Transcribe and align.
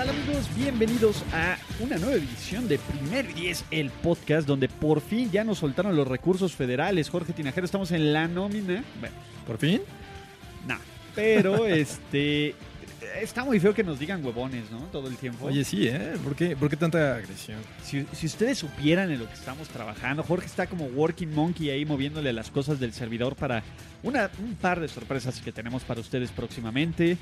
¿Qué 0.00 0.06
tal 0.06 0.16
amigos? 0.16 0.48
Bienvenidos 0.56 1.22
a 1.30 1.58
una 1.78 1.98
nueva 1.98 2.14
edición 2.14 2.66
de 2.68 2.78
Primero 2.78 3.28
y 3.28 3.34
Diez, 3.34 3.66
el 3.70 3.90
podcast 3.90 4.48
donde 4.48 4.66
por 4.66 5.02
fin 5.02 5.30
ya 5.30 5.44
nos 5.44 5.58
soltaron 5.58 5.94
los 5.94 6.08
recursos 6.08 6.56
federales. 6.56 7.10
Jorge 7.10 7.34
Tinajero, 7.34 7.66
estamos 7.66 7.92
en 7.92 8.14
la 8.14 8.26
nómina. 8.26 8.82
Bueno, 8.98 9.14
¿Por 9.46 9.58
fin? 9.58 9.82
no, 10.66 10.78
pero 11.14 11.66
este... 11.66 12.54
Está 13.20 13.44
muy 13.44 13.60
feo 13.60 13.74
que 13.74 13.84
nos 13.84 13.98
digan 13.98 14.24
huevones, 14.24 14.70
¿no? 14.70 14.78
Todo 14.90 15.06
el 15.08 15.16
tiempo. 15.16 15.44
Oye, 15.44 15.64
sí, 15.64 15.88
¿eh? 15.88 16.14
¿Por 16.24 16.34
qué, 16.34 16.56
por 16.56 16.70
qué 16.70 16.76
tanta 16.76 17.16
agresión? 17.16 17.58
Si, 17.82 18.06
si 18.12 18.26
ustedes 18.26 18.56
supieran 18.56 19.10
en 19.10 19.18
lo 19.18 19.26
que 19.26 19.34
estamos 19.34 19.68
trabajando, 19.68 20.22
Jorge 20.22 20.46
está 20.46 20.66
como 20.66 20.86
working 20.86 21.34
monkey 21.34 21.68
ahí 21.68 21.84
moviéndole 21.84 22.32
las 22.32 22.50
cosas 22.50 22.80
del 22.80 22.94
servidor 22.94 23.36
para 23.36 23.62
una, 24.02 24.30
un 24.42 24.54
par 24.54 24.80
de 24.80 24.88
sorpresas 24.88 25.40
que 25.40 25.52
tenemos 25.52 25.82
para 25.82 26.00
ustedes 26.00 26.30
próximamente. 26.30 27.18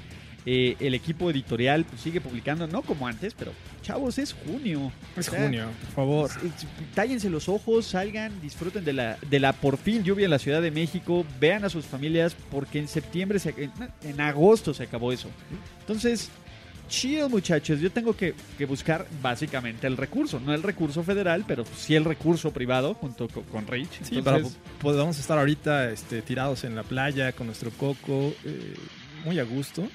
Eh, 0.50 0.76
el 0.80 0.94
equipo 0.94 1.30
editorial 1.30 1.84
pues, 1.84 2.00
sigue 2.00 2.22
publicando, 2.22 2.66
no 2.66 2.80
como 2.80 3.06
antes, 3.06 3.34
pero 3.34 3.52
chavos, 3.82 4.16
es 4.16 4.32
junio. 4.32 4.90
Es 5.14 5.28
O 5.28 5.30
sea, 5.32 5.42
junio, 5.42 5.66
por 5.84 5.90
favor. 5.94 6.30
Tállense 6.94 7.28
los 7.28 7.50
ojos, 7.50 7.84
salgan, 7.84 8.40
disfruten 8.40 8.82
de 8.82 8.94
la, 8.94 9.18
de 9.28 9.40
la 9.40 9.52
por 9.52 9.76
fin 9.76 10.02
lluvia 10.04 10.24
en 10.24 10.30
la 10.30 10.38
Ciudad 10.38 10.62
de 10.62 10.70
México, 10.70 11.26
vean 11.38 11.66
a 11.66 11.68
sus 11.68 11.84
familias, 11.84 12.34
porque 12.50 12.78
en 12.78 12.88
septiembre, 12.88 13.38
se, 13.40 13.50
en, 13.58 13.70
en 14.02 14.20
agosto 14.22 14.72
se 14.72 14.84
acabó 14.84 15.12
eso. 15.12 15.28
Entonces, 15.80 16.30
chido 16.88 17.28
muchachos, 17.28 17.78
yo 17.80 17.90
tengo 17.92 18.16
que, 18.16 18.34
que 18.56 18.64
buscar 18.64 19.06
básicamente 19.20 19.86
el 19.86 19.98
recurso, 19.98 20.40
no 20.40 20.54
el 20.54 20.62
recurso 20.62 21.02
federal, 21.02 21.44
pero 21.46 21.64
sí 21.76 21.94
el 21.94 22.06
recurso 22.06 22.52
privado 22.54 22.94
junto 22.94 23.28
co- 23.28 23.42
con, 23.42 23.66
Rich. 23.66 23.90
Sí, 24.02 24.22
para 24.22 24.38
Entonces, 24.38 24.58
po- 24.78 24.78
podamos 24.88 25.18
estar 25.18 25.36
ahorita 25.38 25.90
este, 25.90 26.22
tirados 26.22 26.64
en 26.64 26.74
la 26.74 26.84
playa 26.84 27.32
con 27.32 27.48
nuestro 27.48 27.70
coco, 27.72 28.32
eh, 28.46 28.74
muy 29.26 29.38
a 29.38 29.44
gusto. 29.44 29.86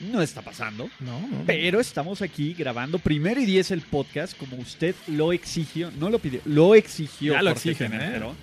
No 0.00 0.22
está 0.22 0.42
pasando. 0.42 0.88
No, 1.00 1.20
no. 1.20 1.44
Pero 1.46 1.80
estamos 1.80 2.22
aquí 2.22 2.54
grabando 2.54 2.98
primero 2.98 3.40
y 3.40 3.46
diez 3.46 3.70
el 3.70 3.82
podcast 3.82 4.36
como 4.36 4.56
usted 4.56 4.94
lo 5.06 5.32
exigió, 5.32 5.90
no 5.92 6.10
lo 6.10 6.18
pidió, 6.18 6.40
lo 6.44 6.74
exigió. 6.74 7.34
Ya 7.34 7.42
lo 7.42 7.50
exigen, 7.50 7.92
¿eh? 7.92 7.98
Tinajero. 7.98 8.34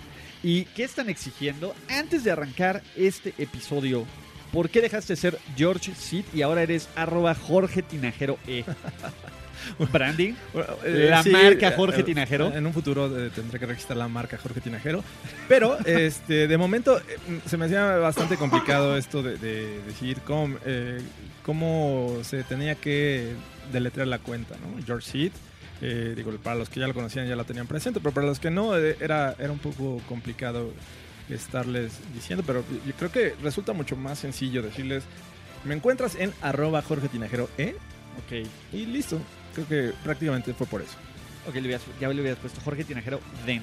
¿Y 0.42 0.66
qué 0.66 0.84
están 0.84 1.10
exigiendo? 1.10 1.74
Antes 1.90 2.24
de 2.24 2.32
arrancar 2.32 2.84
este 2.98 3.34
episodio, 3.38 4.06
¿por 4.52 4.70
qué 4.70 4.82
dejaste 4.82 5.14
de 5.14 5.18
ser 5.18 5.40
George 5.56 5.94
Sid 5.96 6.26
y 6.34 6.42
ahora 6.42 6.64
eres 6.64 6.90
arroba 6.96 7.34
Jorge 7.34 7.82
Tinajero 7.82 8.38
E? 8.48 8.66
Branding. 9.92 10.34
Bueno, 10.54 10.68
la 10.84 11.24
marca 11.24 11.70
eh, 11.70 11.74
Jorge 11.76 12.02
eh, 12.02 12.04
Tinajero. 12.04 12.54
En 12.54 12.66
un 12.66 12.74
futuro 12.74 13.06
eh, 13.20 13.30
tendré 13.34 13.60
que 13.60 13.66
registrar 13.66 13.98
la 13.98 14.08
marca 14.08 14.38
Jorge 14.38 14.62
Tinajero. 14.62 15.04
Pero 15.48 15.78
este, 15.86 16.48
de 16.48 16.58
momento 16.58 16.98
eh, 17.00 17.40
se 17.46 17.58
me 17.58 17.66
hacía 17.66 17.98
bastante 17.98 18.38
complicado 18.38 18.98
esto 18.98 19.22
de, 19.24 19.38
de 19.38 19.82
decir 19.84 20.20
cómo, 20.26 20.58
eh, 20.66 21.02
cómo 21.44 22.18
se 22.24 22.44
tenía 22.44 22.76
que 22.76 23.34
deletrear 23.72 24.08
la 24.08 24.20
cuenta, 24.20 24.56
¿no? 24.56 24.84
George 24.86 25.10
Seed. 25.10 25.32
eh, 25.82 26.14
digo, 26.16 26.32
para 26.38 26.56
los 26.56 26.70
que 26.70 26.80
ya 26.80 26.88
lo 26.88 26.94
conocían 26.94 27.28
ya 27.28 27.36
lo 27.36 27.46
tenían 27.46 27.68
presente, 27.68 28.00
pero 28.00 28.14
para 28.14 28.28
los 28.28 28.40
que 28.40 28.52
no, 28.52 28.78
eh, 28.78 28.96
era, 29.00 29.36
era 29.40 29.52
un 29.52 29.60
poco 29.60 30.02
complicado 30.08 30.72
estarles 31.30 31.94
diciendo, 32.14 32.44
pero 32.46 32.64
yo 32.86 32.94
creo 32.98 33.12
que 33.12 33.34
resulta 33.42 33.74
mucho 33.74 33.96
más 33.96 34.20
sencillo 34.20 34.62
decirles, 34.62 35.04
me 35.64 35.74
encuentras 35.74 36.16
en 36.16 36.34
arroba 36.42 36.82
Jorge 36.82 37.08
Tinajero 37.08 37.50
E 37.58 37.76
Ok. 38.18 38.48
y 38.74 38.86
listo. 38.86 39.20
Creo 39.54 39.68
que 39.68 39.94
prácticamente 40.04 40.54
fue 40.54 40.68
por 40.68 40.82
eso. 40.82 40.96
Ok, 41.48 41.56
le 41.56 41.62
hubieras- 41.62 41.82
ya 42.00 42.08
le 42.10 42.20
hubieras 42.22 42.40
puesto 42.40 42.60
Jorge 42.62 42.84
Tinajero 42.84 43.20
Den. 43.46 43.62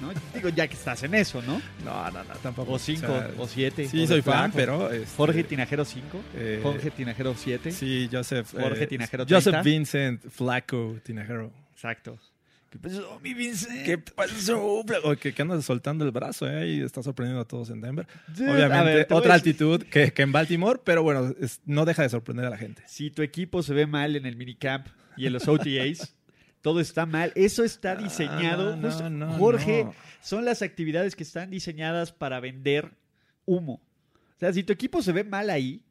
¿No? 0.00 0.10
Digo, 0.34 0.48
ya 0.48 0.66
que 0.66 0.74
estás 0.74 1.02
en 1.02 1.14
eso, 1.14 1.42
¿no? 1.42 1.60
No, 1.84 2.10
no, 2.10 2.24
no, 2.24 2.34
tampoco. 2.42 2.72
O 2.72 2.78
5, 2.78 3.06
sea, 3.06 3.30
o 3.36 3.46
7. 3.46 3.86
Sí, 3.86 4.06
soy 4.06 4.22
fan, 4.22 4.50
pero. 4.50 4.90
este, 4.90 5.14
Jorge 5.14 5.44
Tinajero 5.44 5.84
5. 5.84 6.22
eh, 6.36 6.60
Jorge 6.62 6.90
Tinajero 6.90 7.34
7. 7.34 7.70
Sí, 7.70 8.08
Joseph. 8.10 8.50
Jorge 8.58 8.84
eh, 8.84 8.86
Tinajero 8.86 9.24
Joseph 9.28 9.52
30. 9.52 9.62
Vincent 9.62 10.22
Flaco 10.30 10.96
Tinajero. 11.04 11.52
Exacto. 11.74 12.18
¿Qué 12.70 12.78
pasó, 12.78 13.18
mi 13.20 13.34
Vincent? 13.34 13.84
¿Qué 13.84 13.98
pasó? 13.98 14.62
O 14.64 15.16
que, 15.16 15.34
que 15.34 15.42
andas 15.42 15.64
soltando 15.64 16.04
el 16.04 16.12
brazo, 16.12 16.48
¿eh? 16.48 16.68
Y 16.68 16.80
está 16.82 17.02
sorprendiendo 17.02 17.40
a 17.42 17.44
todos 17.44 17.68
en 17.70 17.80
Denver. 17.80 18.06
Dude, 18.28 18.48
Obviamente, 18.52 18.94
ver, 18.94 19.06
otra 19.10 19.34
altitud 19.34 19.82
que, 19.82 20.12
que 20.12 20.22
en 20.22 20.30
Baltimore, 20.30 20.80
pero 20.84 21.02
bueno, 21.02 21.34
es- 21.40 21.60
no 21.64 21.84
deja 21.84 22.02
de 22.04 22.08
sorprender 22.10 22.46
a 22.46 22.50
la 22.50 22.56
gente. 22.56 22.82
Si 22.86 23.10
tu 23.10 23.22
equipo 23.22 23.62
se 23.64 23.74
ve 23.74 23.86
mal 23.86 24.14
en 24.14 24.24
el 24.24 24.36
minicamp 24.36 24.86
y 25.16 25.26
en 25.26 25.32
los 25.32 25.48
OTAs, 25.48 26.14
todo 26.62 26.78
está 26.80 27.06
mal. 27.06 27.32
Eso 27.34 27.64
está 27.64 27.96
diseñado. 27.96 28.74
Ah, 28.74 28.76
no, 28.76 28.88
justo- 28.88 29.10
no, 29.10 29.32
Jorge, 29.32 29.86
son 30.22 30.44
las 30.44 30.62
actividades 30.62 31.16
que 31.16 31.24
están 31.24 31.50
diseñadas 31.50 32.12
para 32.12 32.38
vender 32.38 32.92
humo. 33.46 33.82
O 34.36 34.38
sea, 34.38 34.52
si 34.52 34.62
tu 34.62 34.72
equipo 34.72 35.02
se 35.02 35.10
ve 35.10 35.24
mal 35.24 35.50
ahí, 35.50 35.82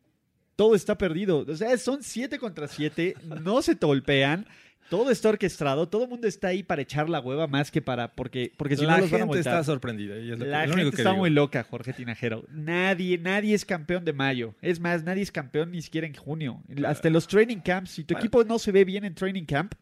todo 0.56 0.76
está 0.76 0.98
perdido. 0.98 1.46
O 1.46 1.56
sea, 1.58 1.78
son 1.78 2.04
7 2.04 2.40
contra 2.40 2.70
7, 2.70 3.16
no 3.42 3.62
se 3.62 3.76
te 3.76 3.86
golpean. 3.86 4.46
Todo 4.90 5.12
está 5.12 5.30
orquestado, 5.30 5.88
todo 5.88 6.04
el 6.06 6.10
mundo 6.10 6.28
está 6.28 6.48
ahí 6.48 6.64
para 6.64 6.82
echar 6.82 7.10
la 7.10 7.20
hueva 7.20 7.46
más 7.48 7.70
que 7.70 7.82
para 7.82 8.08
porque 8.16 8.52
porque 8.58 8.76
si 8.76 8.86
la 8.86 8.96
no 8.96 9.02
los 9.02 9.12
van 9.12 9.22
a 9.22 9.26
gente 9.26 9.40
está 9.40 9.64
sorprendida. 9.64 10.18
Y 10.18 10.32
es 10.32 10.40
lo, 10.40 10.46
que- 10.46 10.52
La 10.52 10.62
lo 10.66 10.74
gente 10.74 10.74
único 10.82 10.90
que 10.96 11.02
está 11.02 11.10
digo. 11.12 11.22
muy 11.22 11.30
loca, 11.30 11.64
Jorge 11.64 11.94
Tinajero. 11.94 12.44
Nadie, 12.50 13.18
nadie 13.20 13.54
es 13.54 13.66
campeón 13.66 14.04
de 14.04 14.14
mayo. 14.14 14.56
Es 14.62 14.80
más, 14.80 15.04
nadie 15.04 15.22
es 15.22 15.32
campeón 15.32 15.72
ni 15.72 15.82
siquiera 15.82 16.08
en 16.08 16.16
junio. 16.16 16.64
Hasta 16.86 17.10
los 17.12 17.28
training 17.28 17.60
camps. 17.60 17.92
Si 17.92 18.04
tu 18.04 18.14
Bueno. 18.16 18.26
equipo 18.26 18.44
no 18.44 18.58
se 18.58 18.72
ve 18.72 18.84
bien 18.84 19.06
en 19.06 19.14
training 19.14 19.46
camp, 19.46 19.74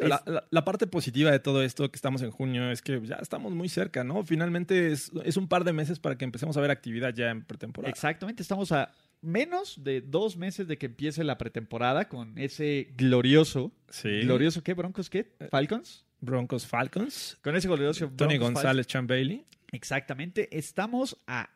La, 0.00 0.22
la- 0.26 0.44
la 0.50 0.64
parte 0.64 0.86
positiva 0.86 1.30
de 1.30 1.38
todo 1.38 1.62
esto 1.62 1.90
que 1.90 1.96
estamos 1.96 2.22
en 2.22 2.30
junio 2.30 2.70
es 2.70 2.80
que 2.82 3.00
ya 3.04 3.16
estamos 3.16 3.52
muy 3.52 3.68
cerca, 3.68 4.02
¿no? 4.04 4.24
Finalmente 4.24 4.90
es, 4.90 5.12
es 5.24 5.36
un 5.36 5.48
par 5.48 5.64
de 5.64 5.72
meses 5.74 5.98
para 5.98 6.16
que 6.16 6.24
empecemos 6.24 6.56
a 6.56 6.60
ver 6.60 6.70
actividad 6.70 7.14
ya 7.14 7.30
en 7.30 7.44
pretemporada. 7.44 7.90
exactamente, 7.90 8.42
estamos 8.42 8.72
a 8.72 8.90
menos 9.22 9.82
de 9.82 10.00
dos 10.00 10.36
meses 10.36 10.66
de 10.68 10.76
que 10.78 10.86
empiece 10.86 11.24
la 11.24 11.38
pretemporada 11.38 12.08
con 12.08 12.36
ese 12.38 12.92
glorioso, 12.96 13.72
Sí. 13.88 14.20
glorioso, 14.22 14.62
¿qué? 14.62 14.74
¿Broncos 14.74 15.08
qué? 15.08 15.32
¿Falcons? 15.50 16.04
Broncos 16.20 16.66
Falcons. 16.66 17.38
Con 17.42 17.56
ese 17.56 17.68
glorioso 17.68 18.10
Tony 18.16 18.36
Broncos 18.38 18.54
González, 18.54 18.86
Chan 18.86 19.06
Bailey. 19.06 19.44
Exactamente, 19.72 20.48
estamos 20.56 21.16
a 21.26 21.48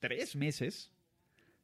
tres 0.00 0.36
meses 0.36 0.90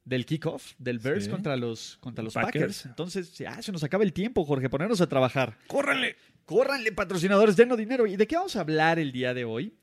del 0.04 0.26
kickoff 0.26 0.72
del 0.78 0.98
Bears 0.98 1.24
Sí. 1.24 1.30
contra 1.30 1.56
los, 1.56 1.96
contra 1.98 2.22
los 2.24 2.34
Packers. 2.34 2.52
Packers. 2.52 2.86
Entonces, 2.86 3.36
ya 3.38 3.60
se 3.62 3.72
nos 3.72 3.82
acaba 3.84 4.04
el 4.04 4.12
tiempo, 4.12 4.44
Jorge, 4.44 4.68
ponernos 4.68 5.00
a 5.00 5.08
trabajar. 5.08 5.56
¡Córranle! 5.66 6.16
Córranle, 6.44 6.92
patrocinadores, 6.92 7.56
denos 7.56 7.78
dinero. 7.78 8.06
¿Y 8.06 8.16
de 8.16 8.26
qué 8.26 8.36
vamos 8.36 8.54
a 8.56 8.60
hablar 8.60 8.98
el 8.98 9.12
día 9.12 9.32
de 9.32 9.44
hoy? 9.46 9.74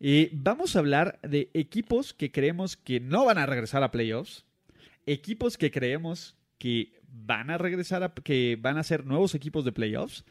Eh, 0.00 0.28
vamos 0.32 0.74
a 0.76 0.80
hablar 0.80 1.18
de 1.22 1.50
equipos 1.54 2.12
que 2.12 2.30
creemos 2.32 2.76
que 2.76 3.00
no 3.00 3.24
van 3.24 3.38
a 3.38 3.46
regresar 3.46 3.82
a 3.82 3.90
playoffs, 3.92 4.44
equipos 5.06 5.56
que 5.56 5.70
creemos 5.70 6.36
que 6.58 6.92
van 7.08 7.50
a 7.50 7.58
regresar 7.58 8.02
a, 8.02 8.14
que 8.14 8.58
van 8.60 8.78
a 8.78 8.82
ser 8.82 9.04
nuevos 9.04 9.34
equipos 9.34 9.64
de 9.64 9.72
playoffs. 9.72 10.24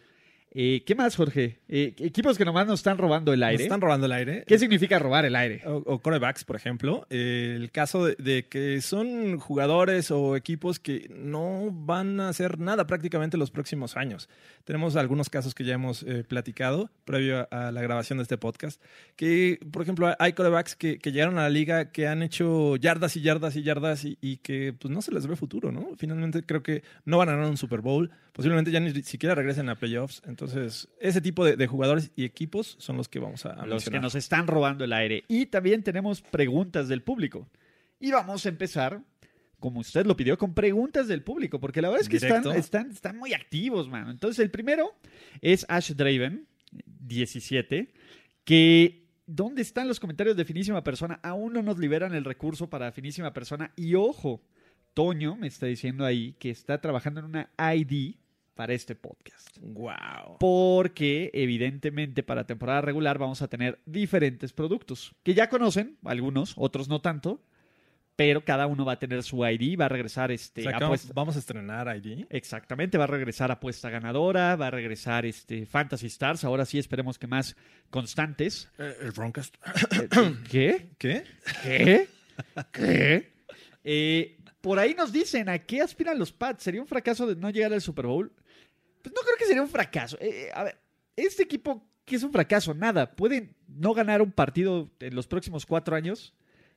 Eh, 0.53 0.84
¿Qué 0.85 0.95
más, 0.95 1.16
Jorge? 1.16 1.59
Eh, 1.69 1.95
equipos 2.00 2.38
que 2.38 2.44
nomás 2.44 2.67
nos 2.67 2.81
están 2.81 2.97
robando 2.97 3.31
el 3.31 3.39
Nos 3.39 3.50
aire. 3.50 3.63
están 3.63 3.79
robando 3.79 4.06
el 4.07 4.12
aire. 4.12 4.44
¿Qué 4.45 4.59
significa 4.59 5.00
robar 5.00 5.23
el 5.23 5.38
aire? 5.38 5.62
O, 5.66 5.75
o 5.78 6.00
corebacks, 6.01 6.44
por 6.44 6.57
ejemplo. 6.57 7.07
Eh, 7.09 7.53
el 7.56 7.72
caso 7.72 8.06
de, 8.06 8.16
de 8.16 8.47
que 8.50 8.81
son 8.81 9.39
jugadores 9.39 10.12
o 10.12 10.35
equipos 10.35 10.78
que 10.79 11.07
no 11.16 11.69
van 11.72 12.19
a 12.19 12.28
hacer 12.28 12.59
nada 12.59 12.85
prácticamente 12.85 13.38
los 13.38 13.50
próximos 13.50 13.95
años. 13.95 14.28
Tenemos 14.66 14.98
algunos 14.98 15.30
casos 15.30 15.56
que 15.56 15.63
ya 15.63 15.75
hemos 15.75 16.03
eh, 16.03 16.25
platicado 16.27 16.89
previo 17.06 17.47
a, 17.50 17.68
a 17.68 17.71
la 17.71 17.81
grabación 17.81 18.18
de 18.18 18.24
este 18.24 18.38
podcast. 18.38 18.81
Que, 19.15 19.57
por 19.71 19.83
ejemplo, 19.83 20.13
hay 20.19 20.33
corebacks 20.33 20.75
que, 20.75 21.00
que 21.00 21.13
llegaron 21.13 21.38
a 21.38 21.44
la 21.44 21.50
liga 21.50 21.92
que 21.94 22.07
han 22.07 22.24
hecho 22.24 22.75
yardas 22.75 23.15
y 23.15 23.21
yardas 23.21 23.56
y 23.56 23.63
yardas 23.63 24.04
y, 24.04 24.18
y 24.19 24.38
que 24.38 24.74
pues 24.77 24.94
no 24.94 25.01
se 25.01 25.13
les 25.13 25.27
ve 25.27 25.38
futuro, 25.38 25.71
¿no? 25.71 25.92
Finalmente 25.95 26.44
creo 26.44 26.62
que 26.62 26.83
no 27.06 27.18
van 27.19 27.30
a 27.30 27.36
ganar 27.36 27.50
un 27.50 27.56
Super 27.57 27.80
Bowl. 27.80 28.12
Posiblemente 28.33 28.72
ya 28.72 28.80
ni 28.80 28.94
siquiera 29.04 29.36
regresen 29.36 29.68
a 29.68 29.75
playoffs. 29.75 30.22
Entonces, 30.25 30.88
ese 31.00 31.19
tipo 31.19 31.44
de, 31.44 31.57
de 31.57 31.68
jugadores 31.68 32.12
y 32.16 32.24
equipos 32.24 32.78
son 32.80 32.95
los 32.95 33.10
que 33.10 33.19
vamos 33.19 33.45
a, 33.45 33.51
a 33.51 33.66
los 33.66 33.89
que 33.89 34.00
nos 34.00 34.16
están 34.16 34.48
robando 34.48 34.86
el 34.86 34.94
aire. 34.94 35.25
Y 35.28 35.48
también 35.48 35.83
tenemos 35.83 36.22
preguntas 36.22 36.88
del 36.88 37.04
público. 37.04 37.50
Y 38.00 38.12
vamos 38.12 38.45
a 38.45 38.50
empezar, 38.50 39.04
como 39.60 39.81
usted 39.81 40.06
lo 40.06 40.16
pidió, 40.16 40.38
con 40.38 40.54
preguntas 40.54 41.10
del 41.10 41.24
público, 41.24 41.60
porque 41.60 41.81
la 41.81 41.89
verdad 41.89 42.04
es 42.04 42.10
que 42.10 42.18
están, 42.18 42.48
están, 42.56 42.92
están 42.92 43.18
muy 43.18 43.33
activos, 43.33 43.89
mano. 43.89 44.12
Entonces, 44.12 44.39
el 44.39 44.50
primero 44.50 44.95
es 45.42 45.66
Ash 45.69 45.92
Draven, 45.92 46.48
17, 46.72 47.94
que... 48.44 49.01
¿Dónde 49.28 49.62
están 49.62 49.88
los 49.88 50.01
comentarios 50.01 50.36
de 50.36 50.44
Finísima 50.44 50.83
Persona? 50.83 51.22
Aún 51.24 51.54
no 51.54 51.62
nos 51.62 51.80
liberan 51.80 52.13
el 52.13 52.25
recurso 52.25 52.69
para 52.69 52.92
Finísima 52.92 53.31
Persona. 53.31 53.72
Y 53.78 53.95
ojo, 53.95 54.44
Toño 54.94 55.38
me 55.38 55.48
está 55.48 55.68
diciendo 55.68 56.06
ahí 56.06 56.33
que 56.33 56.50
está 56.50 56.81
trabajando 56.81 57.22
en 57.22 57.28
una 57.28 57.50
ID 57.57 58.16
para 58.56 58.74
este 58.74 58.95
podcast. 58.95 59.57
Wow. 59.59 60.38
Porque 60.39 61.31
evidentemente 61.33 62.24
para 62.24 62.45
temporada 62.45 62.81
regular 62.81 63.18
vamos 63.18 63.42
a 63.42 63.48
tener 63.48 63.80
diferentes 63.86 64.53
productos 64.53 65.13
que 65.24 65.33
ya 65.33 65.50
conocen, 65.50 65.98
algunos, 66.03 66.53
otros 66.57 66.88
no 66.89 67.01
tanto, 67.01 67.42
pero 68.15 68.44
cada 68.45 68.68
uno 68.68 68.86
va 68.86 68.94
a 68.94 69.00
tener 69.00 69.24
su 69.24 69.45
ID, 69.45 69.80
va 69.80 69.86
a 69.86 69.89
regresar 69.89 70.31
este 70.31 70.62
O 70.62 70.63
sea, 70.63 70.74
que 70.74 70.86
vamos, 71.13 71.36
a 71.36 71.39
estrenar 71.39 71.95
ID. 71.95 72.25
Exactamente, 72.30 72.98
va 72.98 73.06
a 73.06 73.07
regresar 73.07 73.51
apuesta 73.51 73.89
ganadora, 73.89 74.56
va 74.56 74.68
a 74.68 74.71
regresar 74.71 75.25
este 75.25 75.65
Fantasy 75.65 76.07
Stars, 76.07 76.44
ahora 76.44 76.65
sí 76.65 76.77
esperemos 76.77 77.18
que 77.18 77.27
más 77.27 77.56
constantes. 77.89 78.69
Eh, 78.77 78.95
el 79.01 79.12
Broncast. 79.12 79.56
Eh, 79.92 80.07
¿Qué? 80.50 80.89
¿Qué? 80.97 81.24
¿Qué? 81.63 82.07
¿Qué? 82.71 83.33
Eh, 83.83 84.38
por 84.62 84.77
ahí 84.77 84.94
nos 84.94 85.12
dicen 85.12 85.50
a 85.50 85.59
qué 85.59 85.81
aspiran 85.81 86.19
los 86.19 86.31
Pats. 86.31 86.63
¿Sería 86.63 86.81
un 86.81 86.88
fracaso 86.88 87.25
de 87.25 87.36
no 87.36 87.50
llegar 87.50 87.74
al 87.74 87.81
Super 87.81 88.06
Bowl? 88.06 88.31
Pues 89.01 89.13
no 89.15 89.21
creo 89.21 89.38
que 89.38 89.45
sería 89.45 89.62
un 89.62 89.69
fracaso. 89.69 90.18
Eh, 90.19 90.50
a 90.53 90.63
ver, 90.63 90.77
este 91.15 91.44
equipo, 91.44 91.88
¿qué 92.06 92.15
es 92.15 92.24
un 92.24 92.31
fracaso? 92.31 92.74
Nada. 92.74 93.12
Pueden 93.15 93.56
no 93.68 93.94
ganar 93.94 94.21
un 94.21 94.31
partido 94.31 94.92
en 95.00 95.15
los 95.15 95.27
próximos 95.27 95.65
cuatro 95.65 95.95
años 95.95 96.33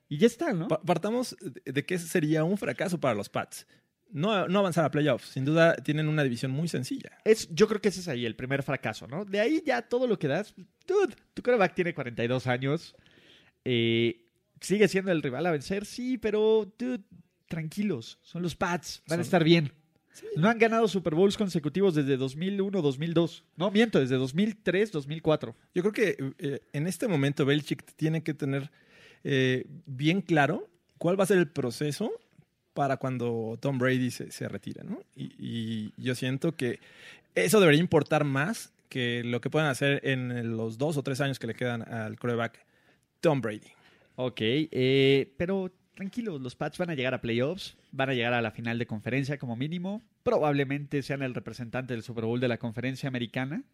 y 0.08 0.18
ya 0.18 0.26
está, 0.26 0.52
¿no? 0.52 0.68
Pa- 0.68 0.80
partamos 0.82 1.36
de 1.64 1.84
que 1.84 1.94
ese 1.94 2.06
sería 2.08 2.44
un 2.44 2.58
fracaso 2.58 2.98
para 3.00 3.14
los 3.14 3.28
Pats. 3.28 3.66
No, 4.10 4.46
no 4.46 4.60
avanzar 4.60 4.84
a 4.84 4.90
playoffs. 4.90 5.28
Sin 5.30 5.44
duda 5.44 5.74
tienen 5.76 6.06
una 6.08 6.22
división 6.22 6.52
muy 6.52 6.68
sencilla. 6.68 7.18
Es, 7.24 7.48
yo 7.52 7.66
creo 7.66 7.80
que 7.80 7.88
ese 7.88 8.00
es 8.00 8.06
ahí 8.08 8.24
el 8.26 8.36
primer 8.36 8.62
fracaso, 8.62 9.08
¿no? 9.08 9.24
De 9.24 9.40
ahí 9.40 9.60
ya 9.66 9.82
todo 9.82 10.06
lo 10.06 10.18
que 10.18 10.28
das. 10.28 10.54
Dude, 10.86 11.16
tu 11.34 11.42
quarterback 11.42 11.74
tiene 11.74 11.94
42 11.94 12.46
años. 12.46 12.94
eh, 13.64 14.20
sigue 14.60 14.88
siendo 14.88 15.10
el 15.10 15.22
rival 15.22 15.44
a 15.46 15.50
vencer, 15.50 15.84
sí, 15.84 16.16
pero 16.18 16.72
dude, 16.78 17.02
tranquilos. 17.48 18.18
Son 18.22 18.40
los 18.42 18.54
Pats. 18.56 19.02
Van 19.08 19.18
a 19.18 19.22
estar 19.22 19.42
bien. 19.44 19.72
No 20.36 20.48
han 20.48 20.58
ganado 20.58 20.88
Super 20.88 21.14
Bowls 21.14 21.36
consecutivos 21.36 21.94
desde 21.94 22.18
2001-2002. 22.18 23.42
No, 23.56 23.70
miento, 23.70 24.00
desde 24.00 24.18
2003-2004. 24.18 25.54
Yo 25.74 25.82
creo 25.82 25.92
que 25.92 26.16
eh, 26.38 26.60
en 26.72 26.86
este 26.86 27.08
momento 27.08 27.44
Belichick 27.44 27.84
tiene 27.96 28.22
que 28.22 28.34
tener 28.34 28.70
eh, 29.24 29.66
bien 29.86 30.20
claro 30.20 30.68
cuál 30.98 31.18
va 31.18 31.24
a 31.24 31.28
ser 31.28 31.38
el 31.38 31.48
proceso 31.48 32.12
para 32.74 32.96
cuando 32.96 33.56
Tom 33.60 33.78
Brady 33.78 34.10
se, 34.10 34.30
se 34.30 34.48
retire, 34.48 34.82
¿no? 34.84 35.00
Y, 35.14 35.32
y 35.38 35.92
yo 35.96 36.14
siento 36.14 36.56
que 36.56 36.80
eso 37.34 37.60
debería 37.60 37.80
importar 37.80 38.24
más 38.24 38.72
que 38.88 39.22
lo 39.24 39.40
que 39.40 39.50
puedan 39.50 39.68
hacer 39.68 40.00
en 40.04 40.56
los 40.56 40.78
dos 40.78 40.96
o 40.96 41.02
tres 41.02 41.20
años 41.20 41.38
que 41.38 41.48
le 41.48 41.54
quedan 41.54 41.82
al 41.82 42.18
quarterback 42.18 42.64
Tom 43.20 43.40
Brady. 43.40 43.72
Ok, 44.16 44.38
eh, 44.40 45.32
pero 45.36 45.72
tranquilos, 45.94 46.40
los 46.40 46.56
Pats 46.56 46.78
van 46.78 46.90
a 46.90 46.94
llegar 46.94 47.14
a 47.14 47.20
playoffs, 47.20 47.76
van 47.92 48.10
a 48.10 48.14
llegar 48.14 48.34
a 48.34 48.42
la 48.42 48.50
final 48.50 48.78
de 48.78 48.86
conferencia 48.86 49.38
como 49.38 49.56
mínimo, 49.56 50.02
probablemente 50.22 51.02
sean 51.02 51.22
el 51.22 51.34
representante 51.34 51.94
del 51.94 52.02
Super 52.02 52.24
Bowl 52.24 52.40
de 52.40 52.48
la 52.48 52.58
conferencia 52.58 53.08
americana, 53.08 53.64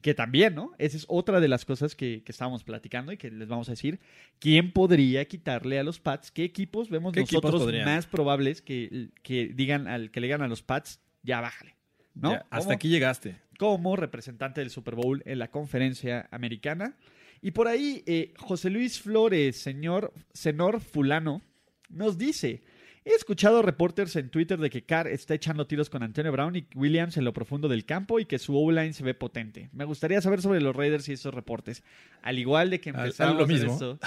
que 0.00 0.14
también, 0.14 0.54
¿no? 0.54 0.72
Esa 0.78 0.96
es 0.96 1.04
otra 1.08 1.40
de 1.40 1.48
las 1.48 1.64
cosas 1.64 1.94
que, 1.94 2.22
que 2.22 2.32
estábamos 2.32 2.64
platicando 2.64 3.12
y 3.12 3.16
que 3.16 3.30
les 3.30 3.48
vamos 3.48 3.68
a 3.68 3.72
decir. 3.72 4.00
¿Quién 4.38 4.72
podría 4.72 5.26
quitarle 5.26 5.78
a 5.78 5.82
los 5.82 6.00
Pats? 6.00 6.30
¿Qué 6.30 6.44
equipos 6.44 6.88
vemos 6.88 7.12
¿Qué 7.12 7.20
equipos 7.20 7.44
nosotros 7.44 7.62
podrían? 7.64 7.84
más 7.84 8.06
probables 8.06 8.62
que, 8.62 9.10
que 9.22 9.48
digan 9.48 9.86
al 9.86 10.10
que 10.10 10.20
le 10.20 10.28
digan 10.28 10.42
a 10.42 10.48
los 10.48 10.62
Pats, 10.62 11.00
ya 11.22 11.40
bájale? 11.40 11.76
¿no? 12.14 12.32
Ya, 12.32 12.46
hasta 12.50 12.74
aquí 12.74 12.88
llegaste. 12.88 13.36
como 13.58 13.96
representante 13.96 14.60
del 14.60 14.70
Super 14.70 14.94
Bowl 14.94 15.22
en 15.26 15.38
la 15.38 15.50
conferencia 15.50 16.28
americana. 16.30 16.96
Y 17.42 17.52
por 17.52 17.68
ahí, 17.68 18.02
eh, 18.06 18.34
José 18.38 18.70
Luis 18.70 19.00
Flores, 19.00 19.56
señor 19.56 20.12
Senor 20.32 20.80
Fulano, 20.80 21.42
nos 21.90 22.16
dice: 22.18 22.62
He 23.04 23.14
escuchado 23.14 23.62
reporters 23.62 24.14
en 24.16 24.28
Twitter 24.28 24.58
de 24.58 24.68
que 24.68 24.82
Carr 24.82 25.08
está 25.08 25.34
echando 25.34 25.66
tiros 25.66 25.88
con 25.88 26.02
Antonio 26.02 26.30
Brown 26.32 26.54
y 26.54 26.66
Williams 26.74 27.16
en 27.16 27.24
lo 27.24 27.32
profundo 27.32 27.66
del 27.66 27.86
campo 27.86 28.20
y 28.20 28.26
que 28.26 28.38
su 28.38 28.56
O-line 28.56 28.92
se 28.92 29.02
ve 29.02 29.14
potente. 29.14 29.70
Me 29.72 29.84
gustaría 29.84 30.20
saber 30.20 30.42
sobre 30.42 30.60
los 30.60 30.76
Raiders 30.76 31.08
y 31.08 31.12
esos 31.12 31.32
reportes. 31.34 31.82
Al 32.22 32.38
igual 32.38 32.68
de 32.68 32.80
que 32.80 32.90
empezamos 32.90 33.38
lo 33.38 33.46
mismo. 33.46 33.72
esto, 33.72 33.98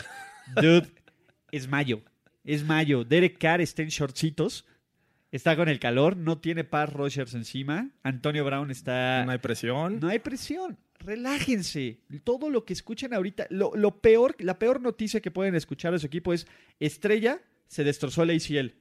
dude, 0.55 0.87
es 1.51 1.67
mayo. 1.67 2.03
Es 2.43 2.63
mayo. 2.63 3.03
Derek 3.03 3.39
Carr 3.39 3.61
está 3.61 3.81
en 3.81 3.89
shortcitos. 3.89 4.65
Está 5.31 5.55
con 5.55 5.67
el 5.67 5.79
calor, 5.79 6.15
no 6.15 6.37
tiene 6.37 6.63
Paz 6.63 6.93
Rogers 6.93 7.33
encima. 7.33 7.89
Antonio 8.03 8.45
Brown 8.45 8.69
está 8.69 9.25
No 9.25 9.31
hay 9.31 9.39
presión. 9.39 9.99
no 9.99 10.07
hay 10.09 10.19
presión. 10.19 10.77
Relájense. 10.99 12.01
Todo 12.23 12.51
lo 12.51 12.65
que 12.65 12.73
escuchen 12.73 13.15
ahorita, 13.15 13.47
lo, 13.49 13.71
lo 13.75 13.99
peor, 13.99 14.35
la 14.37 14.59
peor 14.59 14.79
noticia 14.79 15.21
que 15.21 15.31
pueden 15.31 15.55
escuchar 15.55 15.91
de 15.91 15.97
su 15.97 16.05
equipo 16.05 16.33
es 16.33 16.45
Estrella 16.79 17.41
se 17.67 17.83
destrozó 17.83 18.23
el 18.23 18.31
ACL. 18.31 18.73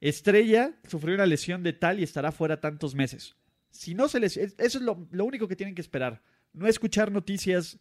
Estrella 0.00 0.74
sufrió 0.88 1.14
una 1.14 1.26
lesión 1.26 1.62
de 1.62 1.72
tal 1.72 2.00
y 2.00 2.02
estará 2.02 2.32
fuera 2.32 2.60
tantos 2.60 2.94
meses. 2.94 3.36
Si 3.70 3.94
no 3.94 4.08
se 4.08 4.18
les, 4.20 4.36
es- 4.36 4.54
eso 4.58 4.78
es 4.78 4.84
lo 4.84 5.24
único 5.24 5.46
que 5.46 5.56
tienen 5.56 5.74
que 5.74 5.82
esperar. 5.82 6.22
No 6.52 6.66
escuchar 6.66 7.12
noticias 7.12 7.78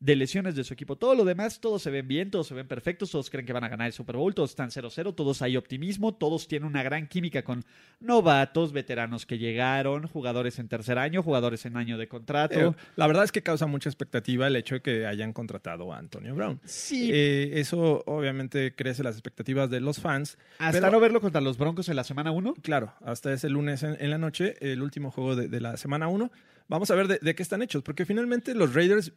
de 0.00 0.16
lesiones 0.16 0.54
de 0.56 0.64
su 0.64 0.72
equipo. 0.72 0.96
Todo 0.96 1.14
lo 1.14 1.24
demás, 1.26 1.60
todos 1.60 1.82
se 1.82 1.90
ven 1.90 2.08
bien, 2.08 2.30
todos 2.30 2.46
se 2.46 2.54
ven 2.54 2.66
perfectos, 2.66 3.10
todos 3.10 3.28
creen 3.28 3.44
que 3.44 3.52
van 3.52 3.64
a 3.64 3.68
ganar 3.68 3.86
el 3.86 3.92
Super 3.92 4.16
Bowl, 4.16 4.34
todos 4.34 4.48
están 4.50 4.70
0-0, 4.70 5.14
todos 5.14 5.42
hay 5.42 5.58
optimismo, 5.58 6.14
todos 6.14 6.48
tienen 6.48 6.66
una 6.66 6.82
gran 6.82 7.06
química 7.06 7.42
con 7.42 7.64
novatos, 8.00 8.72
veteranos 8.72 9.26
que 9.26 9.36
llegaron, 9.38 10.06
jugadores 10.08 10.58
en 10.58 10.68
tercer 10.68 10.96
año, 10.98 11.22
jugadores 11.22 11.66
en 11.66 11.76
año 11.76 11.98
de 11.98 12.08
contrato. 12.08 12.58
Eh, 12.58 12.72
la 12.96 13.06
verdad 13.06 13.24
es 13.24 13.32
que 13.32 13.42
causa 13.42 13.66
mucha 13.66 13.88
expectativa 13.90 14.46
el 14.46 14.56
hecho 14.56 14.76
de 14.76 14.80
que 14.80 15.06
hayan 15.06 15.32
contratado 15.34 15.92
a 15.92 15.98
Antonio 15.98 16.34
Brown. 16.34 16.58
sí, 16.64 17.10
Eh, 17.12 17.50
eso 17.60 18.02
obviamente 18.06 18.74
crece 18.74 19.02
las 19.02 19.14
expectativas 19.16 19.68
de 19.68 19.80
los 19.80 20.00
fans. 20.00 20.38
hasta 20.58 20.80
pero- 20.80 20.90
no 20.92 21.00
verlo 21.00 21.20
contra 21.20 21.42
los 21.42 21.58
Broncos 21.58 21.88
en 21.90 21.96
la 21.96 22.04
semana 22.04 22.30
1. 22.30 22.54
Claro, 22.62 22.94
hasta 23.04 23.32
ese 23.34 23.50
lunes 23.50 23.82
en, 23.82 23.96
en 24.00 24.08
la 24.10 24.16
noche, 24.18 24.56
el 24.60 24.80
último 24.82 25.10
juego 25.10 25.36
de, 25.36 25.48
de 25.48 25.60
la 25.60 25.76
semana 25.76 26.08
1. 26.08 26.30
Vamos 26.68 26.90
a 26.90 26.94
ver 26.94 27.08
de, 27.08 27.18
de 27.20 27.34
qué 27.34 27.42
están 27.42 27.62
hechos, 27.62 27.82
porque 27.82 28.06
finalmente 28.06 28.54
los 28.54 28.72
Raiders 28.74 29.12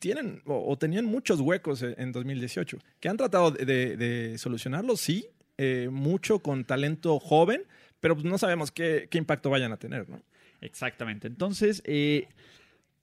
tienen 0.00 0.42
o, 0.46 0.76
tenían 0.78 1.04
muchos 1.04 1.40
huecos 1.40 1.82
en, 1.82 1.94
en 1.98 2.12
2018, 2.12 2.78
que 3.00 3.08
han 3.08 3.16
tratado 3.16 3.50
de, 3.50 3.96
de- 3.96 4.38
solucionarlos, 4.38 5.00
sí, 5.00 5.26
eh, 5.58 5.88
mucho 5.90 6.40
con 6.40 6.64
talento 6.64 7.18
joven, 7.18 7.64
pero 8.00 8.14
pues 8.14 8.24
no 8.24 8.38
sabemos 8.38 8.70
qué, 8.70 9.08
impacto 9.12 9.50
vayan 9.50 9.72
a 9.72 9.76
tener, 9.76 10.08
¿no? 10.08 10.22
Exactamente. 10.60 11.26
Entonces, 11.26 11.82
eh, 11.86 12.28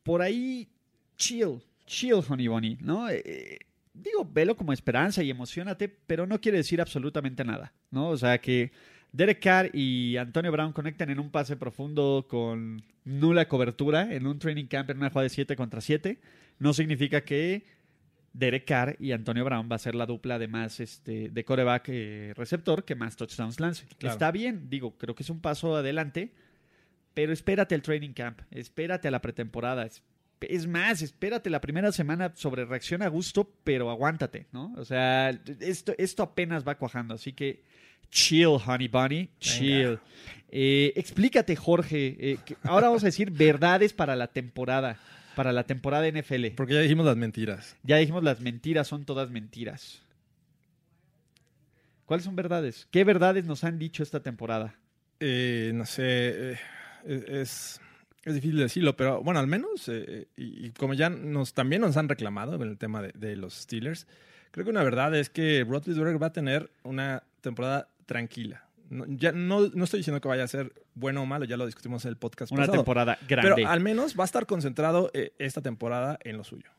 por 0.04 0.22
ahí, 0.22 0.68
chill, 1.18 1.62
chill, 1.86 2.22
Honey 2.28 2.48
Bunny, 2.48 2.78
¿no? 2.82 3.10
Eh, 3.10 3.60
digo, 3.94 4.26
velo 4.26 4.56
como 4.56 4.74
esperanza 4.74 5.24
y 5.24 5.30
emocionate, 5.30 5.90
pero 5.90 6.26
no 6.26 6.40
quiere 6.42 6.58
decir 6.60 6.82
absolutamente 6.82 7.44
nada, 7.44 7.74
¿no? 7.92 8.10
O 8.10 8.18
sea, 8.18 8.40
que 8.40 8.72
Derek 9.12 9.42
Carr 9.42 9.70
y 9.74 10.18
Antonio 10.18 10.52
Brown 10.52 10.72
conecten 10.74 11.10
en 11.10 11.20
un 11.20 11.32
pase 11.32 11.56
profundo 11.58 12.28
con 12.30 12.84
nula 13.04 13.48
cobertura 13.48 14.14
en 14.14 14.28
un 14.28 14.38
training 14.40 14.66
camp 14.66 14.90
en 14.90 14.98
una 14.98 15.10
jugada 15.10 15.24
de 15.24 15.30
7 15.30 15.56
contra 15.56 15.82
7, 15.82 16.20
no 16.60 16.74
significa 16.74 17.22
que 17.22 17.64
Derek 18.34 18.66
Carr 18.66 18.96
y 19.00 19.12
Antonio 19.12 19.44
Brown 19.44 19.68
va 19.72 19.76
a 19.76 19.80
ser 19.80 19.96
la 19.96 20.06
dupla 20.06 20.38
de 20.38 20.48
más 20.48 20.80
este, 20.80 21.30
de 21.30 21.44
coreback 21.46 21.86
eh, 21.90 22.34
receptor 22.36 22.86
que 22.86 22.96
más 22.96 23.16
touchdowns 23.16 23.60
lance. 23.60 23.86
Claro. 23.98 24.14
Está 24.14 24.32
bien, 24.32 24.70
digo, 24.70 24.98
creo 24.98 25.16
que 25.16 25.24
es 25.24 25.30
un 25.30 25.42
paso 25.42 25.76
adelante, 25.76 26.32
pero 27.14 27.34
espérate 27.34 27.76
al 27.76 27.82
training 27.82 28.14
camp, 28.14 28.42
espérate 28.52 29.08
a 29.08 29.12
la 29.12 29.22
pretemporada. 29.22 29.86
Es, 29.86 30.04
es 30.42 30.68
más, 30.68 31.02
espérate 31.02 31.50
la 31.50 31.60
primera 31.60 31.92
semana 31.92 32.32
sobre 32.36 32.66
reacción 32.66 33.02
a 33.02 33.08
gusto, 33.08 33.52
pero 33.64 33.90
aguántate, 33.90 34.48
¿no? 34.52 34.74
O 34.78 34.86
sea, 34.86 35.32
esto, 35.60 35.94
esto 35.98 36.24
apenas 36.24 36.68
va 36.68 36.76
cuajando, 36.76 37.16
así 37.16 37.34
que 37.34 37.64
chill, 38.10 38.58
honey 38.66 38.88
bunny, 38.88 39.30
chill. 39.40 40.00
Eh, 40.52 40.94
explícate, 40.96 41.56
Jorge. 41.56 42.16
eh, 42.20 42.38
ahora 42.64 42.88
vamos 42.88 43.04
a 43.04 43.08
decir 43.08 43.32
verdades 43.32 43.94
para 43.94 44.16
la 44.16 44.28
temporada, 44.28 44.98
para 45.40 45.54
la 45.54 45.64
temporada 45.64 46.06
NFL. 46.06 46.48
Porque 46.58 46.74
ya 46.74 46.82
dijimos 46.82 47.06
las 47.06 47.16
mentiras. 47.16 47.78
Ya 47.84 47.96
dijimos 47.96 48.26
las 48.26 48.42
mentiras 48.42 48.90
son 48.90 49.06
todas 49.06 49.30
mentiras. 49.30 50.02
¿Cuáles 52.04 52.26
son 52.26 52.36
verdades? 52.36 52.90
¿Qué 52.92 53.06
verdades 53.06 53.46
nos 53.46 53.64
han 53.64 53.80
dicho 53.80 54.04
esta 54.04 54.22
temporada? 54.22 54.76
Eh, 55.22 55.72
no 55.74 55.86
sé, 55.86 56.04
eh, 56.04 56.60
es, 57.06 57.80
es 58.26 58.34
difícil 58.34 58.58
decirlo, 58.58 58.98
pero 58.98 59.24
bueno, 59.24 59.40
al 59.40 59.48
menos, 59.48 59.88
eh, 59.88 60.28
y, 60.36 60.66
y 60.66 60.72
como 60.72 60.94
ya 60.94 61.10
nos 61.10 61.54
también 61.54 61.84
nos 61.84 61.96
han 61.96 62.10
reclamado 62.10 62.56
en 62.56 62.64
el 62.64 62.78
tema 62.78 63.02
de, 63.02 63.14
de 63.14 63.38
los 63.38 63.54
Steelers, 63.54 64.08
creo 64.52 64.66
que 64.66 64.72
una 64.72 64.84
verdad 64.84 65.16
es 65.16 65.30
que 65.30 65.64
Roethlisberger 65.66 66.22
va 66.22 66.28
a 66.28 66.34
tener 66.34 66.70
una 66.84 67.24
temporada 67.40 67.88
tranquila. 68.06 68.69
No, 68.90 69.06
ya 69.08 69.32
no, 69.32 69.68
no 69.70 69.84
estoy 69.84 70.00
diciendo 70.00 70.20
que 70.20 70.28
vaya 70.28 70.44
a 70.44 70.48
ser 70.48 70.74
bueno 70.96 71.22
o 71.22 71.26
malo, 71.26 71.46
ya 71.46 71.58
lo 71.58 71.66
discutimos 71.66 72.04
en 72.06 72.10
el 72.10 72.18
podcast 72.18 72.52
Una 72.52 72.62
pasado. 72.64 72.78
temporada 72.80 73.18
grande. 73.28 73.54
Pero 73.56 73.68
al 73.70 73.80
menos 73.82 74.18
va 74.20 74.24
a 74.24 74.26
estar 74.26 74.46
concentrado 74.48 75.12
eh, 75.14 75.34
esta 75.38 75.62
temporada 75.62 76.18
en 76.24 76.38
lo 76.38 76.44
suyo. 76.44 76.70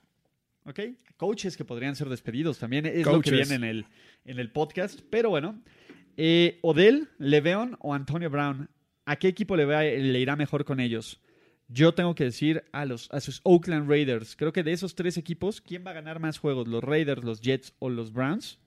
¿Ok? 0.64 0.80
Coaches 1.16 1.56
que 1.56 1.64
podrían 1.64 1.96
ser 1.96 2.08
despedidos 2.08 2.58
también 2.58 2.84
es 2.86 3.06
lo 3.06 3.20
que 3.22 3.30
viene 3.30 3.54
en 3.54 3.64
el, 3.64 3.86
en 4.24 4.38
el 4.38 4.50
podcast. 4.50 5.00
Pero 5.08 5.30
bueno, 5.30 5.60
eh, 6.16 6.58
Odell, 6.62 7.08
Leveon 7.18 7.76
o 7.80 7.94
Antonio 7.94 8.28
Brown, 8.28 8.68
¿a 9.06 9.16
qué 9.16 9.28
equipo 9.28 9.56
le, 9.56 9.64
va- 9.64 9.82
le 9.82 10.18
irá 10.20 10.36
mejor 10.36 10.64
con 10.64 10.80
ellos? 10.80 11.20
Yo 11.68 11.94
tengo 11.94 12.16
que 12.16 12.24
decir 12.24 12.64
a, 12.72 12.84
los, 12.84 13.08
a 13.12 13.20
sus 13.20 13.40
Oakland 13.44 13.88
Raiders. 13.88 14.34
Creo 14.34 14.52
que 14.52 14.64
de 14.64 14.72
esos 14.72 14.96
tres 14.96 15.16
equipos, 15.16 15.60
¿quién 15.60 15.84
va 15.86 15.92
a 15.92 15.94
ganar 15.94 16.18
más 16.18 16.38
juegos? 16.38 16.66
¿Los 16.66 16.82
Raiders, 16.82 17.22
los 17.22 17.40
Jets 17.40 17.72
o 17.78 17.88
los 17.88 18.12
Browns? 18.12 18.58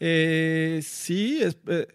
Eh, 0.00 0.80
sí, 0.82 1.40
es, 1.42 1.56
eh, 1.66 1.86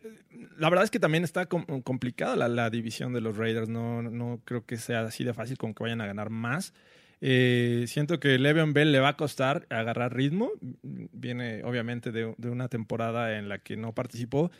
la 0.57 0.69
verdad 0.69 0.85
es 0.85 0.91
que 0.91 0.99
también 0.99 1.23
está 1.23 1.45
com- 1.45 1.65
complicada 1.81 2.47
la, 2.47 2.69
división 2.69 3.13
de 3.13 3.21
los 3.21 3.37
Raiders. 3.37 3.69
No, 3.69 4.01
no 4.01 4.41
creo 4.45 4.65
que 4.65 4.77
sea 4.77 5.01
así 5.01 5.23
de 5.23 5.33
fácil 5.33 5.57
como 5.57 5.73
que 5.73 5.83
vayan 5.83 6.01
a 6.01 6.07
ganar 6.07 6.29
más. 6.29 6.73
Eh, 7.21 7.85
siento 7.87 8.19
que 8.19 8.39
Le'Veon 8.39 8.73
Bell 8.73 8.91
le 8.91 8.99
va 8.99 9.09
a 9.09 9.17
costar 9.17 9.67
agarrar 9.69 10.15
ritmo. 10.15 10.51
Viene 10.81 11.63
obviamente 11.63 12.11
de, 12.11 12.33
una 12.47 12.69
temporada 12.69 13.37
en 13.37 13.49
la 13.49 13.59
que 13.59 13.77
no 13.77 13.93
participó. 13.93 14.51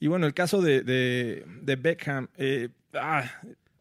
Y 0.00 0.08
bueno, 0.08 0.26
el 0.26 0.34
caso 0.34 0.62
de 0.62 1.44
Beckham, 1.62 2.28
eh, 2.36 2.70
ah, 2.94 3.24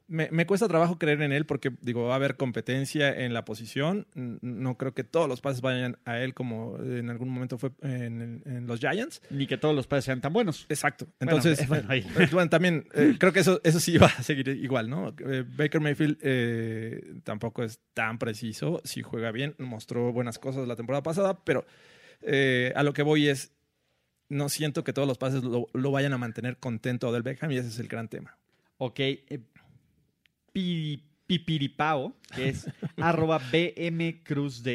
me, 0.10 0.28
me 0.32 0.46
cuesta 0.46 0.68
trabajo 0.68 0.98
creer 0.98 1.22
en 1.22 1.32
él 1.32 1.46
porque 1.46 1.72
digo, 1.82 2.06
va 2.06 2.14
a 2.14 2.16
haber 2.16 2.36
competencia 2.36 3.16
en 3.16 3.34
la 3.34 3.46
posición. 3.46 4.08
No 4.16 4.76
creo 4.78 4.94
que 4.94 5.04
todos 5.04 5.30
los 5.30 5.40
pases 5.40 5.62
vayan 5.62 5.98
a 6.04 6.20
él 6.20 6.34
como 6.34 6.78
en 6.80 7.10
algún 7.10 7.30
momento 7.30 7.58
fue 7.58 7.72
en, 7.82 8.42
en 8.46 8.68
los 8.68 8.80
Giants. 8.80 9.22
Ni 9.30 9.46
que 9.48 9.58
todos 9.58 9.76
los 9.76 9.88
padres 9.88 10.06
sean 10.06 10.20
tan 10.20 10.34
buenos. 10.34 10.66
Exacto. 10.68 11.06
Bueno, 11.20 11.38
Entonces, 11.38 11.62
eh, 11.62 11.66
bueno, 11.68 11.86
ahí. 11.90 12.00
eh, 12.18 12.28
bueno, 12.32 12.50
también 12.50 12.88
eh, 12.94 13.16
creo 13.20 13.32
que 13.32 13.40
eso, 13.42 13.62
eso 13.64 13.80
sí 13.80 13.98
va 14.00 14.08
a 14.08 14.24
seguir 14.24 14.48
igual, 14.50 14.90
¿no? 14.90 15.16
Eh, 15.26 15.46
Baker 15.48 15.80
Mayfield 15.80 16.18
eh, 16.22 17.14
tampoco 17.24 17.64
es 17.64 17.80
tan 17.94 18.18
preciso. 18.18 18.82
Si 18.84 19.02
juega 19.04 19.32
bien, 19.32 19.56
mostró 19.60 20.12
buenas 20.12 20.40
cosas 20.40 20.68
la 20.68 20.76
temporada 20.76 21.04
pasada, 21.04 21.44
pero 21.46 21.66
eh, 22.22 22.74
a 22.76 22.84
lo 22.84 22.94
que 22.94 23.04
voy 23.04 23.28
es, 23.30 23.54
no 24.28 24.50
siento 24.50 24.84
que 24.84 24.94
todos 24.94 25.08
los 25.08 25.18
pases 25.18 25.44
lo, 25.44 25.68
lo 25.74 25.92
vayan 25.92 26.14
a 26.14 26.18
mantener 26.18 26.58
contento 26.58 27.08
a 27.08 27.12
Odell 27.12 27.24
Beckham 27.24 27.52
y 27.52 27.58
ese 27.58 27.68
es 27.70 27.80
el 27.80 27.88
gran 27.88 28.08
tema. 28.10 28.38
Ok. 28.78 29.00
Pi- 30.60 31.04
Pipiripao, 31.28 32.16
que 32.36 32.50
es 32.50 32.68
arroba 32.98 33.38
bmcruzd, 33.40 34.68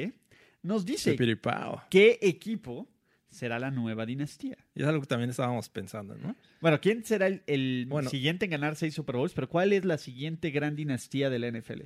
nos 0.63 0.85
dice 0.87 1.15
Piripao. 1.15 1.83
qué 1.91 2.19
equipo 2.23 2.89
será 3.29 3.59
la 3.59 3.71
nueva 3.71 4.07
dinastía. 4.07 4.57
Y 4.75 4.83
es 4.83 4.87
algo 4.89 5.01
que 5.03 5.09
también 5.09 5.31
estábamos 5.31 5.69
pensando, 5.69 6.15
¿no? 6.17 6.37
Bueno, 6.61 6.81
¿quién 6.81 7.05
será 7.05 7.27
el, 7.27 7.43
el 7.47 7.87
Bueno. 7.89 8.09
siguiente 8.09 8.45
en 8.47 8.53
ganar 8.53 8.77
seis 8.77 8.95
Super 8.95 9.17
Bowls? 9.17 9.33
Pero 9.35 9.49
¿cuál 9.49 9.73
es 9.73 9.85
la 9.85 9.99
siguiente 9.99 10.51
gran 10.51 10.77
dinastía 10.77 11.29
de 11.31 11.39
la 11.41 11.49
NFL? 11.49 11.83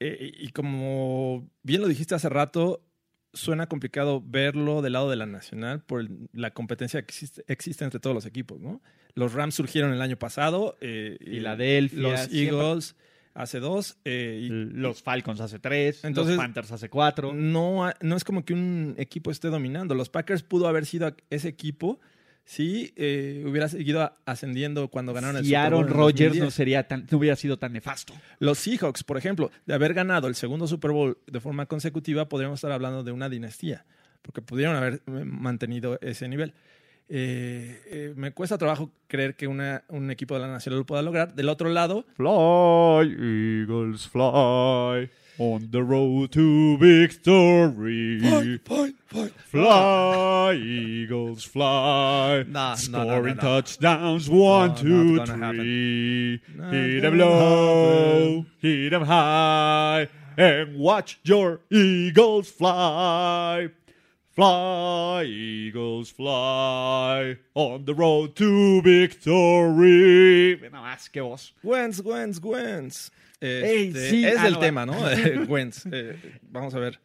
Eh, 0.00 0.32
y 0.38 0.48
como 0.48 1.48
bien 1.62 1.80
lo 1.80 1.88
dijiste 1.88 2.14
hace 2.14 2.28
rato, 2.28 2.84
suena 3.32 3.66
complicado 3.66 4.22
verlo 4.24 4.82
del 4.82 4.92
lado 4.94 5.08
de 5.10 5.16
la 5.16 5.26
nacional 5.26 5.80
por 5.82 6.06
la 6.32 6.50
competencia 6.52 7.00
que 7.02 7.06
existe, 7.12 7.44
existe 7.48 7.84
entre 7.84 7.98
todos 8.00 8.14
los 8.14 8.26
equipos, 8.26 8.60
¿no? 8.60 8.82
Los 9.14 9.32
Rams 9.32 9.54
surgieron 9.54 9.92
el 9.92 10.00
año 10.02 10.18
pasado. 10.18 10.76
eh, 10.80 11.16
y 11.20 11.24
Filadelfia, 11.36 11.98
Los 12.00 12.20
siempre- 12.20 12.58
Eagles 12.58 12.96
hace 13.34 13.60
dos. 13.60 13.96
eh, 14.04 14.40
y 14.42 14.48
Los 14.48 15.02
Falcons 15.02 15.40
hace 15.40 15.58
tres, 15.58 16.04
Entonces- 16.04 16.36
los 16.36 16.44
Panthers 16.44 16.72
hace 16.72 16.88
cuatro. 16.90 17.32
no, 17.32 17.90
no 18.00 18.16
es 18.16 18.24
como 18.24 18.44
que 18.44 18.52
un 18.52 18.94
equipo 18.98 19.30
esté 19.30 19.48
dominando. 19.48 19.94
Los 19.94 20.08
Packers 20.10 20.42
pudo 20.42 20.68
haber 20.68 20.84
sido 20.86 21.14
ese 21.30 21.48
equipo 21.48 22.00
si 22.44 22.92
eh, 22.96 23.44
hubiera 23.46 23.68
seguido 23.68 24.12
ascendiendo 24.26 24.88
cuando 24.88 25.12
ganaron 25.14 25.36
el 25.36 25.44
Si 25.44 25.50
Super 25.50 25.70
Bowl 25.72 25.84
Aaron 25.84 25.96
Rodgers 25.96 26.18
2010. 26.34 26.44
no, 26.44 26.50
sería 26.50 26.88
tan, 26.88 27.06
no 27.10 27.18
hubiera 27.18 27.36
sido 27.36 27.56
tan 27.58 27.72
nefasto. 27.72 28.12
Los 28.40 28.58
Seahawks, 28.58 29.04
por 29.04 29.16
ejemplo, 29.16 29.50
de 29.66 29.74
haber 29.74 29.94
ganado 29.94 30.26
el 30.28 30.34
segundo 30.34 30.66
Super 30.66 30.90
Bowl 30.90 31.18
de 31.26 31.40
forma 31.40 31.66
consecutiva, 31.66 32.28
podríamos 32.28 32.58
estar 32.58 32.72
hablando 32.72 33.02
de 33.04 33.12
una 33.12 33.28
dinastía, 33.28 33.84
porque 34.22 34.42
pudieron 34.42 34.74
haber 34.76 34.94
eh, 35.06 35.24
mantenido 35.24 35.98
ese 36.02 36.28
nivel. 36.28 36.52
Eh, 37.08 37.80
eh, 37.86 38.12
me 38.16 38.32
cuesta 38.32 38.56
trabajo 38.58 38.90
creer 39.06 39.34
que 39.36 39.46
una- 39.46 39.84
un 39.88 40.10
equipo 40.10 40.34
de 40.34 40.40
la 40.40 40.48
nacional 40.48 40.78
lo 40.80 40.86
pueda 40.86 41.02
lograr. 41.02 41.34
Del 41.34 41.48
otro 41.48 41.68
lado, 41.68 42.06
Fly, 42.16 43.16
Eagles, 43.62 44.08
fly, 44.08 45.10
on 45.42 45.68
the 45.72 45.82
road 45.82 46.30
to 46.30 46.76
victory. 46.78 48.60
Fly, 49.50 50.54
Eagles, 50.54 51.42
fly. 51.42 52.44
No, 52.46 52.70
no, 52.70 52.74
Scoring 52.76 53.02
no, 53.02 53.18
no, 53.20 53.34
no. 53.34 53.40
touchdowns, 53.40 54.30
one, 54.30 54.70
No, 54.70 54.76
two, 54.76 55.12
not 55.16 55.26
gonna 55.26 55.52
three. 55.52 56.40
Not 56.56 56.72
Hit 56.72 57.04
'em 57.04 57.18
gonna 57.18 57.24
low, 57.30 58.46
hit 58.60 58.92
'em 58.92 59.02
high, 59.02 60.08
and 60.36 60.76
watch 60.78 61.18
your 61.24 61.60
Eagles 61.70 62.48
fly. 62.48 63.68
Fly, 64.30 65.24
Eagles, 65.24 66.08
fly, 66.10 67.36
on 67.54 67.84
the 67.84 67.94
road 67.94 68.36
to 68.36 68.80
victory. 68.80 70.56
Nada 70.62 70.76
más, 70.82 71.08
qué 71.12 71.20
voz. 71.20 71.52
Wentz, 71.64 72.00
Wentz, 72.00 72.40
Wentz. 72.40 73.10
Ey, 73.10 73.31
Este, 73.46 74.10
sí, 74.10 74.24
es 74.24 74.38
ah, 74.38 74.46
el 74.46 74.54
no, 74.54 74.58
tema, 74.60 74.86
¿no? 74.86 74.94
Eh, 75.10 75.38
Wentz. 75.48 75.84
Eh, 75.90 76.16
vamos 76.42 76.74
a 76.74 76.78
ver 76.78 77.00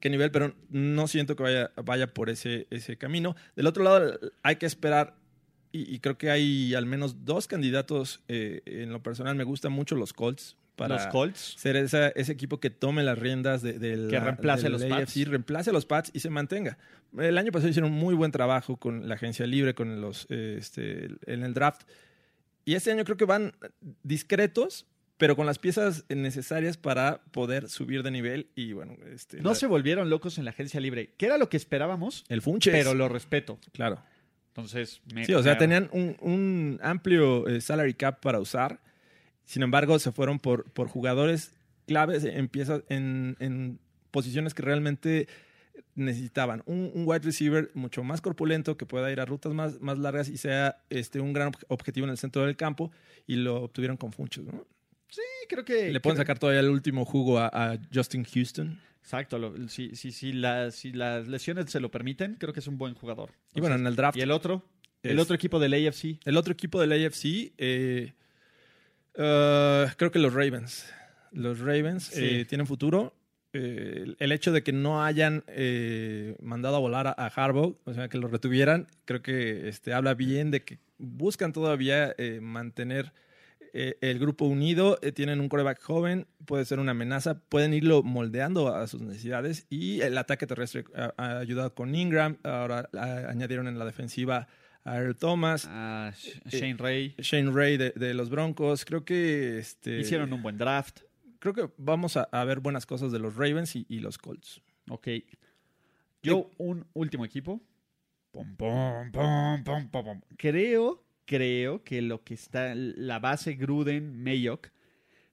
qué 0.00 0.10
nivel, 0.10 0.30
pero 0.30 0.54
no 0.68 1.06
siento 1.08 1.36
que 1.36 1.42
vaya, 1.42 1.70
vaya 1.82 2.06
por 2.12 2.28
ese, 2.28 2.66
ese 2.70 2.96
camino. 2.98 3.34
Del 3.54 3.66
otro 3.66 3.82
lado, 3.84 4.18
hay 4.42 4.56
que 4.56 4.66
esperar, 4.66 5.14
y, 5.72 5.94
y 5.94 6.00
creo 6.00 6.18
que 6.18 6.30
hay 6.30 6.74
al 6.74 6.86
menos 6.86 7.24
dos 7.24 7.46
candidatos. 7.46 8.20
eh, 8.28 8.62
en 8.66 8.90
lo 8.92 9.02
personal, 9.02 9.34
me 9.36 9.44
gustan 9.44 9.72
mucho 9.72 9.94
los 9.96 10.12
Colts. 10.12 10.56
Para 10.76 10.96
Los 10.96 11.06
Colts. 11.06 11.54
ser 11.56 11.74
esa- 11.76 12.08
ese 12.08 12.32
equipo 12.32 12.60
que 12.60 12.68
tome 12.68 13.02
las 13.02 13.18
riendas 13.18 13.62
de, 13.62 13.78
del 13.78 14.08
Que 14.10 14.20
reemplace 14.20 14.66
a 14.66 14.68
del 14.68 14.72
los 14.72 14.82
AFC, 14.82 14.90
Pats. 15.20 15.28
reemplace 15.28 15.70
a 15.70 15.72
los 15.72 15.86
Pats 15.86 16.10
y 16.12 16.20
se 16.20 16.28
mantenga. 16.28 16.76
El 17.18 17.38
año 17.38 17.50
pasado 17.50 17.70
hicieron 17.70 17.92
un 17.92 17.98
muy 17.98 18.14
buen 18.14 18.30
trabajo 18.30 18.76
con 18.76 19.08
la 19.08 19.14
agencia 19.14 19.46
libre, 19.46 19.74
con 19.74 20.02
los 20.02 20.26
eh, 20.28 20.56
este, 20.58 21.08
en 21.26 21.44
el 21.44 21.54
draft. 21.54 21.88
Y 22.66 22.74
este 22.74 22.90
año 22.92 23.04
creo 23.04 23.16
que 23.16 23.24
van 23.24 23.54
discretos, 24.02 24.84
pero 25.18 25.34
con 25.36 25.46
las 25.46 25.58
piezas 25.58 26.04
necesarias 26.08 26.76
para 26.76 27.22
poder 27.30 27.68
subir 27.68 28.02
de 28.02 28.10
nivel. 28.10 28.50
Y 28.54 28.72
bueno, 28.72 28.94
este, 29.12 29.40
No 29.40 29.50
la- 29.50 29.54
se 29.54 29.66
volvieron 29.66 30.10
locos 30.10 30.38
en 30.38 30.44
la 30.44 30.50
agencia 30.50 30.80
libre, 30.80 31.14
que 31.16 31.26
era 31.26 31.38
lo 31.38 31.48
que 31.48 31.56
esperábamos, 31.56 32.24
el 32.28 32.42
Funches. 32.42 32.72
pero 32.72 32.94
lo 32.94 33.08
respeto. 33.08 33.58
Claro. 33.72 34.02
Entonces, 34.48 35.00
me- 35.14 35.24
Sí, 35.24 35.34
o 35.34 35.42
sea, 35.42 35.52
me- 35.54 35.58
tenían 35.58 35.88
un, 35.92 36.16
un 36.20 36.80
amplio 36.82 37.46
eh, 37.48 37.60
salary 37.60 37.94
cap 37.94 38.20
para 38.20 38.40
usar. 38.40 38.80
Sin 39.44 39.62
embargo, 39.62 39.98
se 39.98 40.12
fueron 40.12 40.38
por, 40.38 40.70
por 40.72 40.88
jugadores 40.88 41.54
claves 41.86 42.24
en 42.24 42.48
piezas, 42.48 42.82
en, 42.88 43.36
en 43.38 43.78
posiciones 44.10 44.54
que 44.54 44.62
realmente 44.62 45.28
necesitaban. 45.94 46.62
Un, 46.66 46.90
un 46.94 47.04
wide 47.06 47.20
receiver 47.20 47.70
mucho 47.74 48.02
más 48.02 48.20
corpulento 48.20 48.76
que 48.76 48.86
pueda 48.86 49.10
ir 49.12 49.20
a 49.20 49.24
rutas 49.24 49.52
más, 49.54 49.80
más 49.80 49.98
largas 49.98 50.28
y 50.28 50.36
sea 50.36 50.82
este, 50.90 51.20
un 51.20 51.32
gran 51.32 51.52
ob- 51.52 51.64
objetivo 51.68 52.04
en 52.06 52.10
el 52.10 52.18
centro 52.18 52.44
del 52.44 52.56
campo. 52.56 52.90
Y 53.26 53.36
lo 53.36 53.62
obtuvieron 53.62 53.96
con 53.96 54.12
Funchos, 54.12 54.44
¿no? 54.44 54.66
Sí, 55.08 55.22
creo 55.48 55.64
que... 55.64 55.90
Le 55.90 56.00
pueden 56.00 56.16
creo- 56.16 56.24
sacar 56.24 56.38
todavía 56.38 56.60
el 56.60 56.68
último 56.70 57.04
jugo 57.04 57.38
a, 57.38 57.46
a 57.52 57.78
Justin 57.92 58.24
Houston. 58.24 58.80
Exacto, 59.02 59.38
lo- 59.38 59.68
si, 59.68 59.94
si, 59.94 60.10
si, 60.12 60.32
la- 60.32 60.70
si 60.72 60.92
las 60.92 61.28
lesiones 61.28 61.70
se 61.70 61.78
lo 61.80 61.90
permiten, 61.90 62.34
creo 62.34 62.52
que 62.52 62.60
es 62.60 62.66
un 62.66 62.76
buen 62.78 62.94
jugador. 62.94 63.30
Y 63.54 63.60
bueno, 63.60 63.76
en 63.76 63.86
el 63.86 63.94
draft. 63.96 64.16
¿Y 64.18 64.20
el 64.22 64.30
otro? 64.32 64.64
El 65.02 65.20
otro 65.20 65.36
equipo 65.36 65.60
del 65.60 65.74
AFC. 65.74 66.18
El 66.24 66.36
otro 66.36 66.52
equipo 66.52 66.80
del 66.80 66.90
AFC, 67.06 67.52
eh, 67.58 68.14
uh, 69.14 69.88
creo 69.96 70.10
que 70.10 70.18
los 70.18 70.34
Ravens. 70.34 70.92
Los 71.32 71.60
Ravens 71.60 72.04
Sí. 72.06 72.24
eh, 72.40 72.44
tienen 72.44 72.66
futuro. 72.66 73.14
Eh, 73.52 74.14
el- 74.18 74.32
hecho 74.32 74.52
de 74.52 74.62
que 74.62 74.72
no 74.72 75.02
hayan 75.04 75.44
eh, 75.46 76.36
mandado 76.40 76.76
a 76.76 76.80
volar 76.80 77.06
a, 77.06 77.14
a 77.16 77.26
Harbaugh, 77.28 77.78
o 77.84 77.94
sea, 77.94 78.08
que 78.08 78.18
lo 78.18 78.28
retuvieran, 78.28 78.88
creo 79.04 79.22
que 79.22 79.68
este, 79.68 79.94
habla 79.94 80.14
bien 80.14 80.50
de 80.50 80.62
que 80.64 80.78
buscan 80.98 81.52
todavía 81.52 82.14
eh, 82.18 82.40
mantener 82.42 83.12
eh, 83.76 83.98
el 84.00 84.18
grupo 84.18 84.44
unido. 84.46 84.98
Eh, 85.02 85.12
tienen 85.12 85.40
un 85.40 85.48
coreback 85.48 85.80
joven, 85.82 86.26
puede 86.46 86.64
ser 86.64 86.78
una 86.78 86.92
amenaza, 86.92 87.40
pueden 87.40 87.74
irlo 87.74 88.02
moldeando 88.02 88.74
a 88.74 88.86
sus 88.86 89.02
necesidades. 89.02 89.66
Y 89.70 90.00
el 90.00 90.16
ataque 90.18 90.46
terrestre 90.46 90.84
ha, 90.94 91.12
ha 91.16 91.38
ayudado 91.38 91.74
con 91.74 91.94
Ingram. 91.94 92.38
Ahora 92.42 92.88
ah, 92.94 93.26
añadieron 93.28 93.68
en 93.68 93.78
la 93.78 93.84
defensiva 93.84 94.48
a 94.84 94.96
Earl 94.96 95.16
Thomas. 95.16 95.66
Ah, 95.68 96.12
Sh- 96.14 96.40
Shane 96.48 96.76
Ray. 96.78 97.14
Shane 97.18 97.50
Ray 97.52 97.76
de, 97.76 97.90
de 97.90 98.14
los 98.14 98.30
Broncos. 98.30 98.84
Creo 98.84 99.04
que 99.04 99.58
este, 99.58 99.98
Hicieron 100.00 100.32
un 100.32 100.42
buen 100.42 100.58
draft. 100.58 101.00
creo 101.38 101.54
que 101.54 101.68
vamos 101.76 102.16
a, 102.16 102.22
a 102.32 102.44
ver 102.44 102.60
buenas 102.60 102.86
cosas 102.86 103.12
de 103.12 103.18
los 103.18 103.36
Ravens 103.36 103.76
y, 103.76 103.84
y 103.88 103.98
los 104.00 104.18
Colts. 104.18 104.62
Ok. 104.88 105.08
Yo, 106.22 106.50
un 106.58 106.86
último 106.92 107.24
equipo. 107.24 107.60
Pum, 108.32 108.56
pum, 108.56 109.90
pum. 109.90 110.20
Creo, 110.36 111.05
creo 111.26 111.84
que 111.84 112.00
lo 112.02 112.24
que 112.24 112.34
está, 112.34 112.74
la 112.74 113.18
base 113.18 113.54
Gruden, 113.54 114.22
Mayock, 114.22 114.68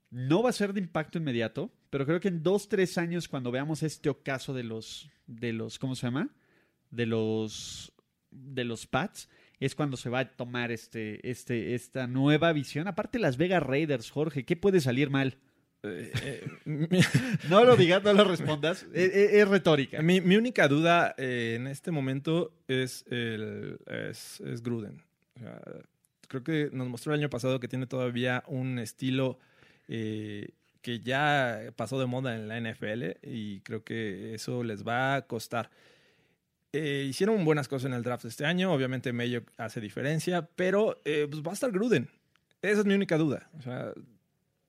no 0.10 0.44
va 0.44 0.50
a 0.50 0.54
ser 0.54 0.74
de 0.74 0.80
impacto 0.82 1.18
inmediato, 1.18 1.72
pero 1.90 2.06
creo 2.06 2.20
que 2.20 2.28
en 2.28 2.44
dos, 2.44 2.68
tres 2.70 2.98
años, 2.98 3.28
cuando 3.28 3.52
veamos 3.52 3.84
este 3.84 4.10
ocaso 4.10 4.54
de 4.54 4.64
los, 4.64 5.10
de 5.28 5.54
los, 5.54 5.80
¿cómo 5.80 5.96
se 5.96 6.08
llama? 6.08 6.30
De 6.92 7.06
los, 7.06 7.94
de 8.32 8.64
los 8.64 8.86
Pats, 8.88 9.30
es 9.60 9.76
cuando 9.76 9.96
se 9.98 10.10
va 10.10 10.20
a 10.20 10.30
tomar 10.36 10.72
este, 10.72 11.28
este, 11.30 11.74
esta 11.76 12.06
nueva 12.08 12.52
visión. 12.54 12.88
Aparte, 12.88 13.18
Las 13.20 13.38
Vegas 13.38 13.64
Raiders, 13.64 14.12
Jorge, 14.12 14.44
¿qué 14.46 14.56
puede 14.56 14.82
salir 14.82 15.10
mal? 15.10 15.38
Eh, 15.84 16.12
eh, 16.66 17.02
No 17.50 17.64
lo 17.64 17.76
digas, 17.76 18.04
no 18.04 18.14
lo 18.14 18.24
respondas. 18.24 18.86
Es, 18.94 19.12
es- 19.14 19.34
es 19.34 19.48
retórica. 19.48 20.02
mi, 20.02 20.22
mi 20.22 20.36
única 20.36 20.68
duda 20.68 21.14
eh, 21.18 21.56
en 21.58 21.68
este 21.68 21.92
momento 21.92 22.54
es, 22.68 23.06
el, 23.10 23.78
es, 23.88 24.42
es 24.42 24.62
Gruden. 24.64 25.02
Creo 26.28 26.44
que 26.44 26.70
nos 26.72 26.88
mostró 26.88 27.14
el 27.14 27.20
año 27.20 27.30
pasado 27.30 27.60
que 27.60 27.68
tiene 27.68 27.86
todavía 27.88 28.44
un 28.48 28.80
estilo 28.80 29.38
eh, 29.88 30.50
que 30.82 31.00
ya 31.00 31.62
pasó 31.76 32.00
de 32.00 32.06
moda 32.06 32.36
en 32.36 32.48
la 32.48 32.58
NFL 32.60 33.18
y 33.24 33.60
creo 33.62 33.84
que 33.84 34.34
eso 34.34 34.64
les 34.64 34.86
va 34.86 35.16
a 35.16 35.22
costar. 35.28 35.70
Eh, 36.72 37.06
hicieron 37.08 37.46
buenas 37.46 37.68
cosas 37.68 37.88
en 37.88 37.94
el 37.94 38.04
draft 38.04 38.26
este 38.26 38.46
año. 38.46 38.74
Obviamente 38.74 39.14
Mayo 39.14 39.44
hace 39.58 39.80
diferencia, 39.80 40.48
pero 40.56 41.00
eh, 41.06 41.28
pues 41.30 41.44
va 41.44 41.52
a 41.52 41.54
estar 41.54 41.72
Gruden. 41.72 42.10
Esa 42.62 42.80
es 42.80 42.86
mi 42.86 42.96
única 42.96 43.18
duda. 43.18 43.50
O 43.60 43.62
sea, 43.62 43.94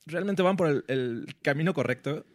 realmente 0.04 0.42
van 0.42 0.56
por 0.56 0.68
el, 0.68 0.84
el 0.88 1.26
camino 1.40 1.72
correcto. 1.72 2.26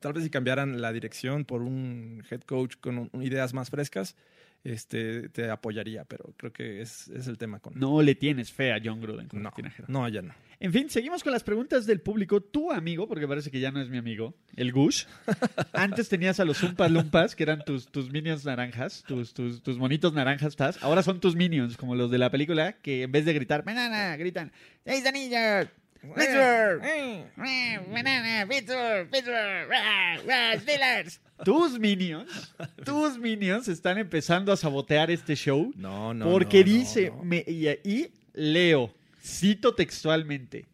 Tal 0.00 0.14
vez 0.14 0.24
si 0.24 0.30
cambiaran 0.30 0.80
la 0.80 0.92
dirección 0.92 1.44
por 1.44 1.60
un 1.60 2.24
head 2.30 2.40
coach 2.42 2.76
con 2.80 3.10
un- 3.12 3.22
ideas 3.22 3.52
más 3.52 3.68
frescas, 3.68 4.16
este, 4.64 5.28
te 5.28 5.50
apoyaría, 5.50 6.04
pero 6.04 6.34
creo 6.36 6.52
que 6.52 6.80
es, 6.80 7.08
es 7.08 7.26
el 7.26 7.38
tema 7.38 7.60
con... 7.60 7.78
No 7.78 8.02
le 8.02 8.14
tienes 8.14 8.52
fe 8.52 8.72
a 8.72 8.80
John 8.82 9.00
Gruden. 9.00 9.28
no, 9.32 9.50
Tinajero. 9.52 9.86
no, 9.88 10.08
ya 10.08 10.22
no. 10.22 10.34
En 10.60 10.72
fin, 10.72 10.90
seguimos 10.90 11.22
con 11.22 11.32
las 11.32 11.44
preguntas 11.44 11.86
del 11.86 12.00
público. 12.00 12.40
Tu 12.40 12.72
amigo, 12.72 13.06
porque 13.06 13.28
parece 13.28 13.50
que 13.50 13.60
ya 13.60 13.70
no 13.70 13.80
es 13.80 13.88
mi 13.88 13.98
amigo, 13.98 14.34
el 14.56 14.72
Gush. 14.72 15.04
Antes 15.72 16.08
tenías 16.08 16.40
a 16.40 16.44
los 16.44 16.60
Umpas 16.62 16.90
Lumpas, 16.90 17.36
que 17.36 17.44
eran 17.44 17.64
tus, 17.64 17.86
tus 17.86 18.10
minions 18.10 18.44
naranjas, 18.44 19.04
us, 19.10 19.32
tus, 19.32 19.62
tus 19.62 19.78
monitos 19.78 20.12
naranjas, 20.12 20.48
estás. 20.48 20.82
Ahora 20.82 21.04
son 21.04 21.20
tus 21.20 21.36
minions, 21.36 21.76
como 21.76 21.94
los 21.94 22.10
de 22.10 22.18
la 22.18 22.30
película, 22.30 22.72
que 22.72 23.02
en 23.02 23.12
vez 23.12 23.24
de 23.24 23.34
gritar 23.34 23.64
banana, 23.64 24.16
gritan 24.16 24.50
¡Seis 24.84 25.06
anillos! 25.06 25.68
¡Pittsburgh! 26.14 26.82
¡Eh, 26.84 27.80
¡Banana! 27.90 28.46
Tus 31.44 31.78
minions, 31.78 32.54
tus 32.84 33.18
minions 33.18 33.68
están 33.68 33.98
empezando 33.98 34.52
a 34.52 34.56
sabotear 34.56 35.10
este 35.10 35.34
show. 35.36 35.72
No, 35.76 36.12
no. 36.14 36.30
Porque 36.30 36.64
no, 36.64 36.66
no, 36.66 36.72
dice, 36.78 37.10
no. 37.10 37.22
me- 37.24 37.44
y, 37.46 37.68
y 37.68 38.12
leo, 38.34 38.92
cito 39.22 39.74
textualmente, 39.74 40.66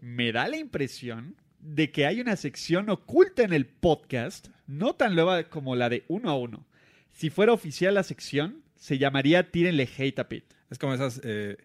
me 0.00 0.32
da 0.32 0.48
la 0.48 0.58
impresión 0.58 1.36
de 1.60 1.90
que 1.90 2.04
hay 2.06 2.20
una 2.20 2.36
sección 2.36 2.90
oculta 2.90 3.42
en 3.42 3.52
el 3.52 3.66
podcast, 3.66 4.48
no 4.66 4.94
tan 4.94 5.14
nueva 5.14 5.44
como 5.44 5.76
la 5.76 5.88
de 5.88 6.04
uno 6.08 6.30
a 6.30 6.36
uno. 6.38 6.66
Si 7.12 7.30
fuera 7.30 7.52
oficial 7.52 7.94
la 7.94 8.02
sección, 8.02 8.62
se 8.76 8.98
llamaría 8.98 9.50
Tírenle 9.50 9.88
Hate 9.96 10.18
a 10.18 10.28
Pete. 10.28 10.54
Es 10.70 10.78
como 10.78 10.92
esas, 10.94 11.20
eh, 11.24 11.56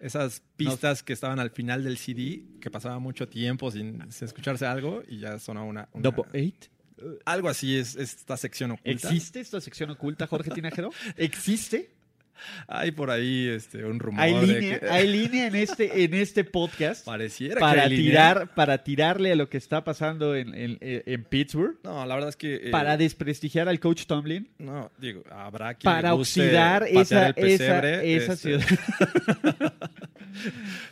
esas 0.00 0.42
pistas 0.56 1.02
que 1.02 1.12
estaban 1.12 1.38
al 1.38 1.50
final 1.50 1.84
del 1.84 1.96
CD, 1.98 2.44
que 2.60 2.70
pasaba 2.70 2.98
mucho 2.98 3.28
tiempo 3.28 3.70
sin, 3.70 4.10
sin 4.12 4.26
escucharse 4.26 4.66
algo 4.66 5.02
y 5.08 5.18
ya 5.18 5.38
sonaba 5.38 5.66
una... 5.66 5.88
una- 5.92 6.02
Double 6.02 6.24
Eight. 6.32 6.66
Algo 7.24 7.48
así 7.48 7.76
es, 7.76 7.96
es 7.96 8.14
esta 8.16 8.36
sección 8.36 8.70
oculta. 8.70 8.90
¿Existe 8.90 9.40
esta 9.40 9.60
sección 9.60 9.90
oculta, 9.90 10.26
Jorge 10.26 10.50
Tinajero? 10.50 10.90
¿Existe? 11.16 11.93
Hay 12.68 12.90
por 12.90 13.10
ahí 13.10 13.48
este, 13.48 13.84
un 13.84 13.98
rumor 14.00 14.20
¿Hay 14.22 14.34
de 14.34 14.46
línea, 14.46 14.80
que 14.80 14.88
hay 14.88 15.08
línea 15.12 15.46
en, 15.46 15.54
este, 15.54 16.04
en 16.04 16.14
este 16.14 16.44
podcast 16.44 17.04
pareciera 17.04 17.54
que 17.54 17.60
para 17.60 17.86
línea. 17.86 18.04
tirar, 18.04 18.54
para 18.54 18.78
tirarle 18.84 19.32
a 19.32 19.36
lo 19.36 19.48
que 19.48 19.56
está 19.56 19.84
pasando 19.84 20.34
en, 20.36 20.54
en- 20.54 20.78
en 20.80 21.24
Pittsburgh? 21.24 21.76
No, 21.84 22.04
la 22.06 22.14
verdad 22.14 22.30
es 22.30 22.36
que... 22.36 22.54
eh, 22.56 22.70
para 22.70 22.96
desprestigiar 22.96 23.68
al 23.68 23.78
coach 23.80 24.06
Tomlin, 24.06 24.48
No, 24.58 24.90
digo, 24.98 25.22
habrá 25.30 25.74
quien 25.74 25.92
para 25.92 26.14
oxidar 26.14 26.84
esa, 26.88 27.32
pesebre, 27.32 28.14
esa, 28.16 28.32
esa 28.32 28.32
este, 28.34 28.60
ciudad. 28.60 29.72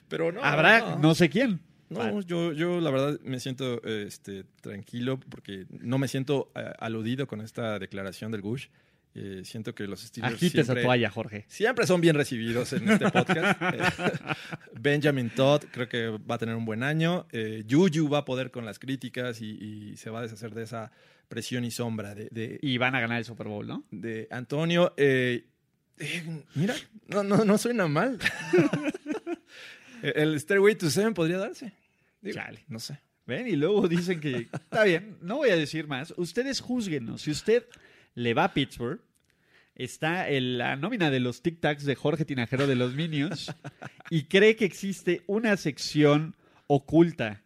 Pero 0.09 0.33
no, 0.33 0.43
Habrá 0.43 0.81
no. 0.81 0.99
no 0.99 1.15
sé 1.15 1.29
quién. 1.29 1.61
No, 1.89 2.23
yo, 2.23 2.53
yo 2.53 2.81
la 2.81 2.91
verdad 2.91 3.21
me 3.23 3.39
siento 3.39 3.83
este, 3.85 4.45
tranquilo 4.63 5.21
porque 5.29 5.67
no 5.69 5.99
me 5.99 6.09
siento 6.09 6.51
eh, 6.55 6.73
aludido 6.79 7.27
con 7.27 7.43
esta 7.43 7.79
declaración 7.79 8.33
del 8.33 8.41
Gush. 8.41 8.69
Eh, 9.14 9.42
siento 9.45 9.75
que 9.75 9.87
los 9.87 10.00
Steelers 10.00 10.35
Agites 10.35 10.64
siempre, 10.64 10.83
a 10.83 10.85
toalla, 10.85 11.11
Jorge. 11.11 11.45
siempre 11.49 11.87
son 11.87 12.00
bien 12.00 12.14
recibidos 12.14 12.73
en 12.73 12.88
este 12.88 13.11
podcast. 13.11 13.61
Eh, 13.73 14.35
Benjamin 14.81 15.31
Todd 15.31 15.64
creo 15.71 15.88
que 15.88 16.09
va 16.09 16.37
a 16.37 16.38
tener 16.38 16.54
un 16.54 16.64
buen 16.64 16.83
año. 16.83 17.26
Eh, 17.31 17.64
Juju 17.69 18.09
va 18.09 18.19
a 18.19 18.25
poder 18.25 18.50
con 18.50 18.64
las 18.64 18.78
críticas 18.78 19.40
y, 19.40 19.90
y 19.92 19.97
se 19.97 20.11
va 20.11 20.21
a 20.21 20.23
deshacer 20.23 20.54
de 20.54 20.62
esa 20.62 20.90
presión 21.28 21.64
y 21.64 21.71
sombra 21.71 22.14
de, 22.14 22.28
de, 22.31 22.59
Y 22.62 22.78
van 22.78 22.95
a 22.95 23.00
ganar 23.00 23.19
el 23.19 23.25
Super 23.25 23.49
Bowl, 23.49 23.66
¿no? 23.66 23.85
de 23.90 24.28
Antonio. 24.31 24.92
Eh, 24.97 25.47
mira, 26.54 26.75
no, 27.09 27.23
no, 27.23 27.45
no 27.45 27.59
suena 27.59 27.87
mal. 27.88 28.19
El 30.02 30.38
Stairway 30.40 30.75
to 30.75 30.90
Seven 30.90 31.14
podría 31.14 31.38
darse. 31.38 31.73
Digo, 32.21 32.35
Chale. 32.35 32.64
No 32.69 32.81
sé. 32.81 32.99
¿Ven? 33.25 33.46
Y 33.46 33.53
luego 33.57 33.87
dicen 33.88 34.20
que 34.20 34.48
está 34.53 34.85
bien, 34.85 35.16
no 35.22 35.37
voy 35.37 35.51
a 35.51 35.57
decir 35.57 35.87
más. 35.87 36.12
Ustedes 36.16 36.61
juzguenos. 36.61 37.22
Si 37.22 37.31
usted 37.31 37.64
le 38.14 38.35
va 38.35 38.44
a 38.44 38.55
Pittsburgh, 38.55 39.01
está 39.75 40.29
en 40.29 40.59
la 40.59 40.77
nómina 40.77 41.11
de 41.11 41.20
los 41.20 41.42
Tic 41.42 41.61
Tacs 41.61 41.85
de 41.85 41.94
Jorge 41.94 42.25
Tinajero 42.25 42.66
de 42.66 42.75
los 42.77 42.94
Minions 42.94 43.55
y 44.11 44.25
cree 44.25 44.55
que 44.57 44.64
existe 44.66 45.22
una 45.27 45.57
sección 45.57 46.37
oculta 46.66 47.42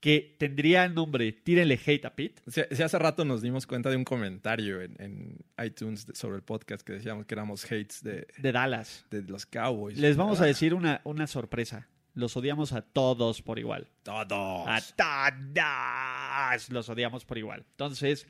que 0.00 0.34
tendría 0.38 0.84
el 0.86 0.94
nombre 0.94 1.30
Tírenle 1.32 1.78
Hate 1.84 2.06
a 2.06 2.14
Pete. 2.14 2.40
Si, 2.46 2.62
si 2.74 2.82
hace 2.82 2.98
rato 2.98 3.24
nos 3.26 3.42
dimos 3.42 3.66
cuenta 3.66 3.90
de 3.90 3.96
un 3.96 4.04
comentario 4.04 4.80
en, 4.80 4.96
en 4.98 5.36
iTunes 5.62 6.06
de- 6.06 6.14
sobre 6.14 6.36
el 6.36 6.42
podcast 6.42 6.82
que 6.86 6.94
decíamos 6.94 7.26
que 7.26 7.34
éramos 7.34 7.64
hates 7.66 8.02
de, 8.02 8.26
de 8.38 8.52
Dallas. 8.52 9.04
de 9.10 9.22
los 9.22 9.44
Cowboys. 9.44 9.98
Les 9.98 10.16
vamos 10.16 10.40
a 10.40 10.44
Ah, 10.44 10.46
decir 10.46 10.72
una, 10.72 11.02
una 11.04 11.26
sorpresa. 11.26 11.86
Los 12.14 12.34
odiamos 12.36 12.72
a 12.72 12.80
todos 12.82 13.42
por 13.42 13.58
igual. 13.58 13.88
Todos. 14.02 14.66
A 14.66 14.80
todos 14.96 16.70
los 16.70 16.88
odiamos 16.88 17.24
por 17.26 17.36
igual. 17.38 17.64
Entonces, 17.70 18.26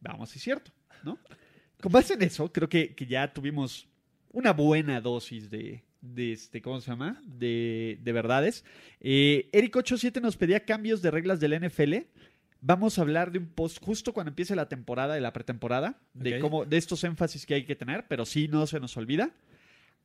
vamos, 0.00 0.30
si 0.30 0.38
es 0.38 0.42
cierto, 0.44 0.72
¿no? 1.04 1.18
Con 1.80 1.92
base 1.92 2.14
en 2.14 2.22
eso, 2.22 2.52
creo 2.52 2.68
que, 2.68 2.94
que 2.94 3.06
ya 3.06 3.32
tuvimos 3.32 3.86
una 4.32 4.52
buena 4.52 5.00
dosis 5.00 5.50
de, 5.50 5.84
de 6.00 6.32
este, 6.32 6.60
¿cómo 6.60 6.80
se 6.80 6.90
llama? 6.90 7.20
De, 7.24 7.98
de 8.02 8.12
verdades. 8.12 8.64
Eh, 9.00 9.48
Eric 9.52 9.76
87 9.76 10.20
nos 10.20 10.36
pedía 10.36 10.64
cambios 10.64 11.02
de 11.02 11.10
reglas 11.10 11.40
del 11.40 11.58
NFL. 11.66 11.94
Vamos 12.60 12.98
a 12.98 13.02
hablar 13.02 13.30
de 13.30 13.38
un 13.38 13.46
post 13.46 13.82
justo 13.82 14.12
cuando 14.12 14.30
empiece 14.30 14.56
la 14.56 14.68
temporada, 14.68 15.14
de 15.14 15.20
la 15.20 15.32
pretemporada, 15.32 15.98
de 16.14 16.38
cómo, 16.38 16.64
de 16.64 16.76
estos 16.76 17.04
énfasis 17.04 17.46
que 17.46 17.54
hay 17.54 17.64
que 17.64 17.76
tener, 17.76 18.06
pero 18.08 18.24
sí 18.24 18.48
no 18.48 18.66
se 18.66 18.80
nos 18.80 18.96
olvida. 18.96 19.30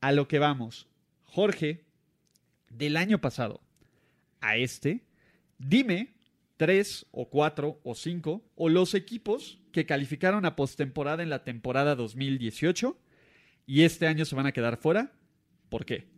A 0.02 0.12
lo 0.12 0.28
que 0.28 0.40
vamos. 0.40 0.88
Jorge, 1.26 1.84
del 2.70 2.98
año 2.98 3.20
pasado 3.20 3.62
a 4.42 4.56
este, 4.58 5.04
dime 5.58 6.14
tres 6.60 7.06
o 7.12 7.30
cuatro 7.30 7.80
o 7.84 7.96
cinco 7.96 8.44
o 8.56 8.68
los 8.68 8.94
equipos 8.94 9.60
que 9.72 9.86
calificaron 9.86 10.44
a 10.44 10.58
postemporada 10.58 11.24
en 11.24 11.30
la 11.30 11.46
temporada 11.46 11.96
2018 11.96 12.98
y 13.66 13.84
este 13.84 14.08
año 14.08 14.26
se 14.26 14.36
van 14.36 14.46
a 14.46 14.52
quedar 14.52 14.76
fuera. 14.76 15.14
¿Por 15.70 15.86
qué? 15.86 16.10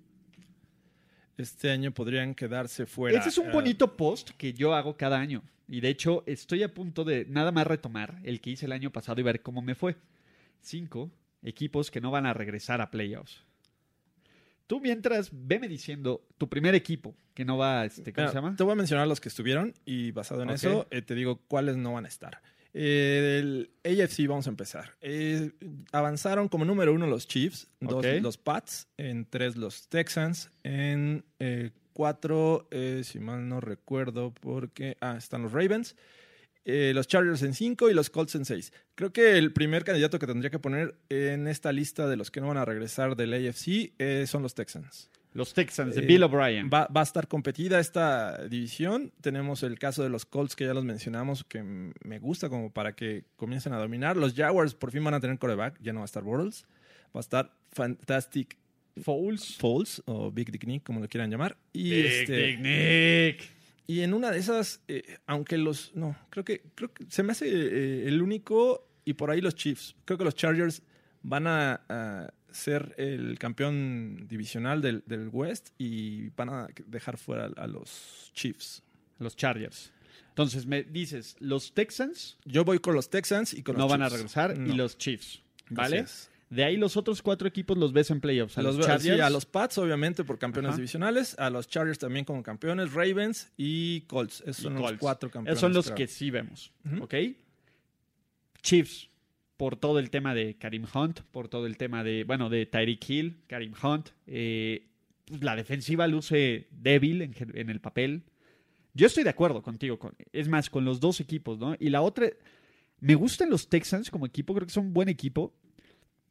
Este 1.37 1.69
año 1.69 1.93
podrían 1.93 2.33
quedarse 2.33 2.87
fuera. 2.87 3.19
Ese 3.19 3.29
es 3.29 3.37
un 3.37 3.49
eh, 3.49 3.51
bonito 3.51 3.95
post 3.95 4.31
que 4.31 4.51
yo 4.51 4.73
hago 4.73 4.97
cada 4.97 5.19
año. 5.19 5.43
Y 5.67 5.79
de 5.79 5.89
hecho, 5.89 6.23
estoy 6.25 6.63
a 6.63 6.73
punto 6.73 7.03
de 7.03 7.25
nada 7.29 7.51
más 7.51 7.67
retomar 7.67 8.19
el 8.23 8.41
que 8.41 8.49
hice 8.49 8.65
el 8.65 8.71
año 8.71 8.91
pasado 8.91 9.21
y 9.21 9.23
ver 9.23 9.43
cómo 9.43 9.61
me 9.61 9.75
fue. 9.75 9.95
Cinco 10.59 11.11
equipos 11.43 11.91
que 11.91 12.01
no 12.01 12.09
van 12.09 12.25
a 12.25 12.33
regresar 12.33 12.81
a 12.81 12.89
playoffs. 12.89 13.45
Tú 14.71 14.79
mientras, 14.79 15.31
veme 15.33 15.67
diciendo 15.67 16.25
tu 16.37 16.47
primer 16.47 16.75
equipo 16.75 17.13
que 17.33 17.43
no 17.43 17.57
va, 17.57 17.83
este, 17.83 18.13
¿cómo 18.13 18.23
mira, 18.23 18.29
se 18.29 18.35
llama? 18.35 18.55
Te 18.55 18.63
voy 18.63 18.71
a 18.71 18.75
mencionar 18.75 19.05
los 19.05 19.19
que 19.19 19.27
estuvieron 19.27 19.73
y 19.83 20.11
basado 20.11 20.43
en 20.43 20.49
eso 20.49 20.87
eh, 20.91 21.01
te 21.01 21.13
digo 21.13 21.41
cuáles 21.49 21.75
no 21.75 21.91
van 21.91 22.05
a 22.05 22.07
estar. 22.07 22.41
Eh, 22.73 23.67
el 23.83 24.01
AFC 24.01 24.25
vamos 24.29 24.47
a 24.47 24.49
empezar. 24.49 24.95
Eh, 25.01 25.51
avanzaron 25.91 26.47
como 26.47 26.63
número 26.63 26.93
uno 26.93 27.05
los 27.05 27.27
Chiefs, 27.27 27.67
dos 27.81 28.05
los 28.21 28.37
Pats, 28.37 28.87
en 28.95 29.25
tres 29.25 29.57
los 29.57 29.89
Texans, 29.89 30.49
en 30.63 31.25
cuatro, 31.91 32.69
si 33.03 33.19
mal 33.19 33.49
no 33.49 33.59
recuerdo, 33.59 34.33
porque 34.33 34.95
ah, 35.01 35.17
están 35.17 35.41
los 35.41 35.51
Ravens, 35.51 35.97
eh, 36.65 36.91
los 36.93 37.07
Chargers 37.07 37.41
en 37.43 37.53
cinco 37.53 37.89
y 37.89 37.93
los 37.93 38.09
Colts 38.09 38.35
en 38.35 38.45
seis. 38.45 38.71
Creo 38.95 39.11
que 39.11 39.37
el 39.37 39.51
primer 39.53 39.83
candidato 39.83 40.19
que 40.19 40.27
tendría 40.27 40.49
que 40.49 40.59
poner 40.59 40.95
en 41.09 41.47
esta 41.47 41.71
lista 41.71 42.07
de 42.07 42.17
los 42.17 42.29
que 42.31 42.41
no 42.41 42.47
van 42.47 42.57
a 42.57 42.65
regresar 42.65 43.15
del 43.15 43.33
AFC 43.33 43.93
eh, 43.97 44.25
son 44.27 44.43
los 44.43 44.53
Texans. 44.53 45.09
Los 45.33 45.53
Texans 45.53 45.95
de 45.95 46.01
Eh, 46.01 46.05
Bill 46.05 46.23
O'Brien. 46.23 46.69
Va, 46.71 46.87
va 46.87 46.99
a 47.01 47.03
estar 47.03 47.27
competida 47.27 47.79
esta 47.79 48.47
división. 48.47 49.13
Tenemos 49.21 49.63
el 49.63 49.79
caso 49.79 50.03
de 50.03 50.09
los 50.09 50.25
Colts 50.25 50.55
que 50.57 50.65
ya 50.65 50.73
los 50.73 50.83
mencionamos, 50.83 51.45
que 51.45 51.63
me 51.63 52.19
gusta 52.19 52.49
como 52.49 52.71
para 52.71 52.93
que 52.93 53.23
comiencen 53.37 53.71
a 53.73 53.77
dominar. 53.79 54.17
Los 54.17 54.33
Jaguars 54.33 54.75
por 54.75 54.91
fin 54.91 55.03
van 55.03 55.13
a 55.13 55.19
tener 55.21 55.39
coreback, 55.39 55.79
ya 55.81 55.93
no 55.93 55.99
va 55.99 56.03
a 56.03 56.05
estar 56.05 56.23
Bortles. 56.23 56.65
Va 57.15 57.19
a 57.19 57.21
estar 57.21 57.53
Fantastic 57.71 58.57
Fouls. 59.01 59.55
Falls 59.57 60.03
o 60.05 60.31
Big 60.31 60.51
Dick 60.51 60.65
Nick, 60.65 60.83
como 60.83 60.99
lo 60.99 61.07
quieran 61.07 61.31
llamar. 61.31 61.57
Y, 61.71 61.89
Big 61.91 62.05
este, 62.05 62.35
Dick 62.35 62.59
Nick. 62.59 63.60
Y 63.87 64.01
en 64.01 64.13
una 64.13 64.31
de 64.31 64.39
esas, 64.39 64.81
eh, 64.87 65.17
aunque 65.25 65.57
los. 65.57 65.95
No, 65.95 66.15
creo 66.29 66.45
que, 66.45 66.61
creo 66.75 66.93
que 66.93 67.05
se 67.09 67.23
me 67.23 67.31
hace 67.33 67.47
eh, 67.49 68.07
el 68.07 68.21
único. 68.21 68.87
Y 69.03 69.13
por 69.13 69.31
ahí 69.31 69.41
los 69.41 69.55
Chiefs. 69.55 69.95
Creo 70.05 70.17
que 70.19 70.23
los 70.23 70.35
Chargers 70.35 70.83
van 71.23 71.47
a, 71.47 71.81
a 71.89 72.33
ser 72.51 72.93
el 72.97 73.39
campeón 73.39 74.27
divisional 74.27 74.81
del, 74.81 75.03
del 75.07 75.29
West 75.29 75.69
y 75.79 76.29
van 76.29 76.49
a 76.49 76.67
dejar 76.85 77.17
fuera 77.17 77.45
a, 77.57 77.63
a 77.63 77.67
los 77.67 78.31
Chiefs. 78.35 78.83
Los 79.17 79.35
Chargers. 79.35 79.91
Entonces 80.29 80.65
me 80.65 80.83
dices, 80.83 81.35
los 81.39 81.73
Texans 81.73 82.37
Yo 82.45 82.63
voy 82.63 82.79
con 82.79 82.93
los 82.95 83.09
Texans 83.09 83.53
y 83.53 83.63
con 83.63 83.75
no 83.75 83.83
los 83.83 83.91
van 83.91 84.01
a 84.03 84.09
regresar 84.09 84.55
y 84.55 84.59
No. 84.59 84.75
los 84.75 84.97
Chiefs. 84.97 85.41
¿Vale? 85.69 86.05
De 86.51 86.63
ahí 86.63 86.77
los 86.77 86.97
otros 86.97 87.21
cuatro 87.21 87.47
equipos 87.47 87.77
los 87.77 87.93
ves 87.93 88.11
en 88.11 88.21
playoffs. 88.21 88.57
A 88.57 88.61
los, 88.61 88.75
Los- 88.75 88.85
sí, 88.85 88.91
Chargers. 88.91 89.21
a 89.21 89.29
los 89.29 89.45
Pats, 89.45 89.77
obviamente, 89.77 90.23
por 90.23 90.37
campeones 90.37 90.69
Ajá. 90.69 90.77
divisionales. 90.77 91.39
A 91.39 91.49
los 91.49 91.67
Chargers 91.67 91.97
también 91.97 92.25
como 92.25 92.43
campeones. 92.43 92.93
Ravens 92.93 93.51
y 93.57 94.01
Colts. 94.01 94.41
Esos 94.41 94.59
y 94.59 94.61
son 94.63 94.75
los 94.75 94.93
cuatro 94.99 95.31
campeones. 95.31 95.53
Esos 95.57 95.61
son 95.61 95.73
los 95.73 95.85
creo. 95.85 95.95
que 95.95 96.07
sí 96.07 96.29
vemos. 96.29 96.71
¿Ok? 96.99 97.15
Chiefs. 98.61 99.09
por 99.57 99.75
todo 99.75 99.99
el 99.99 100.09
tema 100.09 100.33
de 100.33 100.55
Karim 100.57 100.85
Hunt, 100.91 101.19
por 101.31 101.47
todo 101.47 101.67
el 101.67 101.77
tema 101.77 102.03
de, 102.03 102.23
bueno, 102.23 102.49
de 102.49 102.65
Tyreek 102.65 103.09
Hill, 103.09 103.43
Karim 103.47 103.73
Hunt. 103.81 104.09
Eh, 104.25 104.87
la 105.39 105.55
defensiva 105.55 106.07
luce 106.07 106.67
débil 106.71 107.21
en, 107.21 107.35
en, 107.53 107.69
el 107.69 107.79
papel. 107.79 108.23
Yo 108.95 109.05
estoy 109.05 109.23
de 109.23 109.29
acuerdo 109.29 109.61
contigo, 109.61 109.99
con, 109.99 110.15
es 110.33 110.47
más, 110.47 110.69
con 110.71 110.83
los 110.83 110.99
dos 110.99 111.19
equipos, 111.19 111.59
¿no? 111.59 111.75
Y 111.79 111.89
la 111.89 112.01
otra, 112.01 112.27
me 112.99 113.13
gustan 113.13 113.51
los 113.51 113.69
Texans 113.69 114.09
como 114.09 114.25
equipo, 114.25 114.55
creo 114.55 114.65
que 114.65 114.73
son 114.73 114.87
un 114.87 114.93
buen 114.93 115.09
equipo, 115.09 115.53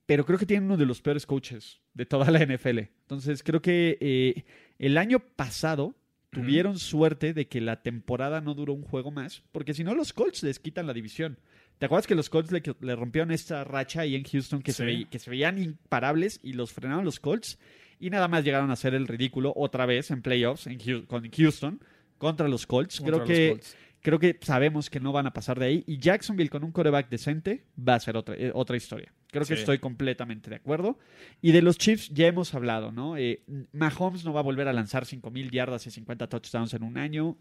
pero 0.06 0.24
creo 0.24 0.38
que 0.38 0.46
tienen 0.46 0.64
uno 0.64 0.76
de 0.76 0.86
los 0.86 1.00
peores 1.00 1.26
coaches 1.26 1.80
de 1.94 2.06
toda 2.06 2.30
la 2.30 2.44
NFL. 2.44 2.78
Entonces, 2.78 3.42
creo 3.42 3.62
que 3.62 3.98
eh, 4.00 4.44
el 4.78 4.98
año 4.98 5.20
pasado 5.20 5.94
tuvieron 6.30 6.78
suerte 6.78 7.34
de 7.34 7.48
que 7.48 7.60
la 7.60 7.82
temporada 7.82 8.40
no 8.40 8.54
duró 8.54 8.72
un 8.72 8.82
juego 8.82 9.10
más, 9.10 9.42
porque 9.52 9.74
si 9.74 9.84
no 9.84 9.94
los 9.94 10.12
Colts 10.12 10.42
les 10.42 10.58
quitan 10.58 10.86
la 10.86 10.92
división. 10.92 11.38
¿Te 11.78 11.86
acuerdas 11.86 12.06
que 12.06 12.14
los 12.14 12.28
Colts 12.28 12.52
le, 12.52 12.62
le 12.80 12.96
rompieron 12.96 13.30
esta 13.30 13.64
racha 13.64 14.02
ahí 14.02 14.14
en 14.14 14.24
Houston 14.24 14.62
que, 14.62 14.72
se 14.72 14.84
veía, 14.84 15.08
que 15.08 15.18
se 15.18 15.30
veían 15.30 15.58
imparables 15.58 16.38
y 16.42 16.52
los 16.52 16.72
frenaron 16.72 17.04
los 17.04 17.20
Colts? 17.20 17.58
Y 17.98 18.10
nada 18.10 18.28
más 18.28 18.44
llegaron 18.44 18.70
a 18.70 18.74
hacer 18.74 18.94
el 18.94 19.08
ridículo 19.08 19.52
otra 19.56 19.86
vez 19.86 20.10
en 20.10 20.22
playoffs 20.22 20.66
en 20.66 20.78
con 21.06 21.28
Houston 21.30 21.80
contra 22.18 22.48
los 22.48 22.66
Colts. 22.66 23.00
creo 23.00 23.24
que 23.24 23.60
creo 24.02 24.18
que 24.18 24.38
sabemos 24.40 24.88
que 24.90 25.00
no 25.00 25.12
van 25.12 25.26
a 25.26 25.32
pasar 25.32 25.58
de 25.58 25.66
ahí. 25.66 25.84
Y 25.86 25.98
Jacksonville 25.98 26.50
con 26.50 26.64
un 26.64 26.72
coreback 26.72 27.08
decente 27.08 27.64
va 27.76 27.94
a 27.94 28.00
ser 28.00 28.16
otra, 28.16 28.34
eh, 28.36 28.52
otra 28.54 28.76
historia. 28.76 29.12
Creo 29.30 29.44
que 29.44 29.54
estoy 29.54 29.78
completamente 29.78 30.50
de 30.50 30.56
acuerdo. 30.56 30.98
Y 31.40 31.52
de 31.52 31.62
los 31.62 31.78
Chiefs 31.78 32.10
ya 32.10 32.26
hemos 32.26 32.54
hablado, 32.54 32.92
¿no? 32.92 33.16
Eh, 33.16 33.42
Mahomes 33.72 34.24
no 34.24 34.32
va 34.32 34.40
a 34.40 34.42
volver 34.42 34.68
a 34.68 34.72
lanzar 34.72 35.04
5.000 35.04 35.50
yardas 35.50 35.86
y 35.86 35.90
50 35.90 36.28
touchdowns 36.28 36.74
en 36.74 36.82
un 36.82 36.98
año. 36.98 37.36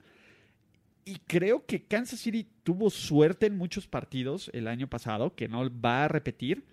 Y 1.05 1.15
creo 1.25 1.65
que 1.65 1.83
Kansas 1.85 2.19
City 2.19 2.47
tuvo 2.63 2.89
suerte 2.89 3.47
en 3.47 3.57
muchos 3.57 3.87
partidos 3.87 4.51
el 4.53 4.67
año 4.67 4.87
pasado, 4.87 5.35
que 5.35 5.47
no 5.47 5.67
va 5.81 6.05
a 6.05 6.07
repetir. 6.07 6.65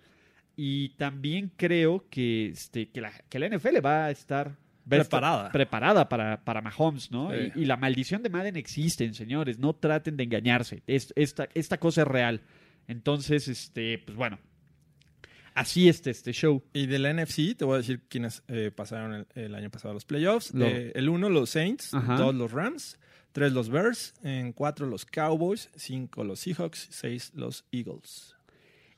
Y 0.55 0.89
también 0.89 1.51
creo 1.55 2.05
que, 2.09 2.49
este, 2.49 2.89
que, 2.89 3.01
la, 3.01 3.11
que 3.29 3.39
la 3.39 3.49
NFL 3.49 3.83
va 3.83 4.05
a 4.05 4.11
estar 4.11 4.57
preparada, 4.87 5.51
preparada 5.51 6.09
para, 6.09 6.43
para 6.43 6.61
Mahomes, 6.61 7.11
¿no? 7.11 7.31
Y, 7.35 7.65
la 7.65 7.77
maldición 7.77 8.23
de 8.23 8.29
Madden 8.29 8.55
existe, 8.55 9.11
señores. 9.13 9.59
No 9.59 9.73
traten 9.73 10.17
de 10.17 10.23
engañarse. 10.23 10.83
esta, 10.87 11.49
esta 11.53 11.77
cosa 11.79 12.01
es 12.01 12.07
real. 12.07 12.41
Entonces, 12.87 13.47
este, 13.47 13.99
pues 13.99 14.15
bueno, 14.15 14.39
así 15.57 15.89
está 15.89 16.11
este 16.11 16.31
show. 16.31 16.63
Y 16.71 16.85
del 16.85 17.03
NFC, 17.03 17.57
te 17.57 17.65
voy 17.65 17.75
a 17.75 17.77
decir 17.77 18.03
quiénes 18.07 18.43
eh, 18.47 18.71
pasaron 18.73 19.27
el, 19.33 19.55
año 19.55 19.71
pasado 19.71 19.91
a 19.91 19.93
los 19.95 20.05
playoffs. 20.05 20.53
Eh, 20.55 20.91
el 20.95 21.09
uno, 21.09 21.29
los 21.29 21.49
Saints. 21.49 21.91
Dos, 21.91 22.35
los 22.35 22.51
Rams. 22.51 22.99
Tres, 23.31 23.51
los 23.51 23.69
Bears. 23.69 24.13
En 24.23 24.53
cuatro, 24.53 24.85
los 24.85 25.05
Cowboys. 25.05 25.69
Cinco, 25.75 26.23
los 26.23 26.39
Seahawks. 26.39 26.87
Seis, 26.91 27.31
los 27.33 27.65
Eagles. 27.71 28.35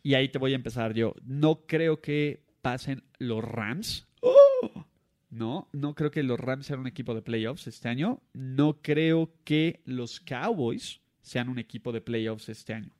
Y 0.04 0.14
ahí 0.14 0.30
te 0.30 0.38
voy 0.38 0.52
a 0.52 0.56
empezar 0.56 0.94
yo. 0.94 1.16
No 1.24 1.62
creo 1.66 2.02
que 2.02 2.44
pasen 2.62 3.04
los 3.18 3.44
Rams. 3.44 4.08
¡Oh! 4.22 4.86
No, 5.30 5.70
no 5.72 5.96
creo 5.96 6.12
que 6.12 6.24
los 6.24 6.40
Rams 6.40 6.66
sean 6.66 6.80
un 6.82 6.88
equipo 6.88 7.16
de 7.16 7.22
playoffs 7.22 7.68
este 7.68 7.88
año. 7.88 8.22
No 8.34 8.82
creo 8.82 9.32
que 9.46 9.82
los 9.86 10.20
Cowboys 10.20 11.00
sean 11.22 11.48
un 11.48 11.60
equipo 11.60 11.94
de 11.94 12.02
playoffs 12.02 12.50
este 12.50 12.74
año. 12.74 12.92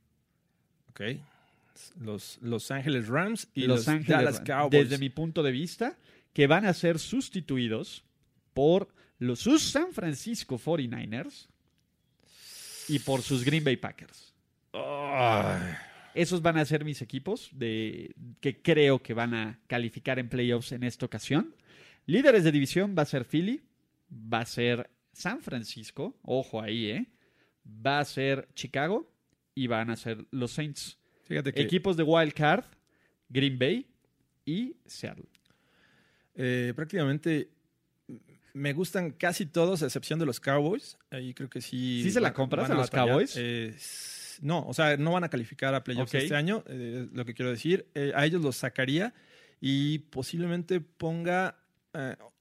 Ok 0.88 1.02
los 1.98 2.38
Los 2.40 2.70
Ángeles 2.70 3.08
Rams 3.08 3.48
y 3.54 3.66
los, 3.66 3.86
Dallas 3.86 4.40
Cowboys. 4.40 4.88
Desde 4.88 4.98
mi 4.98 5.10
punto 5.10 5.42
de 5.42 5.52
vista, 5.52 5.98
que 6.32 6.46
van 6.46 6.64
a 6.64 6.74
ser 6.74 6.98
sustituidos 6.98 8.04
por 8.54 8.88
los 9.18 9.40
sus 9.40 9.62
San 9.62 9.92
Francisco 9.92 10.58
49ers 10.58 11.48
y 12.88 12.98
por 13.00 13.22
sus 13.22 13.44
Green 13.44 13.64
Bay 13.64 13.76
Packers. 13.76 14.34
Esos 16.14 16.42
van 16.42 16.56
a 16.58 16.64
ser 16.64 16.84
mis 16.84 17.02
equipos 17.02 17.50
de, 17.52 18.14
que 18.40 18.60
creo 18.60 19.00
que 19.02 19.14
van 19.14 19.34
a 19.34 19.60
calificar 19.66 20.18
en 20.18 20.28
playoffs 20.28 20.72
en 20.72 20.82
esta 20.82 21.06
ocasión. 21.06 21.54
Líderes 22.06 22.44
de 22.44 22.52
división 22.52 22.94
va 22.98 23.02
a 23.02 23.06
ser 23.06 23.24
Philly, 23.24 23.62
va 24.10 24.40
a 24.40 24.46
ser 24.46 24.90
San 25.12 25.40
Francisco, 25.40 26.16
ojo 26.22 26.60
ahí, 26.60 26.86
¿eh? 26.86 27.06
Va 27.64 28.00
a 28.00 28.04
ser 28.04 28.48
Chicago 28.54 29.12
y 29.54 29.66
van 29.66 29.90
a 29.90 29.96
ser 29.96 30.26
los 30.30 30.52
Saints. 30.52 30.98
Equipos 31.30 31.96
de 31.96 32.02
Wild 32.02 32.32
Card, 32.32 32.64
Green 33.28 33.58
Bay 33.58 33.86
y 34.44 34.76
Seattle. 34.86 35.26
Eh, 36.34 36.72
prácticamente 36.74 37.50
me 38.54 38.72
gustan 38.72 39.12
casi 39.12 39.46
todos, 39.46 39.82
a 39.82 39.86
excepción 39.86 40.18
de 40.18 40.26
los 40.26 40.40
Cowboys. 40.40 40.98
Ahí 41.10 41.34
creo 41.34 41.48
que 41.48 41.60
sí. 41.60 42.02
¿Sí 42.02 42.10
se 42.10 42.20
la 42.20 42.32
compras 42.32 42.70
a, 42.70 42.74
los 42.74 42.90
Cowboys? 42.90 43.38
no, 44.40 44.66
o 44.66 44.74
sea, 44.74 44.96
no 44.96 45.12
van 45.12 45.24
a 45.24 45.28
calificar 45.28 45.74
a 45.74 45.84
playoffs 45.84 46.14
este 46.14 46.34
año, 46.34 46.64
eh, 46.66 47.08
lo 47.12 47.24
que 47.24 47.34
quiero 47.34 47.50
decir. 47.50 47.86
Eh, 47.94 48.12
a 48.14 48.26
ellos 48.26 48.42
los 48.42 48.56
sacaría 48.56 49.14
y 49.60 49.98
posiblemente 49.98 50.80
ponga 50.80 51.59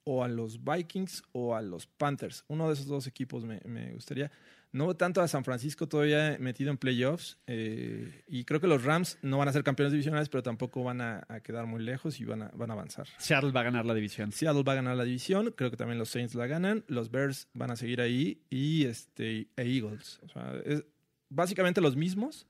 o 0.03 0.23
a 0.23 0.27
los 0.27 0.63
Vikings 0.63 1.23
o 1.31 1.55
a 1.55 1.61
los 1.61 1.87
Panthers. 1.87 2.43
Uno 2.47 2.67
de 2.67 2.73
esos 2.73 2.87
dos 2.87 3.07
equipos 3.07 3.45
me, 3.45 3.61
me 3.65 3.93
gustaría. 3.93 4.31
No 4.71 4.95
tanto 4.95 5.21
a 5.21 5.27
San 5.27 5.43
Francisco 5.43 5.87
todavía 5.87 6.37
metido 6.39 6.69
en 6.69 6.77
playoffs. 6.77 7.39
Eh, 7.47 8.23
y 8.27 8.43
creo 8.45 8.59
que 8.59 8.67
los 8.67 8.83
Rams 8.83 9.17
no 9.23 9.39
van 9.39 9.47
a 9.47 9.53
ser 9.53 9.63
campeones 9.63 9.91
divisionales, 9.91 10.29
pero 10.29 10.43
tampoco 10.43 10.83
van 10.83 11.01
a, 11.01 11.25
quedar 11.43 11.65
muy 11.65 11.81
lejos 11.81 12.19
y 12.19 12.25
van 12.25 12.43
a, 12.43 12.51
van 12.53 12.69
a 12.69 12.73
avanzar. 12.73 13.07
Seattle 13.17 13.51
va 13.51 13.61
a 13.61 13.63
ganar 13.63 13.85
la 13.85 13.95
división. 13.95 14.31
Seattle 14.31 14.63
va 14.63 14.73
a 14.73 14.75
ganar 14.75 14.95
la 14.95 15.05
división. 15.05 15.53
Creo 15.55 15.71
que 15.71 15.77
también 15.77 15.97
los 15.97 16.09
Saints 16.09 16.35
la 16.35 16.45
ganan. 16.45 16.83
Los 16.87 17.09
Bears 17.09 17.47
van 17.53 17.71
a 17.71 17.75
seguir 17.75 17.99
ahí. 17.99 18.43
Y 18.51 18.85
este, 18.85 19.47
e 19.55 19.63
Eagles. 19.63 20.19
O 20.23 20.29
sea, 20.29 20.53
es 20.63 20.85
básicamente 21.29 21.81
los 21.81 21.95
mismos. 21.95 22.45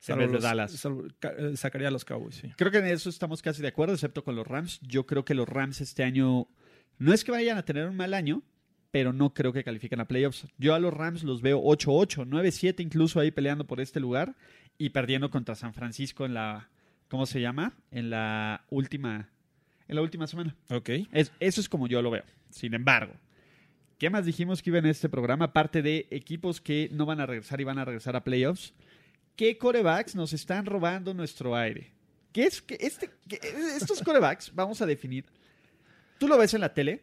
Salvo 0.00 0.26
de 0.26 0.38
Dallas. 0.38 0.84
Eh, 0.84 1.56
sacaría 1.56 1.88
a 1.88 1.90
los 1.90 2.06
Cowboys, 2.06 2.36
sí. 2.36 2.50
Creo 2.56 2.70
que 2.70 2.78
en 2.78 2.86
eso 2.86 3.10
estamos 3.10 3.42
casi 3.42 3.60
de 3.60 3.68
acuerdo, 3.68 3.92
excepto 3.94 4.24
con 4.24 4.34
los 4.34 4.46
Rams. 4.46 4.80
Yo 4.80 5.06
creo 5.06 5.26
que 5.26 5.34
los 5.34 5.46
Rams 5.46 5.82
este 5.82 6.02
año 6.02 6.48
no 6.98 7.12
es 7.12 7.22
que 7.22 7.30
vayan 7.30 7.58
a 7.58 7.64
tener 7.64 7.86
un 7.86 7.96
mal 7.96 8.14
año, 8.14 8.42
pero 8.90 9.12
no 9.12 9.34
creo 9.34 9.52
que 9.52 9.62
califiquen 9.62 10.00
a 10.00 10.08
playoffs. 10.08 10.46
Yo 10.56 10.74
a 10.74 10.80
los 10.80 10.94
Rams 10.94 11.22
los 11.22 11.42
veo 11.42 11.62
8-8, 11.62 12.26
9-7 12.26 12.80
incluso 12.80 13.20
ahí 13.20 13.30
peleando 13.30 13.66
por 13.66 13.78
este 13.80 14.00
lugar 14.00 14.36
y 14.78 14.90
perdiendo 14.90 15.30
contra 15.30 15.54
San 15.54 15.74
Francisco 15.74 16.24
en 16.24 16.32
la, 16.32 16.70
¿cómo 17.08 17.26
se 17.26 17.42
llama? 17.42 17.74
En 17.90 18.08
la 18.08 18.64
última, 18.70 19.28
en 19.86 19.96
la 19.96 20.02
última 20.02 20.26
semana. 20.26 20.56
Ok. 20.70 20.88
eso 21.12 21.60
es 21.60 21.68
como 21.68 21.88
yo 21.88 22.00
lo 22.00 22.10
veo. 22.10 22.24
Sin 22.48 22.72
embargo, 22.72 23.12
¿qué 23.98 24.08
más 24.08 24.24
dijimos 24.24 24.62
que 24.62 24.70
iba 24.70 24.78
en 24.78 24.86
este 24.86 25.10
programa? 25.10 25.46
Aparte 25.46 25.82
de 25.82 26.08
equipos 26.10 26.62
que 26.62 26.88
no 26.90 27.04
van 27.04 27.20
a 27.20 27.26
regresar 27.26 27.60
y 27.60 27.64
van 27.64 27.78
a 27.78 27.84
regresar 27.84 28.16
a 28.16 28.24
playoffs, 28.24 28.72
¿qué 29.40 29.56
corebacks 29.56 30.14
nos 30.14 30.34
están 30.34 30.66
robando 30.66 31.14
nuestro 31.14 31.56
aire? 31.56 31.90
¿Qué 32.30 32.42
es 32.42 32.60
que 32.60 32.76
este, 32.78 33.08
estos 33.74 34.02
corebacks, 34.02 34.54
vamos 34.54 34.82
a 34.82 34.86
definir, 34.86 35.24
tú 36.18 36.28
lo 36.28 36.36
ves 36.36 36.52
en 36.52 36.60
la 36.60 36.74
tele 36.74 37.00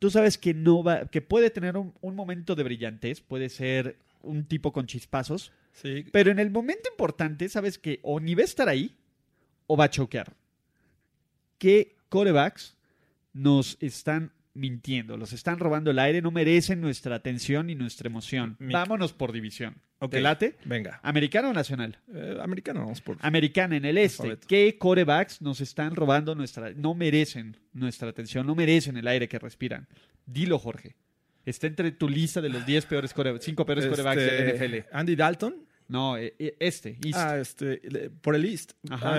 tú 0.00 0.10
sabes 0.10 0.38
que 0.38 0.52
no 0.52 0.82
va, 0.82 1.06
que 1.06 1.20
puede 1.20 1.50
tener 1.50 1.76
un, 1.76 1.94
momento 2.16 2.56
de 2.56 2.64
brillantez, 2.64 3.20
puede 3.20 3.48
ser 3.48 3.96
un 4.22 4.44
tipo 4.46 4.72
con 4.72 4.86
chispazos, 4.86 5.52
sí. 5.72 6.04
pero 6.10 6.32
en 6.32 6.40
el 6.40 6.50
momento 6.50 6.88
importante 6.90 7.48
sabes 7.48 7.78
que 7.78 8.00
o 8.02 8.18
ni 8.18 8.34
va 8.34 8.42
a 8.42 8.46
estar 8.46 8.68
ahí 8.68 8.96
o 9.68 9.76
va 9.76 9.84
a 9.84 9.90
choquear. 9.90 10.34
¿Qué 11.58 11.96
corebacks 12.08 12.76
nos 13.34 13.76
están 13.80 14.32
mintiendo? 14.54 15.16
Los 15.16 15.32
están 15.32 15.60
robando 15.60 15.92
el 15.92 15.98
aire, 16.00 16.22
no 16.22 16.32
merecen 16.32 16.80
nuestra 16.80 17.14
atención 17.14 17.70
y 17.70 17.76
nuestra 17.76 18.08
emoción. 18.08 18.56
Vámonos 18.58 19.12
por 19.12 19.30
división. 19.32 19.76
Okay. 20.02 20.22
late? 20.22 20.56
Venga. 20.64 20.98
¿Americano 21.02 21.50
o 21.50 21.52
nacional? 21.52 21.98
Eh, 22.14 22.38
americano, 22.42 22.80
vamos 22.80 23.02
por. 23.02 23.18
Americana 23.20 23.76
en 23.76 23.84
el 23.84 23.98
este. 23.98 24.38
¿Qué 24.48 24.78
corebacks 24.78 25.42
nos 25.42 25.60
están 25.60 25.94
robando 25.94 26.34
nuestra. 26.34 26.70
No 26.70 26.94
merecen 26.94 27.54
nuestra 27.74 28.08
atención, 28.08 28.46
no 28.46 28.54
merecen 28.54 28.96
el 28.96 29.06
aire 29.06 29.28
que 29.28 29.38
respiran? 29.38 29.86
Dilo, 30.24 30.58
Jorge. 30.58 30.96
Está 31.44 31.66
entre 31.66 31.92
tu 31.92 32.08
lista 32.08 32.40
de 32.40 32.48
los 32.48 32.64
10 32.64 32.86
peores 32.86 33.12
corebacks, 33.12 33.44
5 33.44 33.66
peores 33.66 33.84
este, 33.84 33.96
corebacks 33.96 34.22
de 34.22 34.54
NFL. 34.54 34.96
Andy 34.96 35.16
Dalton. 35.16 35.66
No, 35.88 36.16
eh, 36.16 36.34
eh, 36.38 36.56
este, 36.60 36.96
East. 37.04 37.18
Ah, 37.18 37.38
este, 37.38 38.10
por 38.22 38.34
el 38.34 38.44
East. 38.46 38.72
Ajá. 38.88 39.16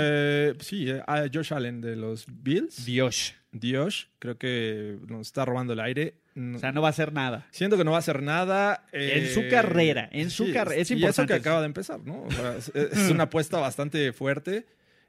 sí, 0.62 0.88
Josh 1.32 1.54
Allen 1.54 1.82
de 1.82 1.96
los 1.96 2.26
Bills. 2.28 2.86
Dios. 2.86 3.36
Dios, 3.52 4.10
creo 4.18 4.38
que 4.38 4.98
nos 5.08 5.28
está 5.28 5.46
robando 5.46 5.74
el 5.74 5.80
aire. 5.80 6.16
O 6.36 6.60
sea, 6.60 6.72
no 6.72 6.82
va 6.82 6.88
a 6.88 6.92
hacer 6.92 7.12
nada. 7.12 7.48
Siento 7.52 7.78
que 7.78 7.84
no 7.84 7.92
va 7.92 7.98
a 7.98 8.00
hacer 8.00 8.24
nada. 8.24 8.86
en 8.94 9.28
su 9.28 9.48
carrera, 9.50 10.08
en 10.12 10.30
su 10.30 10.52
carrera. 10.54 10.82
Es 10.82 10.92
importante. 10.92 11.22
Y 11.22 11.24
eso 11.24 11.28
que 11.28 11.34
acaba 11.34 11.60
de 11.60 11.66
empezar, 11.66 12.00
¿no? 12.06 12.26
es, 12.74 13.10
una 13.10 13.24
apuesta 13.24 13.60
bastante 13.60 14.14
fuerte 14.14 14.66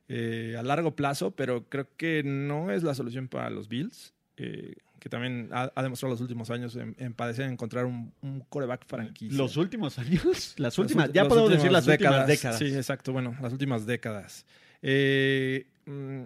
eh, 0.09 0.57
a 0.59 0.63
largo 0.63 0.97
plazo, 0.97 1.31
pero 1.31 1.69
creo 1.69 1.89
que 1.97 2.23
no 2.25 2.73
es 2.73 2.83
la 2.83 2.95
solución 2.95 3.29
para 3.29 3.51
los 3.51 3.69
Bills, 3.69 4.15
eh, 4.37 4.75
que 4.99 5.09
también 5.09 5.49
ha, 5.53 5.71
demostrado 5.83 6.13
los 6.13 6.21
últimos 6.21 6.51
años 6.51 6.77
en, 6.77 7.15
padecer 7.15 7.49
encontrar 7.49 7.87
un, 7.87 8.13
coreback 8.49 8.85
franquicia. 8.87 9.37
¿Los 9.37 9.57
últimos 9.57 9.99
años? 9.99 10.55
Las 10.59 10.79
últimas, 10.79 11.13
ya 11.13 11.27
podemos 11.29 11.51
decir 11.51 11.71
las 11.71 11.87
últimas 11.87 12.27
décadas. 12.27 12.59
Sí, 12.59 12.67
exacto, 12.67 13.13
bueno, 13.13 13.37
las 13.41 13.53
últimas 13.53 13.87
décadas. 13.87 14.45
Eh, 14.81 15.67
mm, 15.87 16.23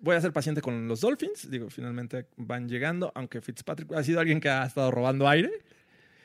voy 0.00 0.16
a 0.16 0.20
ser 0.20 0.32
paciente 0.32 0.60
con 0.60 0.88
los 0.88 1.00
Dolphins. 1.00 1.50
Digo, 1.50 1.70
finalmente 1.70 2.26
van 2.36 2.68
llegando, 2.68 3.12
aunque 3.14 3.40
Fitzpatrick 3.40 3.92
ha 3.92 4.02
sido 4.02 4.20
alguien 4.20 4.40
que 4.40 4.48
ha 4.48 4.64
estado 4.64 4.90
robando 4.90 5.28
aire. 5.28 5.50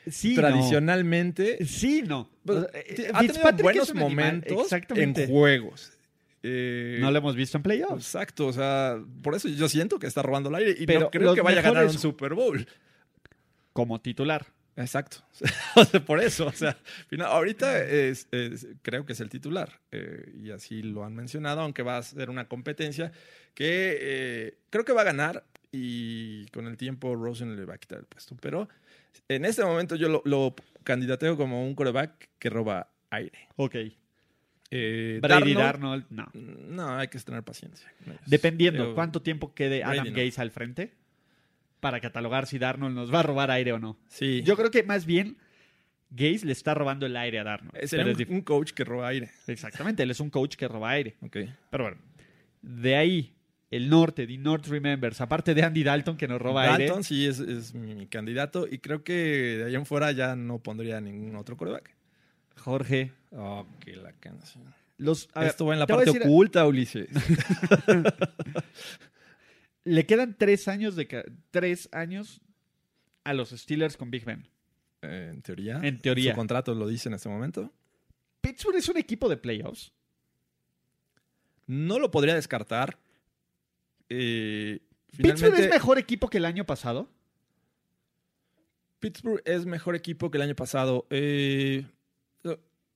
Sí, 0.09 0.35
tradicionalmente. 0.35 1.65
Sí, 1.65 2.03
no. 2.05 2.29
Pues, 2.45 2.65
ha 3.13 3.19
tenido 3.21 3.51
buenos 3.61 3.93
momentos 3.93 4.71
en 4.95 5.27
juegos. 5.27 5.97
Eh, 6.43 6.97
No 6.99 7.11
lo 7.11 7.17
hemos 7.19 7.35
visto 7.35 7.57
en 7.57 7.63
playoffs. 7.63 8.05
Exacto, 8.07 8.47
o 8.47 8.53
sea, 8.53 8.99
por 9.21 9.35
eso 9.35 9.47
yo 9.47 9.69
siento 9.69 9.99
que 9.99 10.07
está 10.07 10.23
robando 10.23 10.49
el 10.49 10.55
aire 10.55 10.75
y 10.79 10.85
Pero 10.85 11.01
no 11.01 11.11
creo 11.11 11.35
que 11.35 11.41
vaya 11.41 11.59
a 11.59 11.63
ganar 11.63 11.85
un 11.85 11.93
Super 11.93 12.33
Bowl. 12.33 12.67
Como 13.73 14.01
titular. 14.01 14.47
Exacto. 14.81 15.17
Por 16.05 16.19
eso, 16.19 16.47
o 16.47 16.51
sea, 16.51 16.77
ahorita 17.25 17.83
es- 17.83 18.27
es- 18.31 18.67
creo 18.81 19.05
que 19.05 19.13
es 19.13 19.19
el 19.21 19.29
titular 19.29 19.79
eh, 19.91 20.31
y 20.35 20.51
así 20.51 20.81
lo 20.83 21.03
han 21.05 21.15
mencionado, 21.15 21.61
aunque 21.61 21.83
va 21.83 21.97
a 21.97 22.03
ser 22.03 22.29
una 22.29 22.47
competencia 22.47 23.11
que 23.53 23.97
eh, 23.99 24.57
creo 24.69 24.83
que 24.85 24.93
va 24.93 25.01
a 25.01 25.05
ganar 25.05 25.43
y 25.71 26.45
con 26.47 26.67
el 26.67 26.77
tiempo 26.77 27.15
Rosen 27.15 27.55
le 27.55 27.65
va 27.65 27.75
a 27.75 27.77
quitar 27.77 27.99
el 27.99 28.05
puesto. 28.05 28.35
Pero 28.41 28.67
en 29.29 29.45
este 29.45 29.63
momento 29.63 29.95
yo 29.95 30.09
lo, 30.09 30.21
lo 30.25 30.55
candidateo 30.83 31.37
como 31.37 31.65
un 31.65 31.75
coreback 31.75 32.29
que 32.39 32.49
roba 32.49 32.91
aire. 33.09 33.47
Ok. 33.55 33.75
Eh, 34.73 35.19
Brady 35.21 35.53
Darnold, 35.53 36.05
Darnold, 36.09 36.33
no. 36.33 36.85
No, 36.85 36.97
hay 36.97 37.09
que 37.09 37.19
tener 37.19 37.43
paciencia. 37.43 37.91
Dependiendo 38.25 38.83
Digo, 38.83 38.95
cuánto 38.95 39.21
tiempo 39.21 39.53
quede 39.53 39.83
Adam 39.83 40.07
no. 40.07 40.13
Gaze 40.13 40.39
al 40.41 40.51
frente 40.51 40.93
para 41.81 41.99
catalogar 41.99 42.47
si 42.47 42.57
Darnold 42.57 42.95
nos 42.95 43.13
va 43.13 43.19
a 43.19 43.23
robar 43.23 43.51
aire 43.51 43.73
o 43.73 43.79
no. 43.79 43.97
Sí. 44.07 44.41
Yo 44.43 44.55
creo 44.55 44.71
que 44.71 44.83
más 44.83 45.05
bien 45.05 45.35
Gaze 46.11 46.45
le 46.45 46.51
está 46.53 46.73
robando 46.73 47.05
el 47.05 47.15
aire 47.17 47.39
a 47.39 47.43
Darnold. 47.43 47.75
Sería 47.85 48.05
Pero 48.05 48.15
un, 48.17 48.21
es 48.21 48.29
un 48.29 48.41
coach 48.41 48.71
que 48.71 48.83
roba 48.85 49.09
aire. 49.09 49.29
Exactamente, 49.47 50.03
él 50.03 50.11
es 50.11 50.19
un 50.21 50.29
coach 50.29 50.55
que 50.55 50.67
roba 50.67 50.91
aire. 50.91 51.15
Ok. 51.21 51.37
Pero 51.69 51.83
bueno, 51.85 51.97
de 52.61 52.95
ahí, 52.95 53.33
el 53.69 53.89
norte, 53.89 54.27
The 54.27 54.37
North 54.37 54.67
Remembers, 54.67 55.21
aparte 55.21 55.53
de 55.53 55.63
Andy 55.63 55.83
Dalton 55.83 56.17
que 56.17 56.27
nos 56.27 56.41
roba 56.41 56.65
Dalton 56.65 56.81
aire. 56.97 57.03
sí 57.03 57.25
es, 57.25 57.39
es 57.39 57.73
mi, 57.73 57.95
mi 57.95 58.07
candidato 58.07 58.67
y 58.69 58.79
creo 58.79 59.03
que 59.03 59.13
de 59.59 59.65
ahí 59.65 59.75
en 59.75 59.85
fuera 59.85 60.11
ya 60.11 60.35
no 60.35 60.59
pondría 60.59 60.99
ningún 61.01 61.35
otro 61.35 61.55
coreback. 61.57 61.95
Jorge, 62.57 63.11
Oh, 63.33 63.65
que 63.79 63.95
la 63.95 64.11
canción. 64.11 64.65
los, 64.97 65.29
ver, 65.33 65.45
Esto 65.47 65.65
va 65.65 65.73
en 65.73 65.79
la 65.79 65.87
parte 65.87 66.11
decir- 66.11 66.21
oculta, 66.23 66.67
Ulises. 66.67 67.07
le 69.83 70.05
quedan 70.05 70.35
tres 70.37 70.67
años 70.67 70.95
de 70.95 71.07
ca- 71.07 71.25
tres 71.51 71.89
años 71.91 72.41
a 73.23 73.33
los 73.33 73.49
Steelers 73.49 73.97
con 73.97 74.11
Big 74.11 74.25
Ben. 74.25 74.47
Eh, 75.01 75.29
en 75.33 75.41
teoría. 75.41 75.79
En 75.83 75.99
teoría. 75.99 76.31
Su 76.31 76.37
contrato 76.37 76.73
lo 76.75 76.87
dice 76.87 77.09
en 77.09 77.15
este 77.15 77.29
momento. 77.29 77.71
Pittsburgh 78.41 78.77
es 78.77 78.89
un 78.89 78.97
equipo 78.97 79.29
de 79.29 79.37
playoffs. 79.37 79.91
No 81.67 81.99
lo 81.99 82.11
podría 82.11 82.35
descartar. 82.35 82.99
Eh, 84.09 84.79
Pittsburgh 85.17 85.55
es 85.59 85.69
mejor 85.69 85.97
equipo 85.97 86.29
que 86.29 86.37
el 86.37 86.45
año 86.45 86.65
pasado. 86.65 87.09
Pittsburgh 88.99 89.41
es 89.45 89.65
mejor 89.65 89.95
equipo 89.95 90.29
que 90.29 90.37
el 90.37 90.43
año 90.43 90.55
pasado. 90.55 91.07
Eh, 91.09 91.85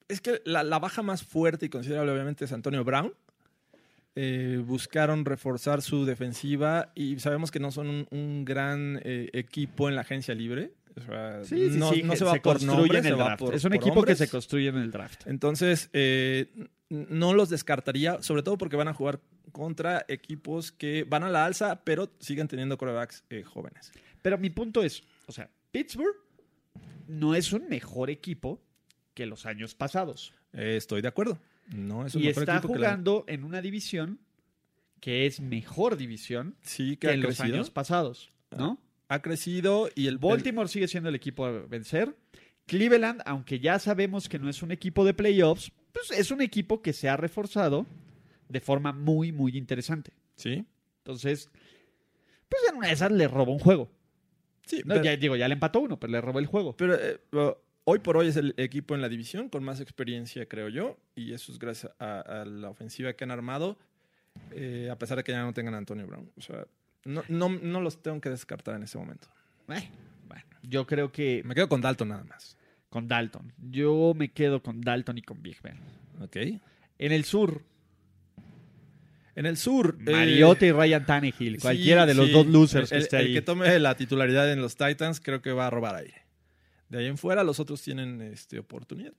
es 0.08 0.22
que 0.22 0.42
la, 0.46 0.64
la 0.64 0.78
baja 0.78 1.02
más 1.02 1.24
fuerte 1.24 1.66
y 1.66 1.70
considerable 1.70 2.12
obviamente 2.12 2.46
es 2.46 2.52
Antonio 2.52 2.84
Brown. 2.84 3.14
Eh, 4.18 4.62
buscaron 4.66 5.26
reforzar 5.26 5.82
su 5.82 6.06
defensiva 6.06 6.92
y 6.96 7.20
sabemos 7.20 7.52
que 7.52 7.60
no 7.60 7.72
son 7.72 7.90
un, 7.90 8.08
un 8.12 8.46
gran 8.46 9.00
eh, 9.04 9.30
equipo 9.34 9.90
en 9.90 9.96
la 9.96 10.02
agencia 10.02 10.34
libre. 10.34 10.72
O 10.98 11.02
sea, 11.02 11.44
Sí, 11.44 11.72
sí, 11.72 11.78
no, 11.78 11.92
sí, 11.92 12.02
no 12.04 12.16
se 12.16 12.24
va 12.24 12.32
por 12.36 12.54
construye 12.54 12.78
nombre, 12.78 12.98
en 13.00 13.04
se 13.04 13.10
el 13.10 13.20
va 13.20 13.26
draft. 13.26 13.40
por- 13.40 13.54
es 13.56 13.64
un 13.66 13.72
por 13.72 13.76
equipo 13.82 14.04
que 14.04 14.16
se 14.16 14.30
construye 14.30 14.70
en 14.70 14.78
el 14.78 14.92
draft. 14.92 15.28
Entonces, 15.28 15.90
eh, 15.92 16.50
no 16.90 17.34
los 17.34 17.50
descartaría, 17.50 18.22
sobre 18.22 18.44
todo 18.44 18.58
porque 18.58 18.78
van 18.78 18.88
a 18.88 18.94
jugar 18.94 19.20
contra 19.52 20.06
equipos 20.08 20.72
que 20.72 21.04
van 21.04 21.24
a 21.24 21.30
la 21.30 21.44
alza, 21.46 21.84
pero 21.84 22.10
siguen 22.20 22.48
teniendo 22.48 22.78
corebacks 22.78 23.26
eh, 23.30 23.44
jóvenes. 23.44 23.92
Pero 24.22 24.38
mi 24.38 24.50
punto 24.50 24.82
es, 24.82 25.04
o 25.28 25.34
sea, 25.34 25.50
Pittsburgh 25.74 26.16
no 27.10 27.36
es 27.36 27.52
un 27.52 27.68
mejor 27.68 28.10
equipo 28.10 28.62
que 29.14 29.26
los 29.26 29.46
años 29.46 29.76
pasados. 29.76 30.34
Estoy 30.54 31.02
de 31.02 31.10
acuerdo. 31.10 31.38
No 31.68 32.06
es 32.06 32.16
un 32.16 32.22
Y 32.22 32.26
mejor 32.28 32.44
está 32.44 32.54
la- 32.56 32.62
jugando 32.62 33.24
en 33.28 33.44
una 33.44 33.62
división 33.62 34.20
que 35.00 35.26
es 35.26 35.40
mejor 35.40 35.98
división 35.98 36.56
sí, 36.62 36.98
que 36.98 37.12
en 37.12 37.22
los 37.22 37.36
crecido. 37.38 37.56
años 37.56 37.70
pasados, 37.70 38.32
¿no? 38.58 38.80
Ha 39.08 39.22
crecido 39.22 39.90
y 39.94 40.08
el 40.08 40.18
Baltimore 40.18 40.68
sigue 40.68 40.88
siendo 40.88 41.10
el 41.10 41.16
equipo 41.16 41.46
a 41.46 41.52
vencer. 41.52 42.16
Cleveland, 42.66 43.22
aunque 43.26 43.60
ya 43.60 43.78
sabemos 43.78 44.28
que 44.30 44.40
no 44.40 44.50
es 44.50 44.64
un 44.64 44.72
equipo 44.72 45.06
de 45.06 45.14
playoffs, 45.14 45.72
pues 45.92 46.10
es 46.12 46.32
un 46.32 46.42
equipo 46.42 46.82
que 46.82 46.94
se 46.94 47.08
ha 47.10 47.16
reforzado 47.18 47.86
de 48.50 48.60
forma 48.62 48.94
muy, 48.94 49.32
muy 49.32 49.56
interesante. 49.58 50.12
sí, 50.36 50.66
Entonces, 51.00 51.50
pues 52.50 52.62
en 52.70 52.78
una 52.78 52.88
de 52.88 52.94
esas 52.94 53.12
le 53.12 53.28
robó 53.28 53.52
un 53.54 53.60
juego. 53.60 53.92
sí, 54.66 54.78
No, 54.86 54.96
pero, 54.96 55.04
ya 55.04 55.16
digo, 55.18 55.36
ya 55.36 55.48
le 55.48 55.54
empató 55.54 55.80
uno, 55.82 56.00
pero 56.00 56.12
le 56.12 56.22
robó 56.22 56.40
el 56.40 56.48
juego. 56.48 56.76
pero, 56.76 56.96
eh, 56.96 57.20
hoy 57.86 58.00
por 58.00 58.18
hoy 58.18 58.28
es 58.28 58.36
el 58.36 58.54
equipo 58.58 58.94
en 58.96 59.02
la 59.02 59.10
división 59.10 59.48
con 59.50 59.64
más 59.64 59.80
experiencia, 59.80 60.46
creo 60.48 60.70
yo, 60.70 60.98
y 61.16 61.34
eso 61.34 61.52
es 61.52 61.58
gracias 61.60 61.92
a, 62.00 62.20
a 62.20 62.46
la 62.46 62.70
ofensiva 62.70 63.14
que 63.14 63.24
han 63.24 63.32
armado, 63.32 63.78
eh, 64.52 64.90
a 64.92 64.98
pesar 65.00 65.18
de 65.18 65.24
que 65.24 65.32
ya 65.32 65.42
no 65.44 65.54
tengan 65.54 65.74
a 65.74 65.78
Antonio 65.78 66.06
Brown. 66.06 66.30
O 66.38 66.42
sea, 66.42 66.66
no, 67.06 67.24
no, 67.30 67.50
no 67.50 67.82
los 67.82 68.02
tengo 68.04 68.20
que 68.20 68.30
descartar 68.30 68.76
en 68.76 68.84
ese 68.84 68.98
momento. 68.98 69.28
Eh, 69.70 69.90
bueno, 70.28 70.44
yo 70.64 70.86
creo 70.86 71.12
que 71.12 71.42
Me 71.46 71.56
quedo 71.56 71.70
con 71.70 71.80
Dalton 71.82 72.10
nada 72.10 72.24
más. 72.26 72.58
con 72.90 73.08
Dalton. 73.08 73.54
Yo 73.72 74.14
me 74.16 74.30
quedo 74.32 74.62
con 74.62 74.82
Dalton 74.82 75.18
y 75.18 75.22
con 75.22 75.42
Big 75.42 75.62
Ben. 75.62 75.78
Ok. 76.22 76.36
En 76.98 77.12
el 77.12 77.24
sur, 77.26 77.62
En 79.36 79.46
el 79.46 79.58
sur. 79.58 79.98
eh, 80.06 80.12
Mariota 80.12 80.66
y 80.66 80.72
Ryan 80.72 81.06
Tannehill. 81.06 81.56
sí, 81.56 81.62
Cualquiera 81.62 82.06
de 82.06 82.14
los 82.14 82.28
sí. 82.28 82.32
dos 82.32 82.48
losers 82.48 82.90
que 82.90 82.96
el, 82.96 83.02
esté 83.04 83.20
el 83.20 83.26
ahí. 83.28 83.34
que 83.34 83.42
tome 83.42 83.80
la 83.80 83.96
titularidad 83.96 84.52
en 84.52 84.62
los 84.62 84.76
Titans 84.78 85.20
creo 85.20 85.42
que 85.42 85.52
va 85.52 85.68
a 85.68 85.70
robar 85.70 85.96
aire. 85.96 86.25
De 86.90 87.00
ahí 87.00 87.08
en 87.08 87.18
fuera 87.18 87.44
los 87.44 87.60
otros 87.60 87.82
tienen 87.82 88.22
este, 88.22 88.60
oportunidad. 88.60 89.14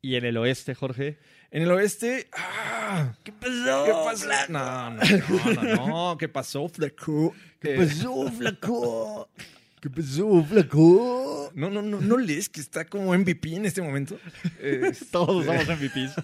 Y 0.00 0.14
en 0.14 0.24
el 0.24 0.36
oeste, 0.36 0.74
Jorge. 0.74 1.18
En 1.50 1.62
el 1.62 1.70
oeste. 1.72 2.28
¡ah! 2.32 3.14
¿Qué 3.24 3.32
pasó? 3.32 3.84
¿Qué 3.84 3.92
pasó? 3.92 4.28
No, 4.48 4.90
no, 4.90 5.00
no, 5.02 5.62
no, 5.62 5.86
no. 6.12 6.18
¿Qué 6.18 6.28
pasó, 6.28 6.68
Flaco? 6.68 7.34
¿Qué 7.60 7.74
Eh, 7.74 7.78
pasó, 7.78 8.30
flaco? 8.30 9.28
¿Qué 9.80 9.90
pasó, 9.90 10.44
flaco? 10.44 11.50
No, 11.54 11.70
no, 11.70 11.82
no, 11.82 12.00
no 12.00 12.16
lees 12.18 12.48
que 12.48 12.60
está 12.60 12.84
como 12.84 13.16
MVP 13.16 13.54
en 13.54 13.66
este 13.66 13.80
momento. 13.82 14.18
Eh, 14.60 14.92
Todos 15.12 15.44
somos 15.46 15.66
MVPs. 15.68 16.14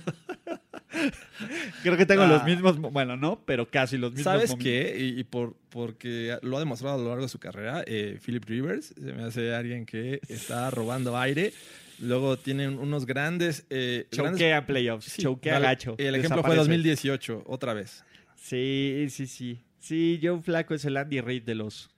Creo 1.83 1.97
que 1.97 2.07
tengo 2.07 2.23
Ah. 2.23 2.27
los 2.29 2.45
mismos, 2.45 2.79
bueno, 2.79 3.17
no, 3.17 3.40
pero 3.45 3.69
casi 3.69 3.97
los 3.97 4.11
mismos. 4.12 4.25
¿Sabes 4.25 4.51
momentos. 4.51 4.64
qué? 4.64 4.97
Y, 4.99 5.21
y 5.21 5.25
por, 5.25 5.55
porque 5.71 6.37
lo 6.43 6.57
ha 6.57 6.61
demostrado 6.61 6.97
a 6.97 6.99
lo 7.03 7.09
largo 7.09 7.23
de 7.25 7.29
su 7.29 7.38
carrera, 7.38 7.83
eh, 7.87 8.19
Philip 8.25 8.45
Rivers 8.45 8.87
se 8.97 9.12
me 9.12 9.25
hace 9.25 9.55
alguien 9.55 9.87
que 9.87 10.21
está 10.29 10.71
robando 10.71 11.17
aire. 11.17 11.53
Luego 12.01 12.37
tienen 12.37 12.79
unos 12.79 13.07
grandes. 13.07 13.67
Eh, 13.71 14.07
grandes- 14.11 14.33
Choquea 14.40 14.67
playoffs, 14.67 15.05
Sí, 15.07 15.23
choquea 15.23 15.55
vale. 15.55 15.67
gacho. 15.67 15.95
El 15.99 16.14
ejemplo 16.17 16.43
fue 16.43 16.51
desaparece. 16.55 16.59
2018, 16.61 17.45
otra 17.47 17.73
vez. 17.75 18.05
Sí, 18.37 19.07
sí, 19.11 19.27
sí. 19.27 19.61
Sí, 19.79 20.19
Joe 20.23 20.40
Flaco 20.43 20.75
es 20.75 20.85
el 20.85 20.97
Andy 20.97 21.21
Reid 21.21 21.43
de 21.45 21.55
los. 21.55 21.90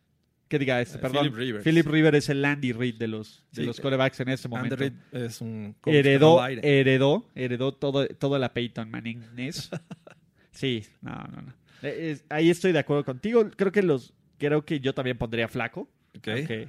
Que 0.49 0.59
diga 0.61 0.81
este, 0.81 0.99
Eh, 0.99 1.01
perdón. 1.01 1.23
Philip 1.25 1.37
Rivers. 1.37 1.65
Philip 1.65 1.87
Rivers 1.87 2.19
es 2.19 2.29
el 2.29 2.45
Andy 2.45 2.73
Reid 2.73 2.95
de 2.97 3.09
los, 3.09 3.45
de 3.53 3.63
Sí, 3.63 3.67
los 3.67 3.81
corebacks 3.81 4.21
en 4.21 4.29
este 4.29 4.49
momento. 4.49 4.75
Andy 4.77 4.91
Reid 5.13 5.25
es 5.25 5.41
un 5.41 5.75
heredó, 5.87 6.47
heredó, 6.47 7.29
heredó 7.35 7.75
todo, 7.75 8.07
todo 8.07 8.39
la 8.39 8.53
Peyton 8.55 8.91
Manning. 8.91 9.23
Sí, 10.53 10.87
no, 11.03 11.13
no, 11.15 11.43
no. 11.43 11.55
Eh, 11.83 12.13
es- 12.13 12.25
ahí 12.31 12.49
estoy 12.49 12.73
de 12.73 12.79
acuerdo 12.79 13.05
contigo. 13.05 13.47
Creo 13.57 13.71
que 13.73 13.83
los, 13.83 14.15
creo 14.39 14.65
que 14.65 14.81
yo 14.81 14.95
también 14.95 15.19
pondría 15.19 15.49
flaco. 15.49 15.91
Ok. 16.17 16.29
Aunque, 16.29 16.69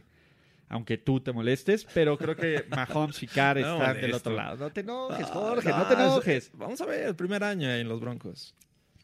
aunque 0.68 0.98
tú 0.98 1.22
te 1.22 1.32
molestes, 1.32 1.88
pero 1.94 2.18
creo 2.18 2.36
que 2.36 2.66
Mahomes 2.70 3.24
y 3.24 3.28
Carr 3.28 3.62
No 3.62 3.78
están 3.78 4.02
del 4.02 4.14
otro 4.14 4.34
lado. 4.36 4.58
No 4.58 4.70
te 4.72 4.82
enojes, 4.82 5.26
Ah, 5.30 5.32
Jorge, 5.34 5.70
no, 5.70 5.78
no, 5.78 5.86
te 5.88 5.94
es- 5.94 6.00
enojes. 6.00 6.52
Vamos 6.56 6.82
a 6.82 6.86
ver 6.86 7.08
el 7.08 7.16
primer 7.16 7.44
año 7.46 7.72
en 7.72 7.88
los 7.88 8.02
Broncos. 8.02 8.54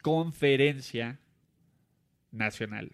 Conferencia 0.02 1.18
nacional. 2.30 2.92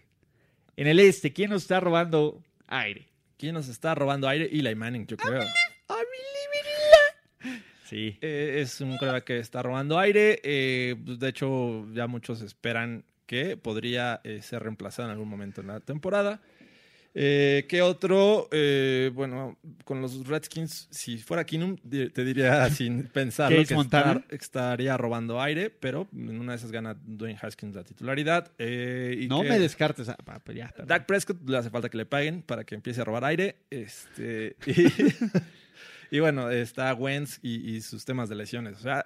En 0.81 0.87
el 0.87 0.99
este, 0.99 1.31
¿quién 1.31 1.51
nos 1.51 1.61
está 1.61 1.79
robando 1.79 2.41
aire? 2.65 3.07
¿Quién 3.37 3.53
nos 3.53 3.67
está 3.67 3.93
robando 3.93 4.27
aire? 4.27 4.49
Eli 4.51 4.73
Manning, 4.73 5.05
yo 5.05 5.15
creo. 5.15 5.43
Sí. 7.85 8.17
Eh, 8.19 8.61
es 8.61 8.81
un 8.81 8.97
coreback 8.97 9.23
que 9.23 9.37
está 9.37 9.61
robando 9.61 9.99
aire. 9.99 10.41
eh, 10.43 10.95
pues, 11.05 11.19
de 11.19 11.29
hecho, 11.29 11.85
ya 11.93 12.07
muchos 12.07 12.41
esperan 12.41 13.05
que 13.27 13.57
podría 13.57 14.21
eh, 14.23 14.41
ser 14.41 14.63
reemplazado 14.63 15.09
en 15.09 15.11
algún 15.11 15.29
momento 15.29 15.61
en 15.61 15.67
la 15.67 15.81
temporada. 15.81 16.41
Eh, 17.13 17.65
¿Qué 17.67 17.81
otro? 17.81 18.47
Eh, 18.53 19.11
bueno, 19.13 19.57
con 19.83 20.01
los 20.01 20.25
Redskins, 20.25 20.87
si 20.91 21.17
fuera 21.17 21.45
Keenum, 21.45 21.75
di- 21.83 22.09
te 22.09 22.23
diría 22.23 22.69
sin 22.69 23.03
pensarlo 23.07 23.57
Case 23.57 23.75
que 23.75 23.81
estar- 23.81 24.23
estaría 24.29 24.95
robando 24.95 25.41
aire, 25.41 25.69
pero 25.69 26.07
en 26.13 26.39
una 26.39 26.53
de 26.53 26.57
esas 26.57 26.71
gana 26.71 26.93
Dwayne 27.03 27.37
Haskins 27.41 27.75
la 27.75 27.83
titularidad. 27.83 28.51
eh, 28.57 29.17
y 29.21 29.27
No 29.27 29.41
que- 29.41 29.49
me 29.49 29.59
descartes. 29.59 30.07
ah, 30.07 30.17
pues 30.43 30.57
ya. 30.57 30.73
Dak 30.87 31.05
Prescott 31.05 31.37
le 31.49 31.57
hace 31.57 31.69
falta 31.69 31.89
que 31.89 31.97
le 31.97 32.05
paguen 32.05 32.43
para 32.43 32.63
que 32.63 32.75
empiece 32.75 33.01
a 33.01 33.03
robar 33.03 33.25
aire. 33.25 33.57
Este, 33.69 34.55
y, 34.65 36.15
y 36.15 36.19
bueno, 36.21 36.49
está 36.49 36.93
Wentz 36.93 37.39
y, 37.41 37.75
y 37.75 37.81
sus 37.81 38.05
temas 38.05 38.29
de 38.29 38.35
lesiones. 38.35 38.77
O 38.77 38.81
sea, 38.81 39.03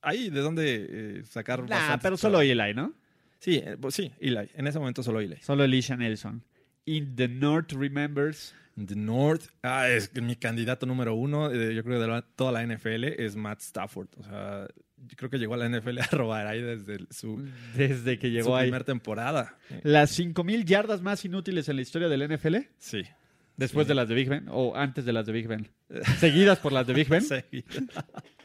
ahí 0.00 0.30
de 0.30 0.40
dónde 0.40 0.86
eh, 0.88 1.22
sacar. 1.28 1.62
Bastantes 1.66 1.98
pero 2.02 2.16
solo. 2.16 2.40
Eli, 2.40 2.72
¿no? 2.72 2.92
Sí, 3.40 3.56
eh, 3.64 3.76
pues 3.80 3.96
sí, 3.96 4.12
Eli. 4.20 4.48
En 4.54 4.68
ese 4.68 4.78
momento 4.78 5.02
solo 5.02 5.18
Eli. 5.20 5.36
Solo 5.42 5.64
Elisha 5.64 5.96
Nelson. 5.96 6.42
In 6.86 7.14
the 7.16 7.28
North 7.28 7.72
Remembers. 7.72 8.54
The 8.76 8.94
North. 8.96 9.48
Ah, 9.62 9.88
es 9.88 10.08
que 10.08 10.20
mi 10.20 10.36
candidato 10.36 10.86
número 10.86 11.14
uno, 11.14 11.50
eh, 11.50 11.74
yo 11.74 11.82
creo, 11.82 11.98
de 12.00 12.06
la- 12.08 12.22
toda 12.22 12.52
la 12.52 12.62
NFL 12.62 13.04
es 13.24 13.34
Matt 13.36 13.60
Stafford. 13.60 14.08
O 14.18 14.22
sea, 14.22 14.66
yo 14.98 15.16
creo 15.16 15.30
que 15.30 15.38
llegó 15.38 15.54
a 15.54 15.56
la 15.56 15.66
NFL 15.68 15.98
a 16.02 16.06
robar 16.12 16.46
ahí 16.46 16.60
desde 16.62 16.98
su, 17.10 17.42
Desde 17.74 18.18
que 18.18 18.28
su 18.28 18.32
llegó 18.34 18.54
ahí. 18.56 18.64
primera 18.66 18.84
temporada. 18.84 19.56
Las 19.82 20.10
5000 20.10 20.64
yardas 20.64 21.00
más 21.02 21.24
inútiles 21.24 21.68
en 21.68 21.76
la 21.76 21.82
historia 21.82 22.08
del 22.08 22.22
NFL, 22.22 22.68
Sí. 22.78 23.02
después 23.56 23.86
Sí. 23.86 23.88
de 23.88 23.94
las 23.94 24.08
de 24.08 24.14
Big 24.14 24.28
Ben 24.28 24.46
o 24.50 24.76
antes 24.76 25.04
de 25.06 25.12
las 25.14 25.24
de 25.26 25.32
Big 25.32 25.48
Ben. 25.48 25.68
Seguidas 26.18 26.58
por 26.58 26.72
las 26.72 26.86
de 26.86 26.92
Big 26.94 27.08
Ben. 27.08 27.24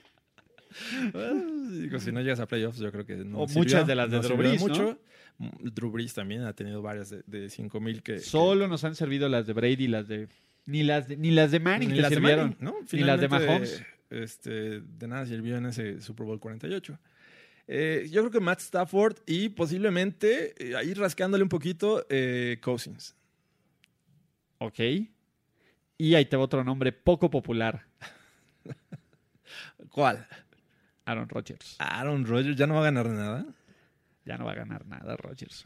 Digo, 1.71 1.99
si 1.99 2.11
no 2.11 2.21
llegas 2.21 2.39
a 2.39 2.47
playoffs, 2.47 2.79
yo 2.79 2.91
creo 2.91 3.05
que 3.05 3.17
no 3.17 3.39
O 3.41 3.47
sirvió, 3.47 3.59
muchas 3.63 3.87
de 3.87 3.95
las 3.95 4.09
de 4.09 4.17
no 4.17 4.23
Drew 4.23 4.37
Brees, 4.37 4.61
¿no? 4.61 4.67
mucho. 4.67 4.99
Mm, 5.37 5.49
Drew 5.73 5.91
Brees 5.91 6.13
también 6.13 6.43
ha 6.43 6.53
tenido 6.53 6.81
varias 6.81 7.09
de, 7.09 7.23
de 7.25 7.49
5000 7.49 8.03
que, 8.03 8.13
que- 8.15 8.19
Solo 8.19 8.67
nos 8.67 8.83
han 8.83 8.95
servido 8.95 9.27
las 9.29 9.47
de 9.47 9.53
Brady, 9.53 9.87
las 9.87 10.07
de. 10.07 10.27
Ni 10.65 10.83
las 10.83 11.07
de, 11.07 11.17
ni 11.17 11.31
las 11.31 11.51
de 11.51 11.59
Manning 11.59 11.89
ni 11.89 11.95
te 11.95 12.01
las 12.01 12.11
de. 12.11 12.19
Manning, 12.19 12.57
¿no? 12.59 12.75
Ni 12.91 12.99
las 13.01 13.19
de 13.19 13.27
Mahomes. 13.27 13.83
Este, 14.09 14.81
de 14.81 15.07
nada 15.07 15.25
sirvió 15.25 15.57
en 15.57 15.65
ese 15.67 16.01
Super 16.01 16.25
Bowl 16.25 16.39
48. 16.39 16.99
Eh, 17.67 18.07
yo 18.11 18.21
creo 18.21 18.31
que 18.31 18.39
Matt 18.41 18.59
Stafford 18.59 19.17
y 19.25 19.49
posiblemente, 19.49 20.53
eh, 20.57 20.75
ahí 20.75 20.93
rascándole 20.93 21.43
un 21.43 21.49
poquito, 21.49 22.05
eh, 22.09 22.57
Cousins. 22.61 23.15
Ok. 24.57 24.79
Y 25.97 26.15
ahí 26.15 26.25
te 26.25 26.35
va 26.35 26.43
otro 26.43 26.63
nombre 26.63 26.91
poco 26.91 27.29
popular: 27.29 27.85
¿Cuál? 29.89 30.27
Aaron 31.11 31.29
Rodgers. 31.29 31.75
Aaron 31.79 32.25
Rodgers 32.25 32.55
ya 32.57 32.67
no 32.67 32.75
va 32.75 32.81
a 32.81 32.83
ganar 32.83 33.07
nada. 33.07 33.45
Ya 34.25 34.37
no 34.37 34.45
va 34.45 34.51
a 34.51 34.55
ganar 34.55 34.85
nada, 34.85 35.15
Rodgers. 35.17 35.65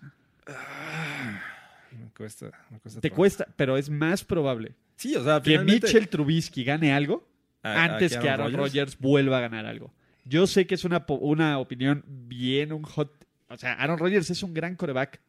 Me 1.92 2.10
cuesta, 2.16 2.52
me 2.70 2.80
cuesta 2.80 3.02
Te 3.02 3.10
cuesta, 3.12 3.48
pero 3.56 3.78
es 3.78 3.90
más 3.90 4.24
probable 4.24 4.76
Sí, 4.98 5.16
o 5.16 5.24
sea, 5.24 5.42
que 5.42 5.60
Mitchell 5.60 6.08
Trubisky 6.08 6.64
gane 6.64 6.94
algo 6.94 7.28
a- 7.64 7.72
a 7.74 7.84
antes 7.86 8.16
que 8.18 8.30
Aaron 8.30 8.54
Rodgers 8.54 8.98
vuelva 8.98 9.38
a 9.38 9.42
ganar 9.42 9.66
algo. 9.66 9.94
Yo 10.24 10.48
sé 10.48 10.66
que 10.68 10.76
es 10.76 10.86
una, 10.86 11.06
una 11.08 11.60
opinión 11.60 12.04
bien 12.08 12.72
un 12.72 12.84
hot. 12.84 13.12
O 13.50 13.58
sea, 13.58 13.74
Aaron 13.74 13.98
Rodgers 14.00 14.30
es 14.30 14.42
un 14.44 14.54
gran 14.54 14.76
coreback. 14.76 15.20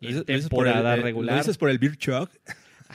En 0.00 0.22
por 0.24 0.30
el- 0.30 0.40
temporada 0.42 0.96
eh, 0.96 1.00
regular. 1.02 1.36
Lo 1.36 1.40
dices 1.40 1.56
por 1.56 1.70
el 1.70 1.78
Beer 1.78 1.96
Chuck. 1.96 2.30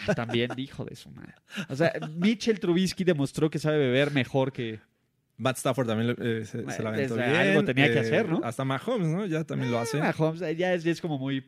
Ah, 0.08 0.14
también 0.14 0.52
dijo 0.56 0.86
de 0.86 0.96
su 0.96 1.10
madre. 1.10 1.34
O 1.68 1.76
sea, 1.76 1.92
Mitchell 2.16 2.60
Trubisky 2.60 3.04
demostró 3.04 3.50
que 3.50 3.58
sabe 3.58 3.78
beber 3.80 4.12
mejor 4.12 4.54
que. 4.54 4.80
Matt 5.40 5.58
Stafford 5.58 5.88
también 5.88 6.16
eh, 6.20 6.44
se, 6.46 6.70
se 6.70 6.84
la 6.84 6.90
aventó 6.90 7.16
bien. 7.16 7.30
algo 7.30 7.64
tenía 7.64 7.88
que 7.88 7.98
eh, 7.98 8.02
hacer, 8.02 8.28
¿no? 8.28 8.42
Hasta 8.44 8.66
Mahomes, 8.66 9.08
¿no? 9.08 9.26
Ya 9.26 9.46
también 9.46 9.72
lo 9.72 9.80
hace. 9.80 9.98
Ah, 9.98 10.14
Mahomes, 10.18 10.42
eh, 10.42 10.56
ya 10.56 10.74
es, 10.74 10.84
ya 10.84 10.92
es 10.92 11.00
como 11.00 11.18
muy, 11.18 11.44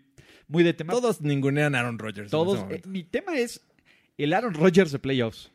muy 0.48 0.64
de 0.64 0.74
tema. 0.74 0.94
Todos 0.94 1.20
ningunean 1.22 1.76
a 1.76 1.82
Aaron 1.82 2.00
Rodgers. 2.00 2.32
Todos. 2.32 2.66
mi 2.88 3.04
tema 3.04 3.38
es 3.38 3.62
el 4.18 4.34
Aaron 4.34 4.54
Rodgers 4.54 4.94
de 4.94 5.00
playoffs. 5.00 5.52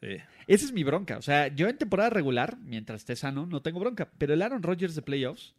Sí. 0.00 0.16
Esa 0.46 0.64
es 0.64 0.72
mi 0.72 0.84
bronca. 0.84 1.18
O 1.18 1.22
sea, 1.22 1.48
yo 1.48 1.68
en 1.68 1.76
temporada 1.76 2.10
regular, 2.10 2.56
mientras 2.58 3.00
esté 3.00 3.16
sano, 3.16 3.46
no 3.46 3.62
tengo 3.62 3.80
bronca. 3.80 4.08
Pero 4.18 4.34
el 4.34 4.42
Aaron 4.42 4.62
Rodgers 4.62 4.94
de 4.94 5.02
playoffs. 5.02 5.54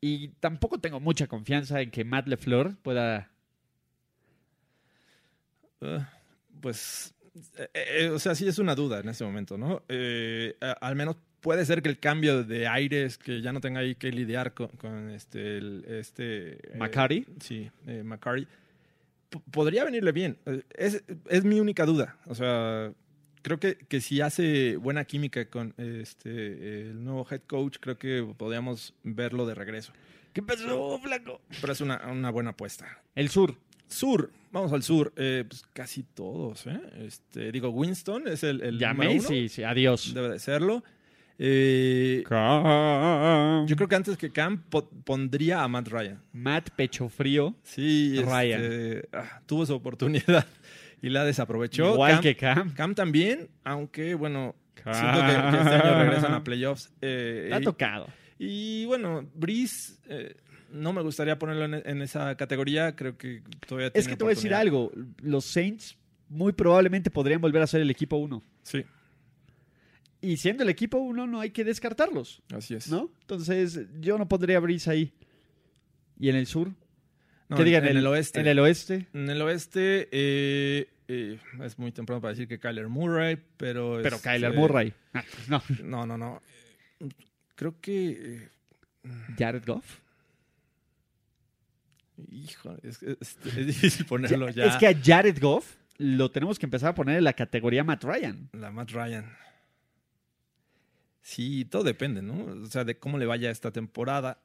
Y 0.00 0.28
tampoco 0.40 0.80
tengo 0.80 0.98
mucha 0.98 1.28
confianza 1.28 1.80
en 1.80 1.92
que 1.92 2.04
Matt 2.04 2.26
LeFleur 2.26 2.76
pueda. 2.82 3.30
Eh, 5.80 6.04
pues, 6.60 7.14
eh, 7.56 7.68
eh, 7.74 8.08
o 8.10 8.18
sea, 8.18 8.34
sí 8.34 8.46
es 8.48 8.58
una 8.58 8.74
duda 8.74 9.00
en 9.00 9.08
este 9.08 9.24
momento, 9.24 9.56
¿no? 9.58 9.82
Eh, 9.88 10.56
a- 10.60 10.72
al 10.72 10.96
menos 10.96 11.16
puede 11.40 11.64
ser 11.64 11.82
que 11.82 11.88
el 11.88 11.98
cambio 11.98 12.42
de 12.44 12.66
aires, 12.66 13.16
que 13.18 13.40
ya 13.40 13.52
no 13.52 13.60
tenga 13.60 13.80
ahí 13.80 13.94
que 13.94 14.10
lidiar 14.10 14.54
con, 14.54 14.68
con 14.68 15.10
este, 15.10 15.58
el- 15.58 15.84
este 15.88 16.52
eh, 16.54 16.76
McCarty. 16.78 17.26
sí, 17.40 17.70
eh, 17.86 18.02
McCarty. 18.04 18.46
P- 19.30 19.40
podría 19.50 19.84
venirle 19.84 20.12
bien. 20.12 20.38
Es, 20.74 21.04
es 21.28 21.44
mi 21.44 21.60
única 21.60 21.84
duda. 21.86 22.16
O 22.26 22.34
sea, 22.34 22.92
creo 23.42 23.60
que, 23.60 23.76
que 23.76 24.00
si 24.00 24.20
hace 24.20 24.76
buena 24.76 25.04
química 25.04 25.44
con 25.50 25.74
este 25.76 26.88
el 26.90 27.04
nuevo 27.04 27.26
head 27.30 27.42
coach, 27.46 27.76
creo 27.80 27.98
que 27.98 28.26
podríamos 28.36 28.94
verlo 29.04 29.46
de 29.46 29.54
regreso. 29.54 29.92
¿Qué 30.32 30.42
pasó, 30.42 30.98
flaco? 31.00 31.40
Pero 31.60 31.72
es 31.72 31.80
una, 31.80 32.06
una 32.10 32.30
buena 32.30 32.50
apuesta. 32.50 33.00
El 33.14 33.28
sur. 33.28 33.56
Sur, 33.88 34.30
vamos 34.52 34.72
al 34.72 34.82
sur. 34.82 35.12
Eh, 35.16 35.44
pues 35.48 35.64
casi 35.72 36.02
todos, 36.02 36.66
¿eh? 36.66 36.80
Este, 37.06 37.50
digo, 37.50 37.70
Winston 37.70 38.28
es 38.28 38.42
el, 38.44 38.60
el 38.60 38.78
Llamé, 38.78 39.06
número 39.06 39.20
uno. 39.20 39.28
sí, 39.28 39.48
sí, 39.48 39.62
adiós. 39.64 40.12
Debe 40.14 40.28
de 40.30 40.38
serlo. 40.38 40.84
Eh, 41.40 42.24
Cam. 42.26 43.66
yo 43.66 43.76
creo 43.76 43.88
que 43.88 43.94
antes 43.94 44.16
que 44.16 44.30
Cam 44.30 44.60
po- 44.68 44.88
pondría 45.04 45.62
a 45.62 45.68
Matt 45.68 45.88
Ryan. 45.88 46.20
Matt 46.32 46.70
Pecho 46.70 47.08
Frío. 47.08 47.54
Sí, 47.62 48.20
Ryan. 48.22 48.60
este, 48.62 49.08
ah, 49.12 49.40
tuvo 49.46 49.64
su 49.64 49.74
oportunidad 49.74 50.46
y 51.02 51.08
la 51.10 51.24
desaprovechó. 51.24 51.94
igual 51.94 52.12
Cam, 52.14 52.22
que 52.22 52.36
Cam. 52.36 52.74
Cam 52.74 52.94
también, 52.94 53.48
aunque 53.64 54.14
bueno, 54.14 54.56
Cam. 54.74 54.94
siento 54.94 55.20
que, 55.20 55.56
que 55.56 55.62
este 55.62 55.74
año 55.88 55.98
regresan 56.02 56.34
a 56.34 56.42
playoffs. 56.44 56.92
eh, 57.00 57.50
ha 57.52 57.60
y- 57.60 57.64
tocado. 57.64 58.08
Y 58.40 58.84
bueno, 58.86 59.28
Breeze, 59.34 59.94
eh, 60.08 60.34
no 60.70 60.92
me 60.92 61.02
gustaría 61.02 61.38
ponerlo 61.38 61.64
en, 61.64 61.74
en 61.84 62.02
esa 62.02 62.36
categoría. 62.36 62.94
Creo 62.96 63.16
que 63.16 63.42
todavía 63.66 63.88
Es 63.88 63.92
tiene 63.92 64.08
que 64.10 64.16
te 64.16 64.24
voy 64.24 64.32
a 64.32 64.34
decir 64.34 64.54
algo. 64.54 64.92
Los 65.22 65.44
Saints 65.44 65.96
muy 66.28 66.52
probablemente 66.52 67.10
podrían 67.10 67.40
volver 67.40 67.62
a 67.62 67.66
ser 67.66 67.80
el 67.80 67.90
equipo 67.90 68.16
1. 68.16 68.42
Sí, 68.62 68.84
Y 70.20 70.36
siendo 70.36 70.62
el 70.64 70.68
equipo 70.68 70.98
1 70.98 71.26
no 71.26 71.40
hay 71.40 71.50
que 71.50 71.64
descartarlos, 71.64 72.42
así 72.54 72.74
es. 72.74 72.90
¿no? 72.90 73.10
Entonces 73.22 73.80
yo 74.00 74.18
no 74.18 74.28
pondría 74.28 74.58
a 74.58 74.60
Breeze 74.60 74.90
ahí. 74.90 75.12
¿Y 76.18 76.28
en 76.28 76.36
el 76.36 76.46
sur? 76.46 76.68
No, 77.48 77.56
¿Qué 77.56 77.62
en- 77.62 77.66
digan? 77.66 77.86
en 77.86 77.96
el 77.96 78.06
oeste. 78.06 78.40
En 78.40 78.46
el 78.46 78.58
oeste. 78.58 79.06
En 79.14 79.30
el 79.30 79.40
oeste 79.40 80.08
eh, 80.12 80.90
eh, 81.08 81.38
es 81.62 81.78
muy 81.78 81.92
temprano 81.92 82.20
para 82.20 82.32
decir 82.32 82.46
que 82.48 82.58
Kyler 82.58 82.88
Murray, 82.88 83.38
pero... 83.56 84.00
Pero 84.02 84.16
este, 84.16 84.28
Kyler 84.28 84.52
Murray. 84.54 84.92
Ah, 85.14 85.24
no. 85.48 85.62
No, 85.82 86.06
no, 86.06 86.18
no. 86.18 86.42
Creo 87.54 87.80
que... 87.80 88.10
eh, 88.10 88.48
Jared 89.38 89.64
Goff. 89.64 90.00
Hijo, 92.30 92.76
es, 92.82 93.02
es- 93.02 93.38
es 93.44 93.66
difícil 93.66 94.06
ponerlo 94.06 94.48
ya. 94.50 94.64
Es 94.66 94.76
que 94.76 94.86
a 94.88 94.94
Jared 95.02 95.38
Goff 95.40 95.76
lo 95.98 96.30
tenemos 96.30 96.58
que 96.58 96.66
empezar 96.66 96.90
a 96.90 96.94
poner 96.94 97.18
en 97.18 97.24
la 97.24 97.32
categoría 97.32 97.84
Matt 97.84 98.04
Ryan. 98.04 98.48
La 98.52 98.70
Matt 98.70 98.90
Ryan. 98.90 99.26
Sí, 101.22 101.64
todo 101.66 101.82
depende, 101.84 102.22
¿no? 102.22 102.44
O 102.62 102.66
sea, 102.66 102.84
de 102.84 102.98
cómo 102.98 103.18
le 103.18 103.26
vaya 103.26 103.50
esta 103.50 103.70
temporada. 103.70 104.40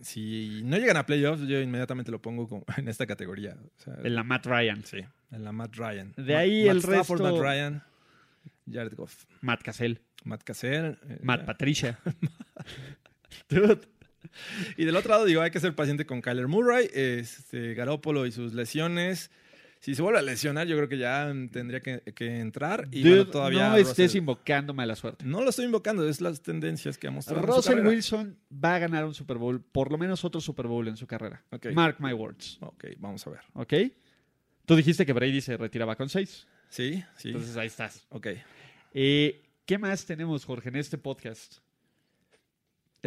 Si 0.00 0.60
no 0.64 0.76
llegan 0.76 0.96
a 0.96 1.06
playoffs, 1.06 1.42
yo 1.46 1.60
inmediatamente 1.60 2.10
lo 2.12 2.20
pongo 2.20 2.48
como 2.48 2.64
en 2.76 2.88
esta 2.88 3.06
categoría. 3.06 3.56
O 3.78 3.82
sea, 3.82 3.94
En 4.02 4.14
la 4.14 4.22
Matt 4.24 4.46
Ryan. 4.46 4.84
Sí, 4.84 4.98
en 5.30 5.44
la 5.44 5.52
Matt 5.52 5.74
Ryan. 5.76 6.12
De 6.16 6.36
ahí 6.36 6.64
Matt 6.66 6.72
el 6.72 6.78
Stafford, 6.78 7.20
resto- 7.20 7.32
Matt 7.32 7.42
Ryan, 7.42 7.82
Jared 8.70 8.94
Goff, 8.94 9.24
Matt 9.40 9.62
Cassell. 9.62 10.00
Matt 10.24 10.42
Cassell. 10.44 10.98
eh, 11.08 11.18
Matt 11.22 11.44
Patricia. 11.44 11.98
Dude. 13.48 13.80
Y 14.76 14.84
del 14.84 14.96
otro 14.96 15.10
lado, 15.10 15.24
digo, 15.24 15.40
hay 15.40 15.50
que 15.50 15.60
ser 15.60 15.74
paciente 15.74 16.06
con 16.06 16.20
Kyler 16.20 16.48
Murray, 16.48 16.88
este, 16.92 17.74
Garópolo 17.74 18.26
y 18.26 18.32
sus 18.32 18.54
lesiones. 18.54 19.30
Si 19.80 19.94
se 19.94 20.00
vuelve 20.00 20.18
a 20.18 20.22
lesionar, 20.22 20.66
yo 20.66 20.76
creo 20.76 20.88
que 20.88 20.96
ya 20.96 21.30
tendría 21.52 21.80
que, 21.80 22.00
que 22.14 22.40
entrar. 22.40 22.88
Y 22.90 23.02
Dude, 23.02 23.16
bueno, 23.16 23.30
todavía 23.30 23.68
no 23.68 23.76
estés 23.76 24.14
invocando 24.14 24.72
mala 24.72 24.96
suerte. 24.96 25.26
No 25.26 25.42
lo 25.42 25.50
estoy 25.50 25.66
invocando, 25.66 26.08
es 26.08 26.22
las 26.22 26.40
tendencias 26.40 26.96
que 26.96 27.06
ha 27.06 27.10
mostrado. 27.10 27.42
Russell. 27.42 27.86
Wilson 27.86 28.38
va 28.50 28.76
a 28.76 28.78
ganar 28.78 29.04
un 29.04 29.12
Super 29.12 29.36
Bowl, 29.36 29.60
por 29.60 29.92
lo 29.92 29.98
menos 29.98 30.24
otro 30.24 30.40
Super 30.40 30.68
Bowl 30.68 30.88
en 30.88 30.96
su 30.96 31.06
carrera. 31.06 31.44
Ok. 31.50 31.66
Mark 31.74 31.96
my 31.98 32.14
words. 32.14 32.56
Ok, 32.62 32.84
vamos 32.96 33.26
a 33.26 33.30
ver. 33.30 33.40
¿Ok? 33.52 33.74
Tú 34.64 34.74
dijiste 34.74 35.04
que 35.04 35.12
Brady 35.12 35.42
se 35.42 35.58
retiraba 35.58 35.96
con 35.96 36.08
seis. 36.08 36.46
Sí, 36.70 37.04
sí. 37.18 37.28
Entonces 37.28 37.54
ahí 37.58 37.66
estás. 37.66 38.06
ok. 38.08 38.28
Eh, 38.94 39.42
¿Qué 39.66 39.76
más 39.78 40.06
tenemos, 40.06 40.44
Jorge, 40.44 40.70
en 40.70 40.76
este 40.76 40.96
podcast? 40.96 41.58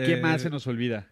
¿Qué 0.06 0.14
Eh, 0.14 0.22
más 0.22 0.42
se 0.42 0.50
nos 0.50 0.66
olvida? 0.68 1.12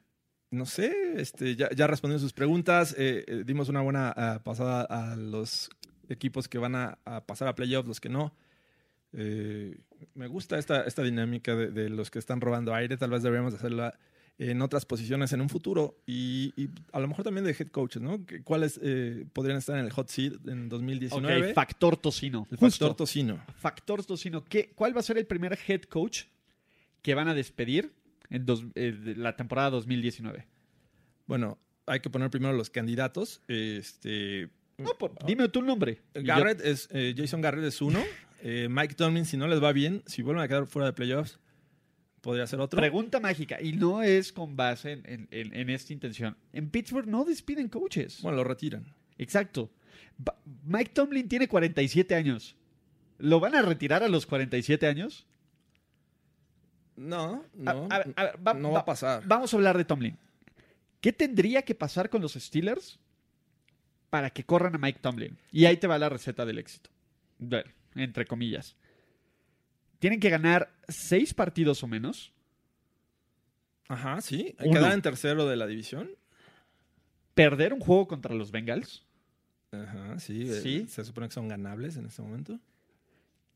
No 0.51 0.65
sé, 0.65 0.93
este, 1.17 1.55
ya, 1.55 1.69
ya 1.75 1.87
respondimos 1.87 2.21
sus 2.21 2.33
preguntas. 2.33 2.93
eh, 2.97 3.23
eh, 3.27 3.43
dimos 3.45 3.67
una 3.69 3.81
buena 3.81 4.41
pasada 4.43 4.83
a 4.83 5.15
los 5.15 5.69
equipos 6.07 6.47
que 6.47 6.57
van 6.59 6.75
a, 6.75 6.99
a 7.03 7.25
pasar 7.25 7.47
a 7.47 7.55
playoffs, 7.55 7.87
los 7.87 7.99
que 7.99 8.09
no. 8.09 8.33
Eh, 9.13 9.77
me 10.13 10.27
gusta 10.27 10.57
esta, 10.59 10.83
esta 10.83 11.01
dinámica 11.03 11.55
de, 11.55 11.71
de 11.71 11.89
los 11.89 12.11
que 12.11 12.19
están 12.19 12.41
robando 12.41 12.73
aire. 12.73 12.95
Tal 12.97 13.09
vez 13.09 13.23
deberíamos 13.23 13.53
hacerla 13.53 13.97
en 14.37 14.61
otras 14.61 14.85
posiciones 14.85 15.31
en 15.31 15.39
un 15.41 15.47
futuro 15.49 15.97
y, 16.05 16.53
y 16.57 16.69
a 16.91 16.99
lo 16.99 17.07
mejor 17.07 17.23
también 17.23 17.45
de 17.45 17.51
head 17.57 17.69
coaches, 17.69 18.01
¿no? 18.01 18.19
¿Cuáles 18.43 18.77
eh, 18.83 19.25
podrían 19.31 19.57
estar 19.57 19.77
en 19.79 19.85
el 19.85 19.91
hot 19.91 20.09
seat 20.09 20.33
en 20.47 20.67
2019? 20.67 21.49
Ok, 21.49 21.53
factor 21.55 21.95
tocino. 21.97 22.45
el 22.51 22.57
factor 22.57 22.93
tocino. 22.95 23.41
Factor 23.55 24.03
tocino. 24.05 24.43
¿Qué, 24.43 24.73
¿Cuál 24.75 24.95
va 24.95 24.99
a 24.99 25.03
ser 25.03 25.17
el 25.17 25.25
primer 25.25 25.57
head 25.67 25.83
coach 25.83 26.23
que 27.01 27.15
van 27.15 27.29
a 27.29 27.33
despedir 27.33 27.93
en 28.29 28.45
dos- 28.45 28.65
eh, 28.75 29.13
la 29.17 29.35
temporada 29.35 29.69
2019? 29.71 30.45
Bueno, 31.27 31.57
hay 31.85 31.99
que 31.99 32.09
poner 32.09 32.29
primero 32.29 32.53
los 32.53 32.69
candidatos. 32.69 33.41
Este, 33.47 34.49
No, 34.77 34.91
por- 34.97 35.13
dime 35.25 35.47
tu 35.49 35.61
nombre. 35.61 36.01
Y 36.13 36.19
yo- 36.19 36.25
Garrett 36.25 36.61
es, 36.61 36.87
eh, 36.91 37.13
Jason 37.17 37.41
Garrett 37.41 37.65
es 37.65 37.81
uno. 37.81 37.99
Eh, 38.47 38.67
Mike 38.69 38.93
Tomlin, 38.93 39.25
si 39.25 39.37
no 39.37 39.47
les 39.47 39.63
va 39.63 39.71
bien, 39.71 40.03
si 40.05 40.21
vuelven 40.21 40.43
a 40.43 40.47
quedar 40.47 40.67
fuera 40.67 40.85
de 40.87 40.93
playoffs, 40.93 41.39
podría 42.21 42.45
ser 42.45 42.59
otro. 42.59 42.77
Pregunta 42.79 43.19
mágica, 43.19 43.59
y 43.59 43.71
no 43.71 44.03
es 44.03 44.31
con 44.31 44.55
base 44.55 44.91
en, 44.91 45.01
en- 45.05 45.27
en- 45.31 45.55
en 45.55 45.69
esta 45.71 45.93
intención. 45.93 46.37
En 46.53 46.69
Pittsburgh 46.69 47.07
no 47.07 47.23
despiden 47.25 47.69
coaches. 47.69 48.21
Bueno, 48.21 48.35
lo 48.37 48.43
retiran. 48.43 48.85
Exacto. 49.17 49.71
Ba- 50.17 50.37
Mike 50.63 50.91
Tomlin 50.93 51.27
tiene 51.27 51.47
47 51.47 52.13
años. 52.13 52.55
¿Lo 53.17 53.39
van 53.39 53.55
a 53.55 53.63
retirar 53.63 54.03
a 54.03 54.09
los 54.09 54.27
47 54.27 54.85
años? 54.85 55.25
No, 56.95 57.43
no, 57.53 57.87
A- 57.89 57.95
a 57.95 57.97
ver, 57.99 58.13
a 58.15 58.23
ver, 58.23 58.47
va- 58.47 58.53
no 58.53 58.71
va 58.71 58.79
a 58.79 58.85
pasar. 58.85 59.23
Vamos 59.27 59.53
a 59.53 59.57
hablar 59.57 59.77
de 59.77 59.85
Tomlin. 59.85 60.17
¿Qué 61.01 61.11
tendría 61.13 61.61
que 61.63 61.75
pasar 61.75 62.09
con 62.09 62.21
los 62.21 62.33
Steelers 62.33 62.99
para 64.09 64.29
que 64.29 64.43
corran 64.43 64.75
a 64.75 64.77
Mike 64.77 64.99
Tomlin? 65.01 65.37
Y 65.51 65.65
ahí 65.65 65.77
te 65.77 65.87
va 65.87 65.97
la 65.99 66.09
receta 66.09 66.45
del 66.45 66.57
éxito. 66.57 66.89
Bueno, 67.37 67.69
entre 67.95 68.25
comillas. 68.25 68.75
Tienen 69.99 70.19
que 70.19 70.29
ganar 70.29 70.71
seis 70.87 71.33
partidos 71.33 71.83
o 71.83 71.87
menos. 71.87 72.31
Ajá, 73.87 74.21
sí. 74.21 74.55
Uno. 74.59 74.71
Quedar 74.79 74.93
en 74.93 75.01
tercero 75.01 75.45
de 75.47 75.55
la 75.57 75.67
división. 75.67 76.09
Perder 77.33 77.73
un 77.73 77.79
juego 77.81 78.07
contra 78.07 78.33
los 78.33 78.51
Bengals. 78.51 79.05
Ajá, 79.71 80.17
sí. 80.19 80.49
eh, 80.49 80.61
Sí. 80.61 80.87
Se 80.87 81.03
supone 81.03 81.27
que 81.27 81.33
son 81.33 81.47
ganables 81.47 81.97
en 81.97 82.05
este 82.05 82.21
momento. 82.21 82.59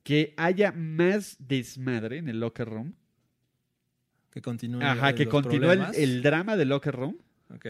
Que 0.04 0.34
haya 0.38 0.72
más 0.72 1.36
desmadre 1.40 2.18
en 2.18 2.30
el 2.30 2.40
locker 2.40 2.68
room. 2.68 2.96
Que 4.40 4.44
continúe. 4.44 4.82
Ajá, 4.82 5.14
que 5.14 5.28
continúe 5.28 5.72
el, 5.96 6.22
drama 6.24 6.56
del 6.56 6.70
locker 6.70 6.96
room. 6.96 7.18
Ok. 7.54 7.66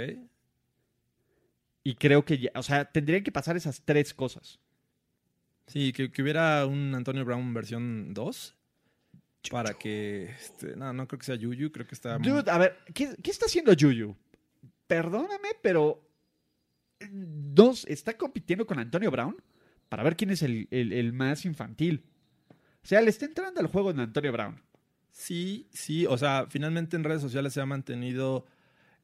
Y 1.84 1.96
creo 1.96 2.24
que 2.24 2.38
ya, 2.38 2.52
o 2.54 2.62
sea, 2.62 2.86
tendrían 2.86 3.24
que 3.24 3.32
pasar 3.32 3.58
esas 3.58 3.82
tres 3.84 4.14
cosas. 4.14 4.60
Sí, 5.66 5.92
que, 5.94 6.12
que 6.12 6.22
hubiera 6.22 6.68
un 6.68 6.94
Antonio 6.94 7.26
Brown 7.26 7.52
versión 7.56 8.14
2. 8.14 8.56
Para 9.50 9.74
que. 9.74 10.26
este, 10.26 10.76
no, 10.76 10.94
no 10.94 11.08
creo 11.08 11.18
que 11.18 11.26
sea 11.26 11.36
Yuyu. 11.36 11.72
Creo 11.72 11.88
que 11.88 11.96
está. 11.96 12.20
Dude, 12.20 12.52
a 12.52 12.58
ver, 12.60 12.78
¿qué, 12.94 13.16
qué 13.24 13.32
está 13.32 13.48
haciendo 13.48 13.74
Juju? 13.80 14.16
Perdóname, 14.86 15.50
pero. 15.64 16.06
Dos, 17.10 17.86
está 17.88 18.16
compitiendo 18.16 18.68
con 18.68 18.78
Antonio 18.78 19.10
Brown 19.10 19.36
para 19.88 20.04
ver 20.04 20.16
quién 20.16 20.30
es 20.30 20.44
el, 20.44 20.68
el- 20.70 20.94
el 20.94 21.14
más 21.14 21.46
infantil. 21.46 22.04
O 22.84 22.86
sea, 22.88 23.02
le 23.02 23.10
está 23.10 23.26
entrando 23.26 23.60
al 23.60 23.68
juego 23.68 23.92
de 23.92 24.04
Antonio 24.04 24.32
Brown. 24.32 24.62
Sí, 25.12 25.68
sí. 25.74 26.06
O 26.06 26.18
sea, 26.18 26.48
finalmente 26.50 26.96
en 26.96 27.04
redes 27.04 27.22
sociales 27.22 27.54
se 27.54 27.62
ha 27.62 27.66
mantenido 27.66 28.46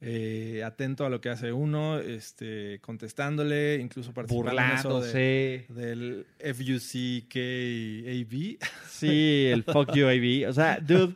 eh, 0.01 0.61
atento 0.65 1.05
a 1.05 1.09
lo 1.09 1.19
que 1.21 1.29
hace 1.29 1.51
uno, 1.51 1.99
este, 1.99 2.79
contestándole, 2.81 3.75
incluso 3.81 4.13
participando 4.13 4.61
en 4.61 4.71
eso 4.71 5.01
de- 5.01 5.65
Burlándose. 5.67 5.69
del 5.69 6.25
FUCKAB. 6.53 8.57
Sí, 8.89 9.47
el 9.51 9.63
fuck 9.63 9.93
you, 9.93 10.07
AB. 10.07 10.47
O 10.49 10.53
sea, 10.53 10.79
dude. 10.79 11.15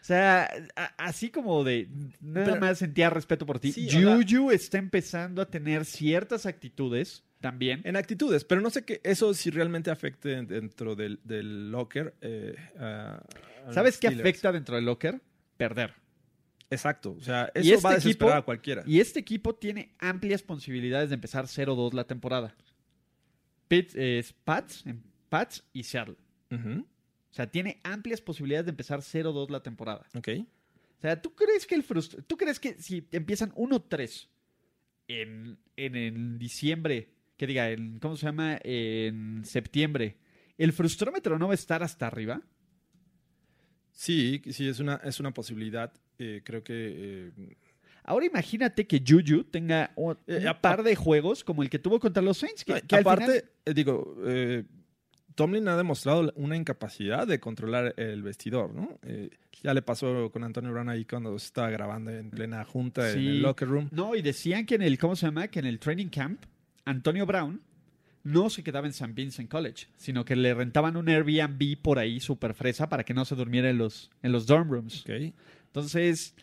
O 0.00 0.04
sea, 0.06 0.48
así 0.98 1.30
como 1.30 1.64
de 1.64 1.88
nada 2.20 2.46
Pero- 2.46 2.60
más 2.60 2.78
sentía 2.78 3.10
respeto 3.10 3.44
por 3.46 3.58
ti. 3.58 3.72
Sí, 3.72 3.88
Juju 3.90 4.52
está 4.52 4.78
empezando 4.78 5.42
a 5.42 5.50
tener 5.50 5.84
ciertas 5.84 6.46
actitudes 6.46 7.24
también. 7.40 7.80
En 7.84 7.96
actitudes, 7.96 8.44
pero 8.44 8.60
no 8.60 8.70
sé 8.70 8.84
que 8.84 9.00
eso 9.04 9.32
sí 9.34 9.50
realmente 9.50 9.90
afecte 9.90 10.42
dentro 10.44 10.94
del, 10.96 11.20
del 11.24 11.70
locker. 11.70 12.14
eh, 12.20 12.56
a- 12.78 13.22
a 13.62 13.66
los 13.66 13.74
¿Sabes 13.74 13.98
qué 13.98 14.08
afecta 14.08 14.52
dentro 14.52 14.76
del 14.76 14.84
locker? 14.84 15.20
Perder. 15.56 15.92
Exacto. 16.70 17.12
O 17.18 17.22
sea, 17.22 17.50
Y 17.54 17.60
eso 17.60 17.74
este 17.74 17.84
va 17.84 17.90
a 17.90 17.94
desesperar 17.94 18.30
equipo- 18.32 18.38
a 18.40 18.44
cualquiera. 18.44 18.82
Y 18.86 19.00
este 19.00 19.20
equipo 19.20 19.54
tiene 19.54 19.94
amplias 19.98 20.42
posibilidades 20.42 21.10
de 21.10 21.14
empezar 21.14 21.46
0-2 21.46 21.92
la 21.94 22.04
temporada. 22.04 22.54
Pitts, 23.68 23.94
eh, 23.96 24.18
es 24.18 24.32
Pats, 24.32 24.84
en 24.86 25.02
Pats 25.28 25.64
y 25.72 25.82
Seattle. 25.84 26.16
O 26.50 27.34
sea, 27.36 27.50
tiene 27.50 27.80
amplias 27.84 28.20
posibilidades 28.20 28.66
de 28.66 28.70
empezar 28.70 29.00
0-2 29.02 29.50
la 29.50 29.62
temporada. 29.62 30.06
Ok. 30.16 30.28
O 30.98 31.00
sea, 31.00 31.20
¿tú 31.20 31.34
crees 31.34 31.66
que 31.66 31.74
el 31.74 31.86
frust- 31.86 32.24
¿Tú 32.26 32.36
crees 32.36 32.58
que 32.58 32.74
si 32.80 33.06
empiezan 33.12 33.52
1-3 33.54 34.28
en, 35.08 35.58
en, 35.76 35.96
en 35.96 36.38
diciembre, 36.38 37.10
que 37.36 37.46
diga, 37.46 37.70
en, 37.70 37.98
¿cómo 37.98 38.16
se 38.16 38.26
llama? 38.26 38.58
En 38.64 39.44
septiembre, 39.44 40.16
¿el 40.58 40.72
frustrómetro 40.72 41.38
no 41.38 41.46
va 41.48 41.52
a 41.52 41.54
estar 41.54 41.82
hasta 41.82 42.06
arriba? 42.06 42.40
Sí, 43.92 44.42
sí, 44.50 44.68
es 44.68 44.80
una, 44.80 44.96
es 45.04 45.20
una 45.20 45.32
posibilidad. 45.32 45.92
eh, 46.18 46.42
creo 46.44 46.62
que. 46.62 47.30
eh, 47.38 47.56
Ahora 48.04 48.24
imagínate 48.26 48.86
que 48.86 49.02
Juju 49.06 49.44
tenga 49.44 49.90
un, 49.96 50.16
Eh, 50.28 50.46
a- 50.46 50.60
par 50.60 50.82
de 50.84 50.94
juegos 50.94 51.42
como 51.42 51.62
el 51.62 51.68
que 51.70 51.78
tuvo 51.80 51.98
contra 51.98 52.22
los 52.22 52.38
Saints. 52.38 52.64
Que, 52.64 52.80
que 52.82 52.96
aparte, 52.96 53.24
final- 53.64 53.74
digo, 53.74 54.16
Tomlin 55.34 55.66
ha 55.68 55.76
demostrado 55.76 56.32
una 56.36 56.56
incapacidad 56.56 57.26
de 57.26 57.40
controlar 57.40 57.94
el 57.98 58.22
vestidor, 58.22 58.72
¿no? 58.74 58.98
Eh, 59.02 59.30
ya 59.62 59.74
le 59.74 59.82
pasó 59.82 60.30
con 60.30 60.44
Antonio 60.44 60.70
Brown 60.72 60.88
ahí 60.88 61.04
cuando 61.04 61.36
se 61.38 61.46
estaba 61.46 61.68
grabando 61.68 62.10
en 62.12 62.30
plena 62.30 62.64
junta 62.64 63.10
en 63.10 63.18
el 63.18 63.42
locker 63.42 63.68
room. 63.68 63.88
No, 63.90 64.14
y 64.14 64.22
decían 64.22 64.64
que 64.66 64.76
en 64.76 64.82
el, 64.82 64.98
¿cómo 64.98 65.16
se 65.16 65.26
llama? 65.26 65.48
Que 65.48 65.58
en 65.58 65.66
el 65.66 65.78
training 65.80 66.06
camp, 66.08 66.44
Antonio 66.86 67.26
Brown 67.26 67.60
no 68.24 68.48
se 68.50 68.62
quedaba 68.64 68.86
en 68.86 68.90
St. 68.92 69.12
Vincent 69.12 69.50
College, 69.50 69.86
sino 69.96 70.24
que 70.24 70.34
le 70.34 70.52
rentaban 70.54 70.96
un 70.96 71.08
Airbnb 71.08 71.80
por 71.82 71.98
ahí 71.98 72.18
súper 72.18 72.54
fresa 72.54 72.88
para 72.88 73.04
que 73.04 73.14
no 73.14 73.24
se 73.24 73.34
durmiera 73.36 73.68
en 73.70 73.78
los, 73.78 74.10
en 74.22 74.32
los 74.32 74.46
dorm 74.46 74.70
rooms. 74.70 75.02
Ok. 75.02 75.32
Entonces, 75.66 76.34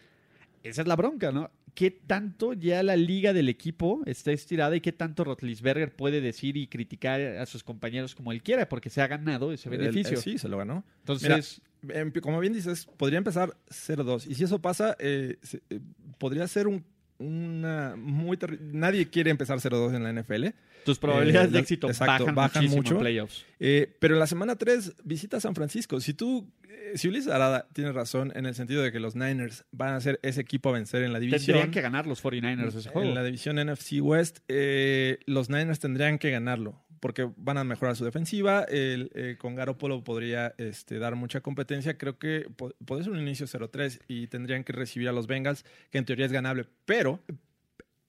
esa 0.64 0.82
es 0.82 0.88
la 0.88 0.96
bronca, 0.96 1.32
¿no? 1.32 1.50
¿Qué 1.74 1.90
tanto 1.90 2.54
ya 2.54 2.84
la 2.84 2.96
liga 2.96 3.34
del 3.34 3.50
equipo 3.50 4.02
está 4.06 4.32
estirada 4.32 4.76
y 4.76 4.82
qué 4.82 4.92
tanto 4.92 5.24
Rotlisberger 5.24 5.96
puede 5.96 6.22
decir 6.22 6.56
y 6.56 6.68
criticar 6.68 7.20
a 7.20 7.46
sus 7.48 7.64
compañeros 7.64 8.14
como 8.14 8.32
él 8.32 8.44
quiera? 8.44 8.70
Porque 8.70 8.92
se 8.92 9.02
ha 9.02 9.08
ganado 9.08 9.52
ese 9.52 9.70
El- 9.70 9.78
beneficio. 9.80 10.20
eh, 10.20 10.22
sí, 10.22 10.38
se 10.38 10.48
lo 10.48 10.58
ganó. 10.60 10.86
Entonces, 11.00 11.62
Em- 11.90 12.14
Como 12.22 12.40
bien 12.40 12.54
dices, 12.54 12.86
podría 12.96 13.18
empezar 13.18 13.58
0-2. 13.68 14.26
Y 14.28 14.36
si 14.36 14.46
eso 14.46 14.62
pasa, 14.62 14.96
eh, 15.00 15.36
eh, 15.70 15.80
podría 16.18 16.48
ser 16.48 16.68
un, 16.68 16.86
una 17.20 17.96
muy 17.98 18.38
Nadie 18.60 19.10
quiere 19.10 19.32
empezar 19.32 19.60
0-2 19.60 19.96
en 19.96 20.04
la 20.04 20.10
NFL. 20.14 20.48
tus 20.86 21.00
probabilidades 21.00 21.48
eh, 21.48 21.52
de 21.52 21.54
la- 21.54 21.60
éxito 21.62 21.88
exacto, 21.88 22.26
bajan, 22.26 22.36
bajan 22.36 22.66
mucho. 22.68 22.94
en 22.96 23.00
playoffs. 23.00 23.46
Eh, 23.60 23.96
pero 24.00 24.16
en 24.16 24.20
la 24.20 24.28
semana 24.28 24.56
3 24.58 24.96
visita 25.04 25.40
San 25.40 25.56
Francisco. 25.56 26.00
Si 26.02 26.14
tú, 26.14 26.52
eh, 26.68 26.94
si 26.96 27.08
Ulises 27.08 27.32
Arada 27.32 27.68
tiene 27.74 27.92
razón 27.94 28.32
en 28.36 28.46
el 28.46 28.54
sentido 28.56 28.82
de 28.84 28.92
que 28.92 29.00
los 29.00 29.16
Niners 29.16 29.64
van 29.72 29.94
a 29.94 30.02
ser 30.02 30.20
ese 30.24 30.42
equipo 30.42 30.70
a 30.70 30.74
vencer 30.74 31.04
en 31.04 31.14
la 31.14 31.20
división. 31.20 31.46
Tendrían 31.46 31.72
que 31.72 31.82
ganar 31.82 32.06
los 32.08 32.22
49ers 32.22 32.76
ese 32.76 32.90
juego. 32.90 33.08
En 33.08 33.16
la 33.16 33.24
división 33.24 33.56
NFC 33.58 34.02
West, 34.02 34.40
eh, 34.50 35.20
los 35.26 35.50
Niners 35.50 35.80
tendrían 35.80 36.18
que 36.20 36.32
ganarlo 36.32 36.82
porque 37.04 37.30
van 37.36 37.58
a 37.58 37.66
mejorar 37.66 37.98
su 37.98 38.06
defensiva. 38.06 38.64
El, 38.64 39.12
eh, 39.14 39.36
con 39.38 39.58
podría 40.06 40.56
este, 40.58 41.00
dar 41.00 41.16
mucha 41.16 41.42
competencia. 41.42 41.98
Creo 41.98 42.18
que 42.18 42.48
po- 42.56 42.74
podría 42.86 43.04
ser 43.04 43.12
un 43.12 43.20
inicio 43.20 43.46
0-3 43.46 44.00
y 44.08 44.28
tendrían 44.28 44.64
que 44.64 44.72
recibir 44.72 45.10
a 45.10 45.12
los 45.12 45.28
Bengals, 45.28 45.66
que 45.92 45.98
en 45.98 46.06
teoría 46.06 46.26
es 46.28 46.32
ganable. 46.32 46.66
Pero, 46.86 47.20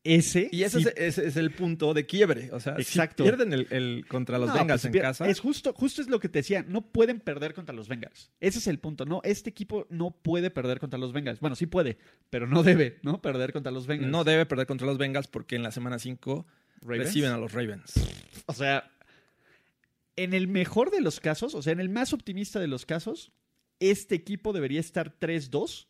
Ese, 0.05 0.49
y 0.53 0.63
ese, 0.63 0.79
sí, 0.81 0.87
es, 0.97 1.17
ese 1.19 1.27
es 1.27 1.37
el 1.37 1.51
punto 1.51 1.93
de 1.93 2.07
quiebre. 2.07 2.51
O 2.53 2.61
sea, 2.61 2.77
Exacto. 2.79 3.25
si 3.25 3.31
pierden 3.31 3.53
el, 3.53 3.67
el- 3.71 4.07
contra 4.07 4.39
los 4.39 4.51
No, 4.51 4.55
Bengals 4.55 4.83
pues, 4.83 4.95
en 4.95 5.01
casa. 5.01 5.29
Es 5.29 5.41
justo, 5.41 5.73
justo 5.73 6.01
es 6.01 6.09
lo 6.09 6.21
que 6.21 6.29
te 6.29 6.39
decía. 6.39 6.65
No 6.69 6.83
pueden 6.93 7.19
perder 7.19 7.53
contra 7.53 7.75
los 7.75 7.89
Bengals. 7.89 8.31
Ese 8.39 8.61
es 8.61 8.69
el 8.69 8.79
punto. 8.79 9.07
No, 9.07 9.23
este 9.25 9.51
equipo 9.51 9.89
no 9.91 10.13
puede 10.13 10.51
perder 10.51 10.79
contra 10.79 11.01
los 11.01 11.13
Bengals. 11.13 11.41
Bueno, 11.41 11.57
sí 11.57 11.67
puede, 11.67 11.99
pero 12.31 12.47
no 12.47 12.63
debe, 12.63 13.01
¿no? 13.03 13.21
Perder 13.21 13.53
contra 13.53 13.73
los 13.73 13.89
Bengals. 13.89 14.13
No 14.13 14.23
debe 14.23 14.47
perder 14.47 14.69
contra 14.69 14.87
los 14.87 14.99
Bengals 14.99 15.27
porque 15.27 15.57
en 15.57 15.65
la 15.65 15.73
semana 15.73 15.99
5 15.99 16.47
Ravens. 16.85 17.07
reciben 17.07 17.33
a 17.33 17.39
los 17.39 17.53
Ravens. 17.53 17.93
O 18.47 18.53
sea, 18.53 18.91
en 20.17 20.33
el 20.35 20.47
mejor 20.49 20.91
de 20.91 21.01
los 21.01 21.19
casos, 21.21 21.55
o 21.55 21.63
sea, 21.63 21.73
en 21.73 21.81
el 21.81 21.89
más 21.89 22.13
optimista 22.13 22.61
de 22.61 22.69
los 22.69 22.87
casos, 22.87 23.33
este 23.81 24.15
equipo 24.15 24.53
debería 24.53 24.81
estar 24.81 25.19
3-2 25.19 25.87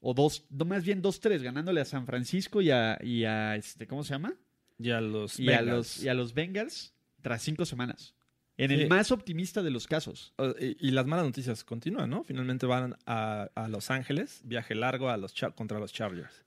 o 0.00 0.14
2, 0.14 0.44
no, 0.50 0.64
más 0.66 0.84
bien 0.84 1.02
2-3, 1.02 1.42
ganándole 1.42 1.80
a 1.80 1.84
San 1.84 2.06
Francisco 2.06 2.60
y 2.60 2.70
a, 2.70 2.98
y 3.02 3.24
a, 3.24 3.56
este, 3.56 3.86
¿cómo 3.86 4.04
se 4.04 4.10
llama? 4.14 4.34
Y 4.78 4.90
a 4.90 5.00
los 5.00 5.40
Y 5.40 5.48
a 5.50 5.58
Bengals. 5.60 5.76
los, 5.96 6.02
y 6.04 6.08
a 6.08 6.14
los 6.14 6.34
Bengals 6.34 6.92
tras 7.22 7.42
cinco 7.42 7.64
semanas. 7.64 8.14
En 8.58 8.70
Sí. 8.70 8.74
el 8.74 8.88
más 8.88 9.10
optimista 9.10 9.62
de 9.62 9.70
los 9.70 9.86
casos. 9.86 10.32
Y, 10.60 10.88
y 10.88 10.90
las 10.90 11.06
malas 11.06 11.24
noticias 11.26 11.62
continúan, 11.64 12.08
¿no? 12.10 12.24
Finalmente 12.24 12.66
van 12.66 12.96
a, 13.04 13.48
a 13.54 13.68
Los 13.68 13.90
Ángeles, 13.90 14.40
viaje 14.44 14.74
largo 14.74 15.10
a 15.10 15.16
los 15.16 15.34
contra 15.54 15.78
los 15.78 15.92
Chargers. 15.92 16.44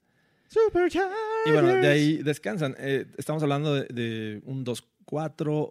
Super 0.49 0.89
Y 1.45 1.51
bueno, 1.51 1.67
de 1.75 1.87
ahí 1.87 2.17
descansan. 2.17 2.75
Eh, 2.79 3.05
estamos 3.17 3.43
hablando 3.43 3.75
de, 3.75 3.83
de 3.85 4.41
un 4.45 4.65
2-4 4.65 4.83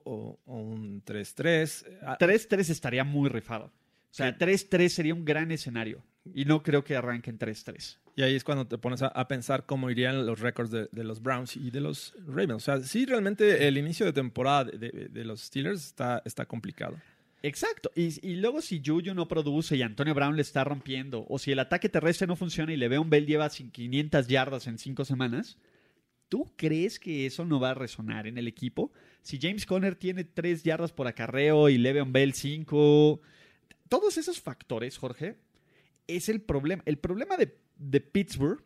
o, 0.04 0.38
o 0.44 0.56
un 0.60 1.04
3-3. 1.04 1.84
Ah, 2.02 2.16
3-3 2.18 2.70
estaría 2.70 3.04
muy 3.04 3.28
rifado. 3.28 3.66
O 3.66 3.72
sea, 4.18 4.30
Sí. 4.32 4.44
3-3 4.44 4.88
sería 4.88 5.14
un 5.14 5.24
gran 5.24 5.50
escenario. 5.52 6.02
Y 6.34 6.44
no 6.44 6.62
creo 6.62 6.84
que 6.84 6.94
arranquen 6.96 7.38
3-3. 7.38 7.98
Y 8.16 8.22
ahí 8.22 8.34
es 8.34 8.44
cuando 8.44 8.66
te 8.66 8.78
pones 8.78 9.02
a, 9.02 9.08
a 9.08 9.28
pensar 9.28 9.64
cómo 9.66 9.90
irían 9.90 10.26
los 10.26 10.40
récords 10.40 10.70
de, 10.70 10.88
de 10.92 11.04
los 11.04 11.22
Browns 11.22 11.56
y 11.56 11.70
de 11.70 11.80
los 11.80 12.14
Ravens. 12.26 12.52
O 12.54 12.60
sea, 12.60 12.80
sí, 12.80 13.06
realmente 13.06 13.66
el 13.66 13.78
inicio 13.78 14.04
de 14.06 14.12
temporada 14.12 14.64
de, 14.64 14.78
de- 14.90 15.08
de 15.08 15.24
los 15.24 15.40
Steelers 15.42 15.84
está, 15.86 16.22
está 16.24 16.44
complicado. 16.46 16.96
Exacto. 17.42 17.90
Y, 17.94 18.26
y 18.26 18.36
luego 18.36 18.60
si 18.60 18.82
Juju 18.84 19.14
no 19.14 19.28
produce 19.28 19.76
y 19.76 19.82
Antonio 19.82 20.14
Brown 20.14 20.36
le 20.36 20.42
está 20.42 20.64
rompiendo, 20.64 21.24
o 21.28 21.38
si 21.38 21.52
el 21.52 21.58
ataque 21.60 21.88
terrestre 21.88 22.26
no 22.26 22.36
funciona 22.36 22.72
y 22.72 22.76
Le'Veon 22.76 23.08
Bell 23.10 23.26
lleva 23.26 23.48
cin- 23.48 23.70
500 23.70 24.26
yardas 24.26 24.66
en 24.66 24.78
5 24.78 25.04
semanas, 25.04 25.58
¿tú 26.28 26.52
crees 26.56 26.98
que 26.98 27.26
eso 27.26 27.44
no 27.44 27.60
va 27.60 27.70
a 27.70 27.74
resonar 27.74 28.26
en 28.26 28.38
el 28.38 28.48
equipo? 28.48 28.92
Si 29.22 29.38
James 29.40 29.66
Conner 29.66 29.94
tiene 29.94 30.24
3 30.24 30.62
yardas 30.64 30.92
por 30.92 31.06
acarreo 31.06 31.68
y 31.68 31.78
Le'Veon 31.78 32.12
Bell 32.12 32.32
5, 32.34 33.20
todos 33.88 34.18
esos 34.18 34.40
factores, 34.40 34.98
Jorge, 34.98 35.36
es 36.06 36.28
el 36.28 36.40
problema. 36.40 36.82
El 36.86 36.98
problema 36.98 37.36
de, 37.36 37.56
de 37.76 38.00
Pittsburgh 38.00 38.62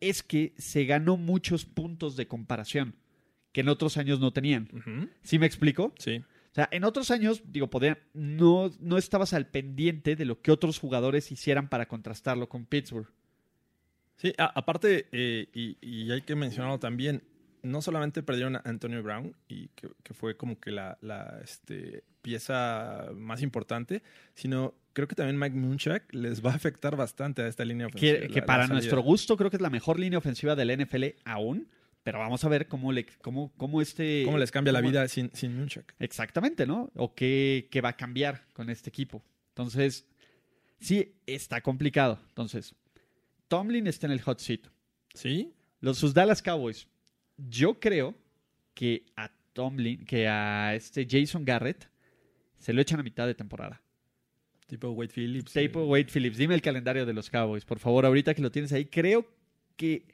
es 0.00 0.22
que 0.22 0.54
se 0.58 0.84
ganó 0.84 1.16
muchos 1.16 1.64
puntos 1.64 2.16
de 2.16 2.26
comparación 2.26 2.96
que 3.52 3.60
en 3.60 3.68
otros 3.68 3.96
años 3.98 4.18
no 4.18 4.32
tenían. 4.32 4.68
Ujú. 4.72 5.08
¿Sí 5.22 5.38
me 5.38 5.46
explico? 5.46 5.92
Sí. 5.98 6.22
O 6.52 6.54
sea, 6.54 6.68
en 6.70 6.84
otros 6.84 7.10
años, 7.10 7.42
digo, 7.46 7.68
podía, 7.70 7.98
no, 8.12 8.70
no 8.78 8.98
estabas 8.98 9.32
al 9.32 9.46
pendiente 9.46 10.16
de 10.16 10.24
lo 10.26 10.40
que 10.42 10.50
otros 10.52 10.78
jugadores 10.78 11.32
hicieran 11.32 11.68
para 11.68 11.86
contrastarlo 11.86 12.48
con 12.48 12.66
Pittsburgh. 12.66 13.08
Sí, 14.16 14.34
a- 14.38 14.52
aparte, 14.58 15.06
eh, 15.12 15.48
y, 15.54 15.78
y 15.80 16.10
hay 16.12 16.20
que 16.22 16.34
mencionarlo 16.36 16.78
también, 16.78 17.22
no 17.62 17.80
solamente 17.80 18.22
perdieron 18.22 18.56
a 18.56 18.62
Antonio 18.64 19.02
Brown, 19.02 19.34
y 19.48 19.68
que, 19.68 19.88
que 20.02 20.14
fue 20.14 20.36
como 20.36 20.60
que 20.60 20.70
la, 20.72 20.98
la, 21.00 21.40
este, 21.42 22.04
pieza 22.20 23.06
más 23.14 23.40
importante, 23.42 24.02
sino 24.34 24.74
creo 24.92 25.08
que 25.08 25.14
también 25.14 25.38
Mike 25.38 25.56
Munchak 25.56 26.12
les 26.12 26.44
va 26.44 26.52
a 26.52 26.54
afectar 26.54 26.96
bastante 26.96 27.40
a 27.42 27.46
esta 27.48 27.64
línea 27.64 27.86
ofensiva. 27.86 28.12
Que, 28.18 28.20
la- 28.28 28.34
que 28.34 28.40
la 28.40 28.46
para 28.46 28.66
nuestro 28.66 29.00
gusto 29.02 29.36
creo 29.38 29.48
que 29.50 29.56
es 29.56 29.62
la 29.62 29.70
mejor 29.70 29.98
línea 29.98 30.18
ofensiva 30.18 30.54
del 30.54 30.70
NFL 30.84 31.04
aún, 31.24 31.66
pero 32.02 32.18
vamos 32.18 32.44
a 32.44 32.48
ver 32.48 32.66
cómo, 32.66 32.92
le, 32.92 33.06
cómo, 33.20 33.52
cómo 33.56 33.80
este... 33.80 34.22
¿Cómo 34.24 34.38
les 34.38 34.50
cambia 34.50 34.72
la 34.72 34.80
vida 34.80 35.06
sin, 35.08 35.30
sin 35.34 35.56
Munchak? 35.56 35.94
Exactamente, 35.98 36.66
¿no? 36.66 36.90
O 36.94 37.14
qué, 37.14 37.68
qué 37.70 37.80
va 37.80 37.90
a 37.90 37.96
cambiar 37.96 38.46
con 38.52 38.70
este 38.70 38.90
equipo. 38.90 39.22
Entonces, 39.50 40.06
sí, 40.80 41.14
está 41.26 41.60
complicado. 41.60 42.18
Entonces, 42.28 42.74
Tomlin 43.48 43.86
está 43.86 44.06
en 44.06 44.12
el 44.12 44.20
hot 44.22 44.40
seat. 44.40 44.60
¿Sí? 45.14 45.52
Los 45.80 45.98
sus 45.98 46.14
Dallas 46.14 46.42
Cowboys. 46.42 46.88
Yo 47.36 47.78
creo 47.78 48.14
que 48.74 49.04
a 49.16 49.30
Tomlin, 49.52 50.04
que 50.04 50.26
a 50.26 50.74
este 50.74 51.06
Jason 51.08 51.44
Garrett, 51.44 51.88
se 52.58 52.72
lo 52.72 52.80
echan 52.80 53.00
a 53.00 53.02
mitad 53.02 53.26
de 53.26 53.34
temporada. 53.34 53.82
Tipo 54.66 54.90
Wade 54.90 55.12
Phillips. 55.14 55.52
Tape 55.52 55.66
eh, 55.66 55.84
Wade 55.84 56.06
Phillips, 56.06 56.38
dime 56.38 56.54
el 56.54 56.62
calendario 56.62 57.04
de 57.04 57.12
los 57.12 57.28
Cowboys, 57.28 57.64
por 57.64 57.78
favor, 57.78 58.06
ahorita 58.06 58.34
que 58.34 58.42
lo 58.42 58.50
tienes 58.50 58.72
ahí. 58.72 58.86
Creo 58.86 59.26
que 59.76 60.06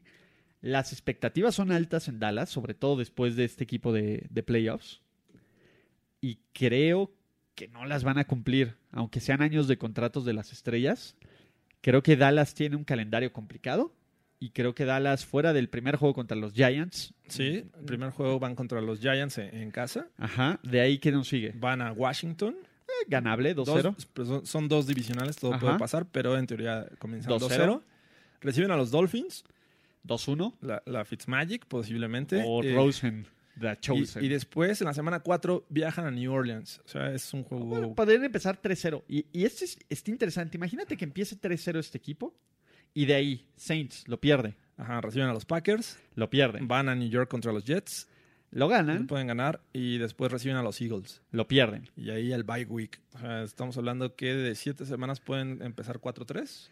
las 0.61 0.93
expectativas 0.93 1.55
son 1.55 1.71
altas 1.73 2.09
en 2.09 2.19
Dallas, 2.19 2.49
sobre 2.51 2.75
todo 2.75 2.97
después 2.97 3.37
de 3.37 3.45
este 3.45 3.65
equipo 3.65 3.93
de, 3.93 4.27
de 4.31 4.43
playoffs. 4.43 5.01
Y 6.21 6.39
creo 6.53 7.13
que 7.55 7.69
no 7.69 7.85
las 7.87 8.05
van 8.05 8.19
a 8.19 8.25
cumplir, 8.27 8.75
aunque 8.93 9.21
sean 9.21 9.43
años 9.43 9.69
de 9.69 9.79
contratos 9.79 10.25
de 10.25 10.33
las 10.33 10.53
estrellas. 10.53 11.17
Creo 11.81 12.03
que 12.03 12.17
Dallas 12.17 12.55
tiene 12.55 12.77
un 12.77 12.85
calendario 12.85 13.33
complicado. 13.33 13.95
Y 14.41 14.51
creo 14.51 14.73
que 14.73 14.85
Dallas, 14.85 15.25
fuera 15.27 15.53
del 15.53 15.69
primer 15.69 15.97
juego 15.97 16.15
contra 16.15 16.37
los 16.37 16.53
Giants, 16.53 17.13
Sí, 17.27 17.65
el 17.77 17.85
primer 17.85 18.11
juego 18.11 18.39
van 18.39 18.55
contra 18.55 18.81
los 18.81 19.01
Giants 19.01 19.39
en, 19.39 19.53
en 19.53 19.71
casa. 19.73 20.07
ajá, 20.17 20.61
de 20.63 20.81
ahí 20.81 20.99
que 20.99 21.11
nos 21.11 21.27
sigue. 21.27 21.53
Van 21.57 21.83
a 21.83 21.91
Washington. 21.91 22.55
Eh, 22.87 23.07
Ganable, 23.09 23.57
2-0. 23.57 23.83
Dos- 23.83 24.07
pues 24.07 24.29
son, 24.49 24.69
dos 24.69 24.87
divisionales, 24.87 25.35
todo 25.37 25.55
Ajá. 25.55 25.61
puede 25.61 25.79
pasar, 25.81 26.07
pero 26.07 26.39
en 26.39 26.47
teoría 26.47 26.87
comienzan 27.01 27.33
2-0. 27.33 27.41
2-0. 27.41 27.83
Reciben 28.41 28.71
a 28.71 28.77
los 28.77 28.93
Dolphins, 28.93 29.43
2-1. 30.09 30.55
la, 30.63 30.83
la 30.87 31.05
Fitzmagic 31.05 31.67
posiblemente. 31.67 32.43
O 32.47 32.63
eh, 32.65 32.75
Rosen, 32.75 33.27
The 33.61 33.73
y, 33.73 33.77
Chosen. 33.77 34.25
y 34.25 34.29
después, 34.29 34.81
en 34.81 34.87
la 34.87 34.95
semana 34.95 35.21
4, 35.21 35.67
viajan 35.69 36.07
a 36.07 36.11
New 36.11 36.33
Orleans. 36.33 36.81
O 36.85 36.89
sea, 36.89 37.13
es 37.13 37.33
un 37.35 37.45
juego... 37.45 37.67
Bueno, 37.67 37.95
podrían 37.95 38.25
empezar 38.25 38.61
3-0. 38.61 39.03
Y, 39.09 39.27
y 39.33 39.45
este 39.45 39.65
es, 39.67 39.79
está 39.89 40.11
interesante. 40.11 40.57
Imagínate 40.57 40.97
que 40.97 41.05
empiece 41.05 41.37
3-0 41.41 41.79
este 41.79 41.99
equipo. 41.99 42.35
Y 42.95 43.07
de 43.07 43.15
ahí, 43.15 43.47
Saints 43.57 44.05
lo 44.09 44.21
pierde. 44.21 44.57
Ajá, 44.77 45.01
reciben 45.01 45.29
a 45.29 45.33
los 45.33 45.45
Packers, 45.45 45.99
Lo 46.15 46.31
pierde. 46.31 46.61
van 46.63 46.89
a 46.89 46.95
New 46.95 47.09
York 47.09 47.29
contra 47.29 47.53
los 47.53 47.65
Jets, 47.65 48.09
Lo 48.51 48.61
lo 48.61 48.69
ganan. 48.69 49.07
pueden 49.09 49.27
ganar, 49.27 49.61
y 49.73 49.99
después 49.99 50.31
reciben 50.33 50.57
a 50.57 50.63
los 50.63 50.81
Eagles. 50.81 51.21
Lo 51.33 51.49
pierden. 51.49 51.91
Y 51.97 52.11
ahí 52.11 52.33
el 52.33 52.45
bye 52.45 52.65
week. 52.65 53.01
O 53.15 53.19
sea, 53.19 53.43
estamos 53.43 53.77
hablando 53.77 54.15
que 54.15 54.33
de 54.35 54.55
7 54.55 54.87
semanas 54.87 55.19
pueden 55.21 55.61
empezar 55.63 55.99
4-3. 56.01 56.71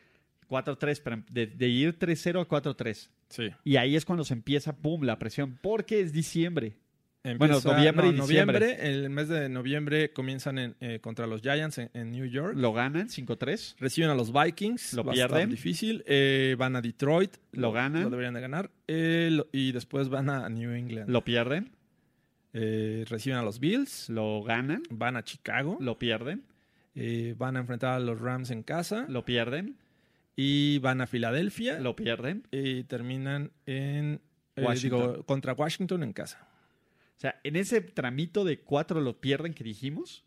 4-3. 0.48 1.00
pero 1.02 1.22
De, 1.30 1.46
de 1.46 1.68
ir 1.68 1.98
3-0 1.98 2.40
a 2.42 2.48
4-3. 2.48 3.08
Sí. 3.28 3.50
Y 3.64 3.76
ahí 3.76 3.96
es 3.96 4.04
cuando 4.04 4.24
se 4.24 4.34
empieza, 4.34 4.76
pum, 4.76 5.02
la 5.02 5.18
presión. 5.18 5.58
Porque 5.62 6.00
es 6.00 6.12
diciembre. 6.12 6.76
Empieza- 7.24 7.72
noviembre 7.76 8.06
y 8.06 8.12
no, 8.12 8.24
diciembre. 8.24 8.60
noviembre, 8.60 8.88
el 8.88 9.10
mes 9.10 9.28
de 9.28 9.48
noviembre 9.48 10.12
comienzan 10.12 10.58
en, 10.58 10.76
eh, 10.78 11.00
contra 11.00 11.26
los 11.26 11.42
Giants 11.42 11.78
en, 11.78 11.90
en 11.92 12.12
New 12.12 12.24
York. 12.26 12.54
Lo 12.56 12.72
ganan 12.72 13.08
5-3. 13.08 13.74
Reciben 13.80 14.10
a 14.10 14.14
los 14.14 14.32
Vikings. 14.32 14.92
Lo 14.94 15.04
pierden. 15.10 15.50
difícil. 15.50 16.04
Eh, 16.06 16.54
van 16.56 16.76
a 16.76 16.80
Detroit. 16.80 17.32
Lo 17.50 17.72
ganan. 17.72 18.04
Lo 18.04 18.10
deberían 18.10 18.34
de 18.34 18.40
ganar. 18.40 18.70
Eh, 18.86 19.30
lo- 19.32 19.48
y 19.50 19.72
después 19.72 20.08
van 20.08 20.30
a 20.30 20.48
New 20.48 20.70
England. 20.70 21.10
Lo 21.10 21.24
pierden. 21.24 21.72
Eh, 22.52 23.04
reciben 23.08 23.38
a 23.38 23.42
los 23.42 23.58
Bills. 23.58 24.08
Lo 24.08 24.42
ganan. 24.44 24.82
Van 24.90 25.16
a 25.16 25.24
Chicago. 25.24 25.78
Lo 25.80 25.98
pierden. 25.98 26.44
Eh, 26.94 27.34
van 27.36 27.56
a 27.56 27.60
enfrentar 27.60 27.94
a 27.94 27.98
los 27.98 28.20
Rams 28.20 28.50
en 28.50 28.62
casa. 28.62 29.04
Lo 29.08 29.24
pierden. 29.24 29.76
Y 30.36 30.78
van 30.80 31.00
a 31.00 31.06
Filadelfia. 31.06 31.80
Lo 31.80 31.96
pierden. 31.96 32.46
Y 32.50 32.84
terminan 32.84 33.52
en... 33.64 34.20
eh, 34.56 34.62
Washington. 34.62 35.00
digo, 35.12 35.26
contra 35.26 35.54
Washington 35.54 36.02
en 36.02 36.12
casa. 36.12 36.46
O 37.16 37.20
sea, 37.20 37.40
en 37.44 37.56
ese 37.56 37.80
tramito 37.80 38.44
de 38.44 38.60
4 38.60 39.00
lo 39.00 39.18
pierden 39.20 39.54
que 39.54 39.64
dijimos. 39.64 40.24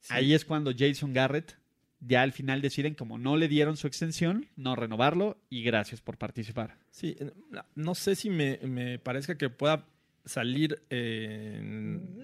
Sí. 0.00 0.14
Ahí 0.14 0.32
es 0.32 0.46
cuando 0.46 0.72
Jason 0.76 1.12
Garrett 1.12 1.58
ya 2.00 2.22
al 2.22 2.32
final 2.32 2.62
deciden, 2.62 2.94
como 2.94 3.18
no 3.18 3.36
le 3.36 3.46
dieron 3.48 3.76
su 3.76 3.86
extensión, 3.86 4.46
no 4.56 4.74
renovarlo 4.74 5.36
y 5.50 5.62
gracias 5.62 6.00
por 6.00 6.16
participar. 6.16 6.78
Sí, 6.90 7.14
no- 7.50 7.66
no 7.74 7.94
sé 7.94 8.16
si 8.16 8.30
me, 8.30 8.58
me 8.62 8.98
parezca 8.98 9.36
que 9.36 9.50
pueda 9.50 9.84
salir 10.24 10.82
eh, 10.90 11.60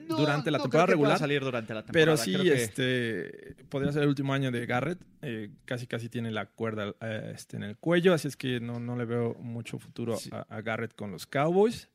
durante 0.09 0.51
la 0.51 0.59
no 0.59 0.65
creo 0.65 0.71
temporada 0.71 0.87
que 0.87 0.93
regular. 0.93 1.19
salir 1.19 1.41
durante 1.43 1.75
la 1.75 1.83
temporada. 1.85 1.93
Pero 2.05 2.17
sí, 2.17 2.33
Creo 2.35 2.43
que- 2.45 2.63
este, 2.63 3.65
podría 3.69 3.93
ser 3.93 4.03
el 4.03 4.09
último 4.09 4.33
año 4.33 4.51
de 4.51 4.67
Garrett. 4.67 5.01
eh, 5.23 5.51
casi, 5.65 5.87
casi 5.87 6.09
tiene 6.09 6.31
la 6.31 6.47
cuerda 6.47 6.95
eh, 7.01 7.33
este, 7.35 7.57
en 7.57 7.65
el 7.65 7.77
cuello, 7.77 8.15
así 8.15 8.29
es 8.29 8.37
que 8.37 8.61
no, 8.61 8.79
no 8.79 8.97
le 8.97 9.05
veo 9.07 9.35
mucho 9.41 9.79
futuro 9.79 10.17
Sí. 10.17 10.31
a, 10.33 10.47
a 10.49 10.61
Garrett 10.63 10.95
con 10.95 11.11
los 11.11 11.27
Cowboys. 11.27 11.89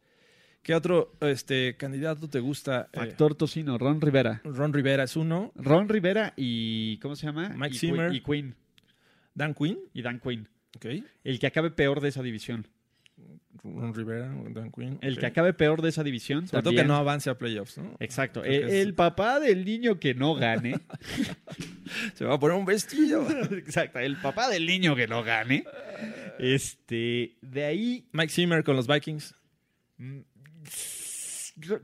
¿Qué 0.64 0.76
otro 0.76 1.14
este, 1.22 1.76
candidato 1.78 2.30
te 2.30 2.40
gusta? 2.40 2.90
Eh, 2.94 2.98
Factor 2.98 3.34
tocino, 3.36 3.78
Ron 3.78 4.00
Rivera. 4.02 4.42
Ron 4.44 4.74
Rivera 4.74 5.04
es 5.04 5.16
uno. 5.16 5.52
Ron 5.56 5.90
Rivera 5.90 6.34
y. 6.38 6.98
¿Cómo 7.00 7.16
se 7.16 7.26
llama? 7.26 7.50
Mike 7.58 7.76
y, 7.76 7.80
Zimmer. 7.80 8.14
Y 8.14 8.22
Quinn. 8.22 8.56
Dan 9.34 9.54
Quinn. 9.56 9.80
Y 9.94 10.02
Dan 10.04 10.20
Quinn. 10.20 10.48
El 11.24 11.40
que 11.40 11.48
acabe 11.48 11.72
peor 11.72 12.00
de 12.00 12.10
esa 12.10 12.22
división. 12.22 12.68
Ron 13.64 13.94
Rivera, 13.94 14.28
Dan 14.50 14.72
Quinn. 14.72 14.98
El 15.02 15.20
que 15.20 15.28
acabe 15.28 15.54
peor 15.54 15.82
de 15.84 15.90
esa 15.90 16.04
división. 16.04 16.48
Sobre 16.48 16.64
todo 16.64 16.74
que 16.74 16.84
no 16.84 16.96
avance 16.96 17.30
a 17.30 17.38
playoffs, 17.38 17.78
¿no? 17.78 17.96
Exacto. 18.00 18.42
Creo 18.42 18.54
El, 18.64 18.68
es- 18.70 18.74
el 18.74 18.94
papá 18.96 19.40
del 19.40 19.66
niño 19.66 20.00
que 20.00 20.14
no 20.16 20.34
gane. 20.36 20.80
Se 22.16 22.26
va 22.26 22.36
a 22.36 22.40
poner 22.40 22.58
un 22.58 22.66
vestido. 22.66 23.28
Exacto. 23.52 24.00
El 24.00 24.18
papá 24.18 24.50
del 24.50 24.66
niño 24.66 24.96
que 24.96 25.08
no 25.08 25.24
gane. 25.24 25.64
Este. 26.40 27.38
De 27.42 27.66
ahí 27.66 28.08
Mike 28.14 28.32
Zimmer 28.34 28.64
con 28.64 28.76
los 28.76 28.88
Vikings. 28.88 29.36
Mm, 29.98 30.20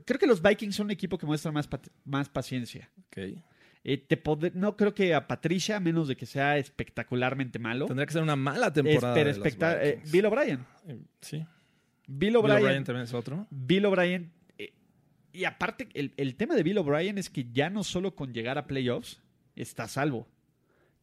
Creo 0.04 0.18
que 0.18 0.26
los 0.26 0.42
Vikings 0.42 0.74
son 0.74 0.86
un 0.86 0.90
equipo 0.90 1.18
que 1.18 1.26
muestra 1.26 1.52
más, 1.52 1.68
más 2.04 2.28
paciencia. 2.28 2.90
Ok. 3.06 3.38
Eh, 3.84 3.96
te 3.98 4.20
no 4.54 4.76
creo 4.76 4.94
que 4.94 5.14
a 5.14 5.26
Patricia, 5.26 5.76
a 5.76 5.80
menos 5.80 6.08
de 6.08 6.16
que 6.16 6.26
sea 6.26 6.58
espectacularmente 6.58 7.58
malo. 7.58 7.86
Tendría 7.86 8.06
que 8.06 8.12
ser 8.12 8.22
una 8.22 8.36
mala 8.36 8.66
es- 8.68 8.72
temporada. 8.74 9.14
pero 9.14 9.28
de 9.30 9.36
los 9.38 9.46
especta- 9.46 9.82
eh. 9.84 10.02
Bill 10.10 10.26
O'Brien. 10.26 10.66
Eh, 10.86 10.98
sí. 11.20 11.36
Bill 12.06 12.30
Bill 12.32 12.36
O'Brien. 12.36 12.84
También 12.84 13.04
es 13.04 13.14
otro. 13.14 13.46
Bill 13.50 13.86
O'Brien. 13.86 14.32
eh, 14.58 14.72
y 15.32 15.44
aparte, 15.44 15.88
el, 15.94 16.12
el 16.16 16.34
tema 16.36 16.54
de 16.54 16.62
Bill 16.62 16.78
O'Brien 16.78 17.18
es 17.18 17.30
que 17.30 17.46
ya 17.52 17.70
no 17.70 17.84
solo 17.84 18.14
con 18.14 18.32
llegar 18.32 18.58
a 18.58 18.66
playoffs 18.66 19.20
está 19.56 19.84
a 19.84 19.88
salvo. 19.88 20.28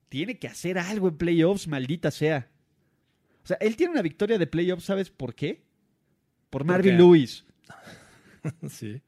Tiene 0.09 0.37
que 0.37 0.47
hacer 0.47 0.77
algo 0.77 1.07
en 1.07 1.17
playoffs, 1.17 1.67
maldita 1.67 2.11
sea. 2.11 2.49
O 3.43 3.47
sea, 3.47 3.57
él 3.61 3.75
tiene 3.75 3.91
una 3.93 4.01
victoria 4.01 4.37
de 4.37 4.47
playoffs, 4.47 4.85
¿sabes 4.85 5.09
por 5.09 5.35
qué? 5.35 5.63
Por 6.49 6.61
¿Por 6.61 6.65
Marvin 6.65 6.93
qué? 6.93 6.97
Lewis. 6.97 7.45
sí. 8.69 9.01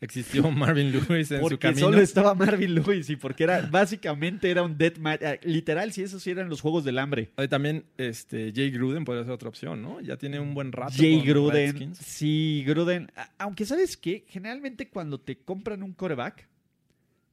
Existió 0.00 0.50
Marvin 0.50 0.92
Lewis 0.92 1.30
en 1.30 1.46
su 1.48 1.58
camino. 1.58 1.80
solo 1.86 2.00
estaba 2.00 2.34
Marvin 2.34 2.74
Lewis 2.74 3.08
y 3.10 3.16
porque 3.16 3.44
era 3.44 3.62
básicamente 3.62 4.50
era 4.50 4.62
un 4.62 4.76
death 4.76 4.98
match. 4.98 5.22
eh, 5.22 5.40
Literal, 5.44 5.92
si 5.92 6.02
esos 6.02 6.22
sí 6.22 6.30
eran 6.30 6.48
los 6.48 6.60
juegos 6.60 6.84
del 6.84 6.98
hambre. 6.98 7.30
Oye, 7.36 7.48
también 7.48 7.84
este, 7.96 8.52
Jay 8.54 8.70
Gruden 8.70 9.04
podría 9.04 9.24
ser 9.24 9.32
otra 9.32 9.48
opción, 9.48 9.80
¿no? 9.82 10.00
Ya 10.00 10.16
tiene 10.16 10.40
un 10.40 10.52
buen 10.54 10.72
rato. 10.72 10.92
Jay 10.96 11.18
con 11.18 11.26
Gruden. 11.28 11.72
Redskins. 11.72 11.98
Sí, 11.98 12.64
Gruden. 12.66 13.10
Aunque 13.38 13.64
sabes 13.66 13.96
que 13.96 14.24
generalmente 14.28 14.88
cuando 14.88 15.18
te 15.20 15.38
compran 15.38 15.82
un 15.82 15.92
coreback, 15.94 16.46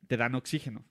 te 0.07 0.17
dan 0.17 0.35
oxígeno. 0.35 0.83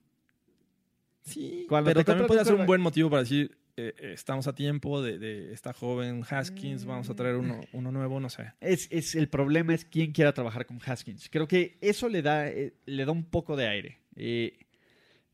Sí, 1.22 1.66
Cuando 1.68 1.90
pero 1.90 2.00
te 2.00 2.04
también 2.04 2.26
podría 2.26 2.44
ser 2.44 2.54
un 2.54 2.66
buen 2.66 2.80
motivo 2.80 3.10
para 3.10 3.22
decir, 3.22 3.56
eh, 3.88 4.12
estamos 4.12 4.46
a 4.46 4.54
tiempo 4.54 5.02
de, 5.02 5.18
de 5.18 5.52
esta 5.52 5.72
joven 5.72 6.22
Haskins, 6.28 6.84
vamos 6.84 7.10
a 7.10 7.14
traer 7.14 7.36
uno, 7.36 7.60
uno 7.72 7.90
nuevo, 7.92 8.20
no 8.20 8.28
sé. 8.30 8.52
Es, 8.60 8.88
es 8.90 9.14
el 9.14 9.28
problema 9.28 9.74
es 9.74 9.84
quién 9.84 10.12
quiera 10.12 10.32
trabajar 10.32 10.66
con 10.66 10.78
Haskins. 10.84 11.28
Creo 11.30 11.48
que 11.48 11.78
eso 11.80 12.08
le 12.08 12.22
da, 12.22 12.48
eh, 12.48 12.74
le 12.86 13.04
da 13.04 13.12
un 13.12 13.24
poco 13.24 13.56
de 13.56 13.66
aire. 13.68 13.98
Eh, 14.16 14.58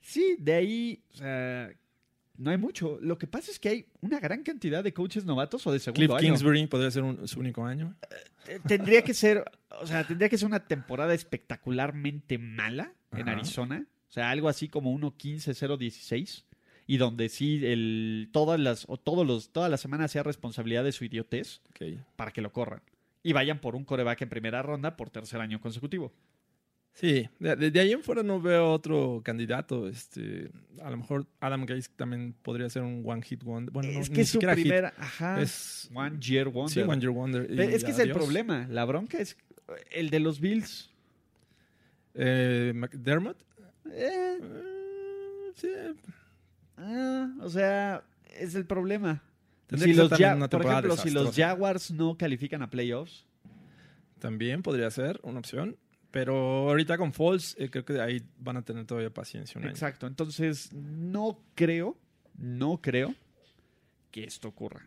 sí, 0.00 0.36
de 0.38 0.52
ahí, 0.54 1.02
o 1.12 1.16
sea, 1.16 1.70
no 2.38 2.50
hay 2.50 2.58
mucho. 2.58 2.98
Lo 3.00 3.18
que 3.18 3.26
pasa 3.26 3.50
es 3.50 3.58
que 3.58 3.68
hay 3.70 3.86
una 4.00 4.20
gran 4.20 4.42
cantidad 4.42 4.84
de 4.84 4.92
coaches 4.92 5.24
novatos 5.24 5.66
o 5.66 5.72
de 5.72 5.78
segundo 5.78 5.98
Cliff 5.98 6.10
año. 6.10 6.20
Kingsbury 6.34 6.66
podría 6.66 6.90
ser 6.90 7.02
un- 7.02 7.26
su 7.26 7.40
único 7.40 7.64
año. 7.64 7.96
Tendría 8.68 9.02
que 9.02 9.14
ser, 9.14 9.42
o 9.80 9.86
sea, 9.86 10.06
tendría 10.06 10.28
que 10.28 10.38
ser 10.38 10.46
una 10.46 10.66
temporada 10.66 11.14
espectacularmente 11.14 12.38
mala 12.38 12.92
en. 13.12 13.28
Arizona. 13.28 13.86
O 14.08 14.12
sea, 14.12 14.30
algo 14.30 14.48
así 14.48 14.68
como 14.68 14.92
1-15-0-16. 14.92 16.44
Y 16.86 16.98
donde 16.98 17.28
sí, 17.28 17.60
el, 17.66 18.28
todas 18.32 18.60
las, 18.60 18.84
o 18.88 18.96
todos 18.96 19.26
los, 19.26 19.50
toda 19.50 19.68
la 19.68 19.76
semana 19.76 20.06
sea 20.08 20.22
responsabilidad 20.22 20.84
de 20.84 20.92
su 20.92 21.04
idiotez 21.04 21.60
para 22.16 22.30
que 22.30 22.40
lo 22.42 22.52
corran. 22.52 22.80
Y 23.22 23.32
vayan 23.32 23.58
por 23.60 23.74
un 23.74 23.84
coreback 23.84 24.22
en 24.22 24.28
primera 24.28 24.62
ronda 24.62 24.96
por 24.96 25.10
tercer 25.10 25.40
año 25.40 25.60
consecutivo. 25.60 26.12
Sí, 26.92 27.28
de, 27.40 27.56
de- 27.70 27.80
ahí 27.80 27.92
en 27.92 28.02
fuera 28.02 28.22
no 28.22 28.40
veo 28.40 28.70
otro 28.72 29.20
candidato. 29.24 29.86
Este, 29.88 30.48
a 30.80 30.88
lo 30.88 30.96
mejor 30.96 31.26
Adam 31.40 31.66
Gaze 31.66 31.90
también 31.94 32.34
podría 32.40 32.70
ser 32.70 32.82
un 32.84 33.02
one 33.04 33.20
hit 33.20 33.42
wonder. 33.42 33.70
Bueno, 33.72 33.92
no, 33.92 34.00
es 34.00 34.08
ni 34.08 34.16
que 34.16 34.24
su 34.24 34.32
siquiera 34.32 34.54
hit. 34.54 34.62
primera. 34.62 34.94
Ajá. 34.96 35.42
es 35.42 35.90
One 35.92 36.18
Year 36.20 36.48
Wonder. 36.48 36.72
sí, 36.72 36.80
one 36.88 37.00
year 37.00 37.10
wonder. 37.10 37.50
Y 37.50 37.60
es 37.60 37.84
que 37.84 37.90
es 37.90 37.98
el 37.98 38.12
problema. 38.12 38.66
La 38.70 38.84
bronca 38.86 39.18
es 39.18 39.36
el 39.90 40.08
de 40.08 40.20
los 40.20 40.40
Bills. 40.40 40.90
Eh, 42.14 42.72
McDermott. 42.74 43.36
Eh, 43.90 44.38
eh, 44.40 45.52
sí, 45.56 45.68
ah, 46.76 47.34
o 47.40 47.48
sea, 47.48 48.04
es 48.38 48.54
el 48.54 48.66
problema. 48.66 49.22
Si 49.68 49.94
los 49.94 50.08
por 50.08 50.64
ejemplo, 50.64 50.96
si 50.96 51.10
los. 51.10 51.34
Jaguars 51.34 51.90
no 51.90 52.16
califican 52.16 52.62
a 52.62 52.70
playoffs, 52.70 53.26
también 54.18 54.62
podría 54.62 54.90
ser 54.90 55.20
una 55.22 55.40
opción. 55.40 55.76
Pero 56.12 56.70
ahorita 56.70 56.96
con 56.96 57.12
Falls, 57.12 57.56
eh, 57.58 57.68
creo 57.68 57.84
que 57.84 58.00
ahí 58.00 58.22
van 58.38 58.56
a 58.56 58.62
tener 58.62 58.86
todavía 58.86 59.12
paciencia. 59.12 59.58
un 59.58 59.64
año. 59.64 59.72
exacto. 59.72 60.06
Entonces, 60.06 60.72
no 60.72 61.42
creo, 61.54 61.98
no 62.38 62.80
creo 62.80 63.14
que 64.10 64.24
esto 64.24 64.48
ocurra. 64.48 64.86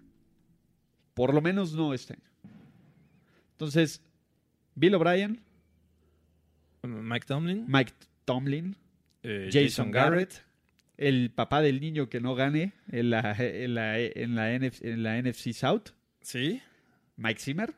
Por 1.13 1.33
lo 1.33 1.41
menos 1.41 1.73
no 1.73 1.93
este 1.93 2.13
año. 2.13 2.29
Entonces, 3.51 4.01
Bill 4.73 4.95
O'Brien, 4.95 5.41
Mike 6.81 7.25
Tomlin, 7.27 7.65
Mike 7.67 7.93
Tomlin, 8.25 8.75
eh, 9.21 9.49
Jason 9.51 9.91
Garrett, 9.91 10.41
el 10.99 11.31
papá 11.31 11.61
del 11.61 11.79
niño 11.79 12.09
que 12.09 12.19
no 12.19 12.35
gane 12.35 12.73
en 12.91 13.09
la, 13.09 13.35
en 13.39 13.73
la, 13.73 13.99
en 13.99 14.35
la, 14.35 14.59
NF 14.59 14.83
en 14.83 15.03
la 15.03 15.21
NFC 15.21 15.53
South, 15.53 15.89
Sí, 16.21 16.61
Mike 17.15 17.39
Zimmer, 17.39 17.73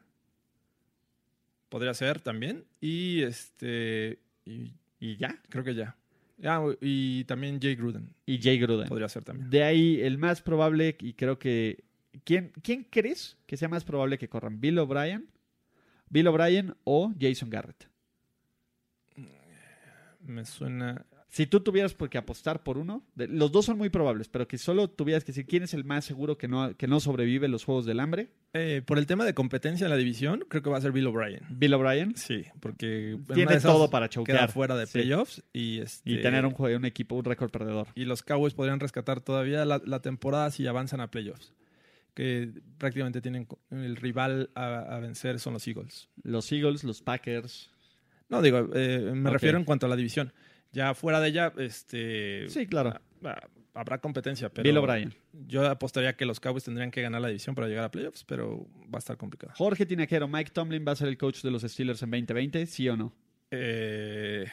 podría 1.69 1.93
ser 1.93 2.19
también. 2.19 2.65
Y 2.81 3.21
este. 3.21 4.19
Y 4.45 4.73
y 5.01 5.17
ya. 5.17 5.41
creo 5.49 5.63
que 5.63 5.75
ya. 5.75 5.97
Ah, 6.43 6.63
y 6.79 7.23
también 7.25 7.59
Jay 7.61 7.75
Gruden. 7.75 8.13
Y 8.25 8.39
Jay 8.41 8.59
Gruden. 8.59 8.87
Podría 8.87 9.09
ser 9.09 9.23
también. 9.23 9.49
De 9.49 9.63
ahí, 9.63 9.99
el 10.01 10.17
más 10.17 10.41
probable, 10.41 10.95
y 10.99 11.13
creo 11.13 11.37
que. 11.37 11.83
¿Quién, 12.23 12.51
¿Quién 12.61 12.83
crees 12.83 13.37
que 13.45 13.57
sea 13.57 13.69
más 13.69 13.83
probable 13.83 14.17
que 14.17 14.27
corran? 14.29 14.59
¿Bill 14.59 14.77
O'Brien? 14.79 15.27
¿Bill 16.09 16.27
O'Brien 16.27 16.75
o 16.83 17.13
Jason 17.19 17.49
Garrett? 17.49 17.87
Me 20.19 20.45
suena. 20.45 21.05
Si 21.33 21.47
tú 21.47 21.61
tuvieras 21.61 21.93
por 21.93 22.09
qué 22.09 22.17
apostar 22.17 22.61
por 22.61 22.77
uno, 22.77 23.05
de- 23.15 23.29
los 23.29 23.53
dos 23.53 23.63
son 23.65 23.77
muy 23.77 23.89
probables, 23.89 24.27
pero 24.27 24.49
que 24.49 24.57
solo 24.57 24.89
tuvieras 24.89 25.23
que 25.23 25.31
decir 25.31 25.45
quién 25.45 25.63
es 25.63 25.73
el 25.73 25.85
más 25.85 26.03
seguro 26.03 26.37
que 26.37 26.49
no, 26.49 26.75
que 26.75 26.87
no 26.87 26.99
sobrevive 26.99 27.47
los 27.47 27.63
Juegos 27.63 27.85
del 27.85 28.01
Hambre, 28.01 28.27
eh, 28.53 28.81
por 28.85 28.97
el 28.97 29.05
tema 29.05 29.23
de 29.23 29.33
competencia 29.33 29.85
en 29.85 29.91
la 29.91 29.95
división, 29.95 30.43
creo 30.49 30.61
que 30.61 30.69
va 30.69 30.77
a 30.77 30.81
ser 30.81 30.91
Bill 30.91 31.07
O'Brien. 31.07 31.39
Bill 31.49 31.73
O'Brien. 31.73 32.17
Sí, 32.17 32.43
porque. 32.59 33.17
Tiene 33.33 33.61
todo 33.61 33.89
para 33.89 34.09
Queda 34.09 34.13
choquear. 34.13 34.51
fuera 34.51 34.75
de 34.75 34.87
Sí. 34.87 34.91
playoffs 34.91 35.41
y, 35.53 35.79
este, 35.79 36.11
Y 36.11 36.21
tener 36.21 36.45
un, 36.45 36.53
un 36.59 36.83
equipo, 36.85 37.15
un 37.15 37.23
récord 37.23 37.49
perdedor. 37.49 37.87
y 37.95 38.03
los 38.03 38.23
Cowboys 38.23 38.53
podrían 38.53 38.81
rescatar 38.81 39.21
todavía 39.21 39.63
la, 39.63 39.81
la 39.85 40.01
temporada 40.01 40.51
si 40.51 40.67
avanzan 40.67 40.99
a 40.99 41.09
playoffs. 41.11 41.53
Que 42.13 42.51
prácticamente 42.77 43.21
tienen 43.21 43.47
el 43.69 43.95
rival 43.95 44.49
a, 44.53 44.79
a 44.79 44.99
vencer 44.99 45.39
son 45.39 45.53
los 45.53 45.65
Eagles. 45.65 46.09
Los 46.23 46.51
Eagles, 46.51 46.83
los 46.83 47.01
Packers. 47.01 47.69
No, 48.27 48.41
digo, 48.41 48.67
eh, 48.73 49.13
me 49.15 49.29
refiero 49.29 49.57
en 49.57 49.63
cuanto 49.63 49.85
a 49.85 49.89
la 49.89 49.95
división. 49.95 50.33
Ya 50.71 50.93
fuera 50.93 51.19
de 51.19 51.29
ella, 51.29 51.53
este. 51.57 52.47
Sí, 52.49 52.65
claro. 52.67 52.89
ah, 52.89 53.01
ah, 53.25 53.47
habrá 53.73 53.99
competencia, 53.99 54.49
pero. 54.49 54.63
Bill 54.63 54.77
O'Brien. 54.77 55.13
Yo 55.47 55.67
apostaría 55.67 56.15
que 56.15 56.25
los 56.25 56.39
Cowboys 56.39 56.63
tendrían 56.63 56.91
que 56.91 57.01
ganar 57.01 57.21
la 57.21 57.27
división 57.27 57.55
para 57.55 57.67
llegar 57.67 57.83
a 57.83 57.91
playoffs, 57.91 58.23
pero 58.23 58.67
va 58.83 58.97
a 58.97 58.99
estar 58.99 59.17
complicado. 59.17 59.53
Jorge 59.55 59.85
Tinajero, 59.85 60.27
Mike 60.27 60.51
Tomlin 60.51 60.85
va 60.87 60.93
a 60.93 60.95
ser 60.95 61.07
el 61.07 61.17
coach 61.17 61.41
de 61.41 61.51
los 61.51 61.63
Steelers 61.63 62.01
en 62.03 62.11
2020, 62.11 62.65
¿sí 62.65 62.87
o 62.89 62.95
no? 62.95 63.13
Eh, 63.51 64.47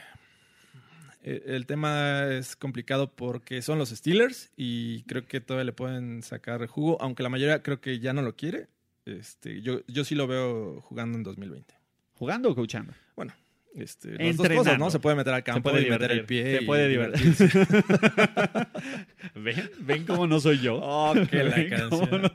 eh, 1.23 1.43
el 1.47 1.67
tema 1.67 2.27
es 2.31 2.57
complicado 2.57 3.15
porque 3.15 3.63
son 3.63 3.79
los 3.79 3.91
Steelers 3.91 4.51
y 4.57 5.03
creo 5.05 5.27
que 5.27 5.41
todavía 5.41 5.65
le 5.65 5.73
pueden 5.73 6.23
sacar 6.23 6.67
jugo, 6.67 7.01
aunque 7.01 7.23
la 7.23 7.29
mayoría 7.29 7.63
creo 7.63 7.81
que 7.81 7.99
ya 8.01 8.13
no 8.13 8.23
lo 8.23 8.35
quiere. 8.35 8.69
Este, 9.05 9.63
yo, 9.63 9.81
yo 9.87 10.05
sí 10.05 10.15
lo 10.15 10.27
veo 10.27 10.81
jugando 10.83 11.17
en 11.17 11.25
2020. 11.25 11.75
¿Jugando 12.15 12.51
o 12.51 12.55
coachando? 12.55 12.93
Bueno, 13.17 13.33
este, 13.75 14.13
las 14.23 14.37
dos 14.37 14.49
cosas, 14.49 14.79
¿no? 14.79 14.91
Se 14.91 14.99
puede 14.99 15.17
meter 15.17 15.35
al 15.35 15.45
campo 15.45 15.71
puede 15.71 15.87
y 15.87 15.91
meter 15.91 16.11
el 16.11 16.27
divertir, 16.27 16.45
pie. 16.45 16.59
se 16.61 16.67
puede 16.67 16.89
divertirse. 16.89 17.49
¿Ven? 19.35 19.71
¿Ven 19.81 20.05
cómo 20.05 20.27
no 20.27 20.41
soy 20.41 20.59
yo? 20.61 20.81
Oh, 20.83 21.15
la 21.15 21.25
¿Ven 21.25 21.69
canción. 21.69 21.91
cómo 21.91 22.19
no, 22.19 22.31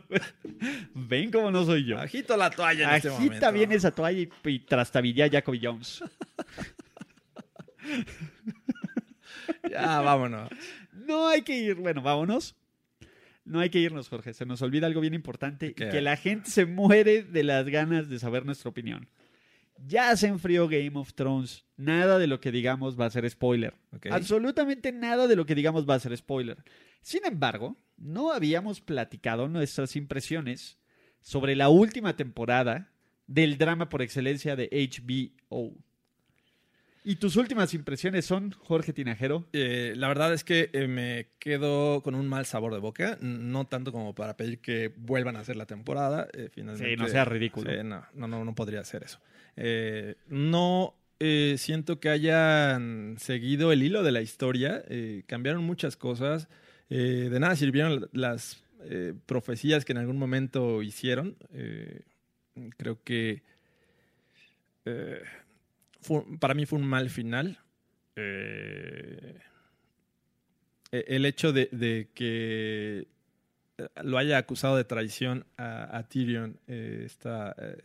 ¿Ven 0.93 1.31
cómo 1.31 1.51
no 1.51 1.65
soy 1.65 1.85
yo? 1.85 1.99
Agito 1.99 2.37
la 2.37 2.49
toalla 2.49 2.89
en 2.89 2.95
este 2.95 3.09
Agita 3.09 3.23
momento. 3.23 3.51
bien 3.53 3.71
esa 3.71 3.91
toalla 3.91 4.19
y, 4.19 4.29
y 4.49 5.21
a 5.21 5.29
Jacoby 5.29 5.59
Jones. 5.61 6.03
Ya, 9.69 10.01
vámonos. 10.01 10.49
No 10.91 11.27
hay 11.27 11.41
que 11.41 11.57
ir. 11.57 11.75
Bueno, 11.75 12.01
vámonos. 12.01 12.55
No 13.45 13.59
hay 13.59 13.69
que 13.69 13.79
irnos, 13.79 14.07
Jorge. 14.07 14.33
Se 14.33 14.45
nos 14.45 14.61
olvida 14.61 14.87
algo 14.87 15.01
bien 15.01 15.13
importante. 15.13 15.73
¿Qué? 15.73 15.89
Que 15.89 16.01
la 16.01 16.15
gente 16.15 16.49
se 16.49 16.65
muere 16.65 17.23
de 17.23 17.43
las 17.43 17.67
ganas 17.67 18.09
de 18.09 18.19
saber 18.19 18.45
nuestra 18.45 18.69
opinión. 18.69 19.09
Ya 19.85 20.15
se 20.15 20.27
enfrió 20.27 20.67
Game 20.67 20.91
of 20.95 21.13
Thrones. 21.13 21.65
Nada 21.77 22.17
de 22.19 22.27
lo 22.27 22.39
que 22.39 22.51
digamos 22.51 22.99
va 22.99 23.05
a 23.05 23.09
ser 23.09 23.29
spoiler. 23.29 23.75
Absolutamente 24.11 24.91
nada 24.91 25.27
de 25.27 25.35
lo 25.35 25.45
que 25.45 25.55
digamos 25.55 25.87
va 25.89 25.95
a 25.95 25.99
ser 25.99 26.15
spoiler. 26.15 26.63
Sin 27.01 27.25
embargo, 27.25 27.75
no 27.97 28.31
habíamos 28.31 28.79
platicado 28.81 29.47
nuestras 29.49 29.95
impresiones 29.95 30.77
sobre 31.21 31.55
la 31.55 31.69
última 31.69 32.15
temporada 32.15 32.91
del 33.27 33.57
drama 33.57 33.89
por 33.89 34.01
excelencia 34.01 34.55
de 34.55 34.69
HBO. 34.71 35.73
¿Y 37.05 37.17
tus 37.17 37.35
últimas 37.35 37.73
impresiones 37.73 38.25
son, 38.25 38.51
Jorge 38.51 38.93
Tinajero? 38.93 39.45
Eh, 39.51 39.93
la 39.97 40.07
verdad 40.07 40.33
es 40.33 40.45
que 40.45 40.69
eh, 40.71 40.87
me 40.87 41.27
quedo 41.37 42.01
con 42.01 42.15
un 42.15 42.29
mal 42.29 42.45
sabor 42.45 42.73
de 42.73 42.79
boca, 42.79 43.17
no 43.19 43.67
tanto 43.67 43.91
como 43.91 44.15
para 44.15 44.37
pedir 44.37 44.61
que 44.61 44.93
vuelvan 44.95 45.35
a 45.35 45.41
hacer 45.41 45.57
la 45.57 45.65
temporada. 45.65 46.29
eh, 46.31 46.47
finalmente, 46.49 46.91
Sí, 46.91 46.95
no 46.95 47.09
sea 47.09 47.25
ridículo. 47.25 47.69
Sí, 47.69 47.77
no, 47.83 48.05
no, 48.13 48.27
no, 48.29 48.45
no 48.45 48.55
podría 48.55 48.79
hacer 48.79 49.03
eso. 49.03 49.19
Eh, 49.55 50.15
no 50.27 50.95
eh, 51.19 51.55
siento 51.57 51.99
que 51.99 52.09
hayan 52.09 53.15
seguido 53.19 53.71
el 53.71 53.83
hilo 53.83 54.03
de 54.03 54.11
la 54.11 54.21
historia, 54.21 54.83
eh, 54.87 55.23
cambiaron 55.27 55.63
muchas 55.63 55.95
cosas, 55.97 56.47
de 56.89 57.39
nada 57.39 57.55
sirvieron 57.55 58.07
las 58.11 58.63
profecías 59.25 59.83
que 59.83 59.93
en 59.93 59.97
algún 59.97 60.17
momento 60.17 60.83
hicieron. 60.83 61.35
creo 62.77 63.01
que 63.03 63.41
para 66.39 66.53
mí 66.53 66.65
fue 66.65 66.79
un 66.79 66.85
mal 66.87 67.09
final. 67.09 67.57
E- 70.91 71.05
el 71.07 71.25
hecho 71.25 71.51
de, 71.53 72.09
que 72.13 73.07
lo 74.03 74.17
haya 74.17 74.37
acusado 74.37 74.77
de 74.77 74.83
traición 74.83 75.45
a, 75.57 75.97
a 75.97 76.07
Tyrion, 76.07 76.59
eh, 76.67 77.03
esta 77.05 77.55
eh, 77.57 77.77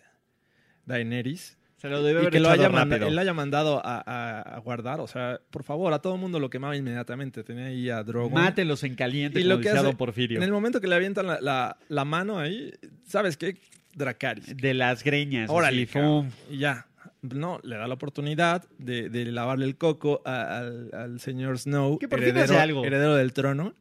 Daenerys, 0.86 1.57
Se 1.78 1.88
lo 1.88 2.02
debe 2.02 2.18
y 2.18 2.22
haber 2.22 2.32
que 2.32 2.40
lo 2.40 2.50
haya 2.50 2.68
manda- 2.68 2.96
rápido. 2.96 3.08
él 3.08 3.14
lo 3.14 3.20
haya 3.20 3.34
mandado 3.34 3.80
a, 3.84 4.02
a- 4.04 4.40
a 4.42 4.58
guardar. 4.58 5.00
O 5.00 5.06
sea, 5.06 5.40
por 5.50 5.62
favor, 5.62 5.92
a 5.92 6.00
todo 6.00 6.14
el 6.16 6.20
mundo 6.20 6.40
lo 6.40 6.50
quemaba 6.50 6.76
inmediatamente. 6.76 7.44
Tenía 7.44 7.66
ahí 7.66 7.88
a 7.88 8.02
Drogon. 8.02 8.34
Mátelos 8.34 8.82
en 8.84 8.94
caliente, 8.96 9.38
Y 9.40 9.44
como 9.44 9.54
lo 9.56 9.60
que 9.60 9.70
hace- 9.70 9.94
Porfirio. 9.94 10.38
En 10.38 10.42
el 10.42 10.50
momento 10.52 10.80
que 10.80 10.88
le 10.88 10.96
avientan 10.96 11.26
la, 11.28 11.40
la- 11.40 11.76
la 11.88 12.04
mano 12.04 12.38
ahí, 12.40 12.72
¿sabes 13.06 13.36
qué? 13.36 13.56
Dracarys. 13.94 14.56
De 14.56 14.74
las 14.74 15.02
greñas. 15.04 15.48
Órale, 15.50 15.82
así, 15.84 15.92
cabrón. 15.92 16.30
fum. 16.32 16.54
Y 16.54 16.58
ya. 16.58 16.86
No, 17.22 17.58
le 17.64 17.76
da 17.76 17.88
la 17.88 17.94
oportunidad 17.94 18.64
de, 18.78 19.08
de 19.08 19.24
lavarle 19.32 19.64
el 19.64 19.76
coco 19.76 20.22
a- 20.24 20.58
al, 20.58 20.90
al 20.92 21.20
señor 21.20 21.58
Snow, 21.58 21.98
Que 21.98 22.06
por 22.08 22.18
fin 22.20 22.28
heredero, 22.28 22.44
hace 22.54 22.60
algo. 22.62 22.84
heredero 22.84 23.14
del 23.16 23.32
trono. 23.32 23.74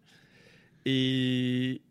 Y, 0.83 1.81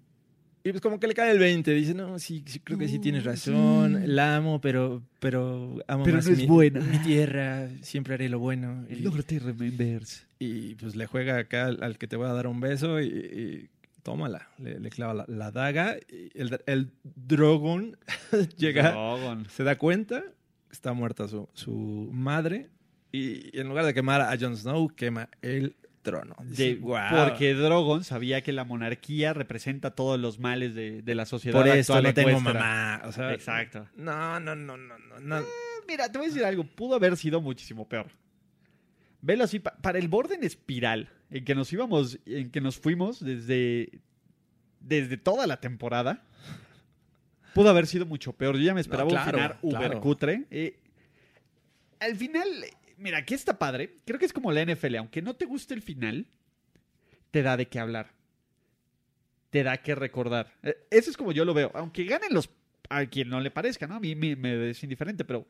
y 0.66 0.70
pues 0.72 0.80
como 0.80 0.98
que 0.98 1.06
le 1.06 1.14
cae 1.14 1.30
el 1.30 1.38
20. 1.38 1.72
Dice, 1.72 1.94
no, 1.94 2.18
sí, 2.18 2.42
sí, 2.46 2.58
creo 2.58 2.76
que 2.76 2.88
sí 2.88 2.98
tienes 2.98 3.22
razón. 3.24 4.00
sí. 4.02 4.06
La 4.08 4.36
amo, 4.36 4.60
pero, 4.60 5.00
pero 5.20 5.78
amo 5.86 6.02
Pero 6.02 6.16
más 6.16 6.26
no 6.26 6.32
es 6.32 6.38
mi, 6.38 6.46
buena. 6.46 6.80
mi 6.80 6.98
tierra. 6.98 7.68
Siempre 7.82 8.14
haré 8.14 8.28
lo 8.28 8.40
bueno. 8.40 8.84
Y, 8.90 8.96
Norte 9.02 9.38
remembers. 9.38 10.26
y, 10.40 10.74
pues 10.74 10.96
le 10.96 11.06
juega 11.06 11.38
acá 11.38 11.66
al, 11.66 11.82
al 11.84 11.98
que 11.98 12.08
te 12.08 12.16
voy 12.16 12.26
a 12.28 12.32
dar 12.32 12.48
un 12.48 12.58
beso 12.60 13.00
y, 13.00 13.06
y 13.06 13.68
tómala. 14.02 14.48
Le, 14.58 14.80
le 14.80 14.90
clava 14.90 15.14
la, 15.14 15.24
la 15.28 15.50
daga. 15.52 15.96
Y 16.08 16.30
el, 16.34 16.60
el 16.66 16.90
Drogon 17.04 17.96
llega 18.56 18.90
Drogon. 18.90 19.46
se 19.48 19.62
da 19.62 19.76
cuenta 19.78 20.24
está 20.72 20.92
muerta 20.92 21.28
su, 21.28 21.48
su 21.54 22.10
madre 22.12 22.68
y 23.12 23.56
en 23.58 23.68
lugar 23.68 23.84
de 23.86 23.94
quemar 23.94 24.20
a 24.20 24.36
Jon 24.38 24.56
Snow, 24.56 24.88
quema 24.88 25.28
el 25.40 25.76
Porque 27.24 27.54
Drogon 27.54 28.04
sabía 28.04 28.42
que 28.42 28.52
la 28.52 28.64
monarquía 28.64 29.32
representa 29.32 29.90
todos 29.92 30.18
los 30.20 30.38
males 30.38 30.74
de, 30.74 31.02
de 31.02 31.14
la 31.14 31.26
sociedad 31.26 31.58
por 31.58 31.68
actual 31.68 32.02
no 32.04 32.14
tengo 32.14 32.40
mamá. 32.40 33.02
O 33.04 33.12
sea, 33.12 33.32
Exacto. 33.32 33.88
No, 33.96 34.38
no, 34.40 34.54
no, 34.54 34.76
no, 34.76 34.98
no. 34.98 35.18
no. 35.20 35.42
Mira, 35.88 36.10
te 36.10 36.18
voy 36.18 36.26
a 36.26 36.30
decir 36.30 36.44
algo. 36.44 36.64
Pudo 36.64 36.96
haber 36.96 37.16
sido 37.16 37.40
muchísimo 37.40 37.88
peor. 37.88 38.06
Velo 39.20 39.44
así, 39.44 39.58
pa- 39.58 39.76
para 39.82 39.98
el 39.98 40.08
borde 40.08 40.34
en 40.36 40.44
espiral 40.44 41.08
en 41.30 41.44
que 41.44 41.54
nos 41.54 41.72
íbamos, 41.72 42.18
en 42.26 42.50
que 42.50 42.60
nos 42.60 42.78
fuimos 42.78 43.24
desde, 43.24 44.00
desde 44.80 45.16
toda 45.16 45.46
la 45.46 45.58
temporada, 45.60 46.22
pudo 47.54 47.70
haber 47.70 47.86
sido 47.86 48.06
mucho 48.06 48.32
peor. 48.32 48.56
Yo 48.56 48.62
ya 48.62 48.74
me 48.74 48.80
esperaba 48.80 49.08
claro, 49.08 49.24
un 49.26 49.32
final 49.32 49.58
uber 49.62 49.80
claro. 49.80 50.00
cutre. 50.00 50.44
Eh, 50.50 50.78
al 52.00 52.14
final, 52.16 52.46
mira, 52.96 53.18
aquí 53.18 53.34
está 53.34 53.58
padre. 53.58 53.96
Creo 54.04 54.18
que 54.18 54.26
es 54.26 54.32
como 54.32 54.52
la 54.52 54.62
NFL. 54.64 54.96
Aunque 54.96 55.22
no 55.22 55.34
te 55.34 55.44
guste 55.46 55.74
el 55.74 55.82
final, 55.82 56.26
te 57.30 57.42
da 57.42 57.56
de 57.56 57.66
qué 57.68 57.78
hablar. 57.78 58.12
Te 59.50 59.62
da 59.62 59.76
que 59.78 59.94
recordar. 59.94 60.52
Eh, 60.62 60.76
Eso 60.90 61.10
es 61.10 61.16
como 61.16 61.32
yo 61.32 61.44
lo 61.44 61.54
veo. 61.54 61.70
Aunque 61.74 62.04
ganen 62.04 62.32
los. 62.32 62.50
A 62.88 63.04
quien 63.06 63.28
no 63.28 63.40
le 63.40 63.50
parezca, 63.50 63.86
¿no? 63.86 63.96
A 63.96 64.00
mí 64.00 64.14
me, 64.14 64.36
me 64.36 64.70
es 64.70 64.82
indiferente, 64.82 65.24
pero. 65.24 65.46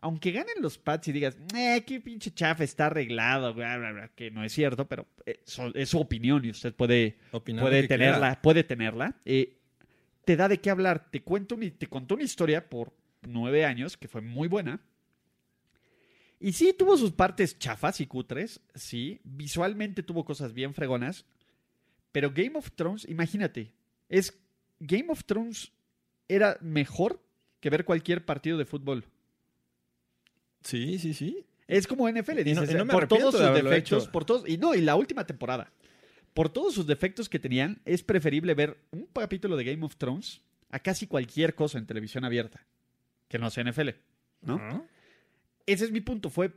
Aunque 0.00 0.30
ganen 0.30 0.54
los 0.60 0.78
Pats 0.78 1.08
y 1.08 1.12
digas, 1.12 1.36
eh, 1.56 1.82
qué 1.84 2.00
pinche 2.00 2.30
chafa 2.30 2.62
está 2.62 2.86
arreglado, 2.86 3.52
bla, 3.52 3.76
bla, 3.78 3.90
bla", 3.90 4.08
que 4.14 4.30
no 4.30 4.44
es 4.44 4.52
cierto, 4.52 4.86
pero 4.88 5.08
eh, 5.26 5.40
es 5.74 5.88
su 5.88 5.98
opinión 5.98 6.44
y 6.44 6.50
usted 6.50 6.72
puede, 6.72 7.18
Opinar 7.32 7.64
puede 7.64 7.88
tenerla, 7.88 8.18
quiera. 8.28 8.42
puede 8.42 8.62
tenerla. 8.62 9.16
Eh, 9.24 9.56
te 10.24 10.36
da 10.36 10.46
de 10.46 10.60
qué 10.60 10.70
hablar. 10.70 11.10
Te 11.10 11.22
cuento 11.22 11.58
te 11.76 11.88
contó 11.88 12.14
una 12.14 12.22
historia 12.22 12.68
por 12.68 12.92
nueve 13.22 13.64
años 13.64 13.96
que 13.96 14.06
fue 14.06 14.20
muy 14.20 14.46
buena. 14.46 14.80
Y 16.40 16.52
sí, 16.52 16.72
tuvo 16.76 16.96
sus 16.96 17.12
partes 17.12 17.58
chafas 17.58 18.00
y 18.00 18.06
cutres, 18.06 18.60
sí. 18.74 19.20
Visualmente 19.24 20.02
tuvo 20.02 20.24
cosas 20.24 20.52
bien 20.52 20.72
fregonas. 20.74 21.24
Pero 22.12 22.30
Game 22.32 22.52
of 22.56 22.70
Thrones, 22.72 23.06
imagínate, 23.08 23.72
es 24.08 24.38
Game 24.80 25.06
of 25.10 25.24
Thrones 25.24 25.72
era 26.28 26.56
mejor 26.60 27.22
que 27.60 27.70
ver 27.70 27.84
cualquier 27.84 28.24
partido 28.24 28.56
de 28.56 28.64
fútbol. 28.64 29.04
Sí, 30.62 30.98
sí, 30.98 31.14
sí. 31.14 31.44
Es 31.66 31.86
como 31.86 32.08
NFL, 32.08 32.40
Y 32.48 32.54
no- 32.54 32.62
dices, 32.62 32.70
y 32.74 32.78
no 32.78 32.84
me 32.84 32.92
por 32.92 33.06
todos 33.06 33.34
sus 33.34 33.40
defectos, 33.54 34.02
hecho. 34.04 34.12
por 34.12 34.24
todos, 34.24 34.48
y 34.48 34.56
no, 34.56 34.74
y 34.74 34.80
la 34.80 34.96
última 34.96 35.26
temporada. 35.26 35.70
Por 36.34 36.48
todos 36.50 36.74
sus 36.74 36.86
defectos 36.86 37.28
que 37.28 37.38
tenían, 37.38 37.80
es 37.84 38.02
preferible 38.02 38.54
ver 38.54 38.78
un 38.90 39.06
capítulo 39.06 39.56
de 39.56 39.64
Game 39.64 39.84
of 39.84 39.96
Thrones 39.96 40.40
a 40.70 40.78
casi 40.78 41.06
cualquier 41.06 41.54
cosa 41.54 41.78
en 41.78 41.86
televisión 41.86 42.24
abierta, 42.24 42.64
que 43.28 43.38
no 43.38 43.50
sea 43.50 43.64
NFL, 43.64 43.90
¿no? 44.42 44.86
Ese 45.68 45.84
es 45.84 45.92
mi 45.92 46.00
punto, 46.00 46.30
fue 46.30 46.52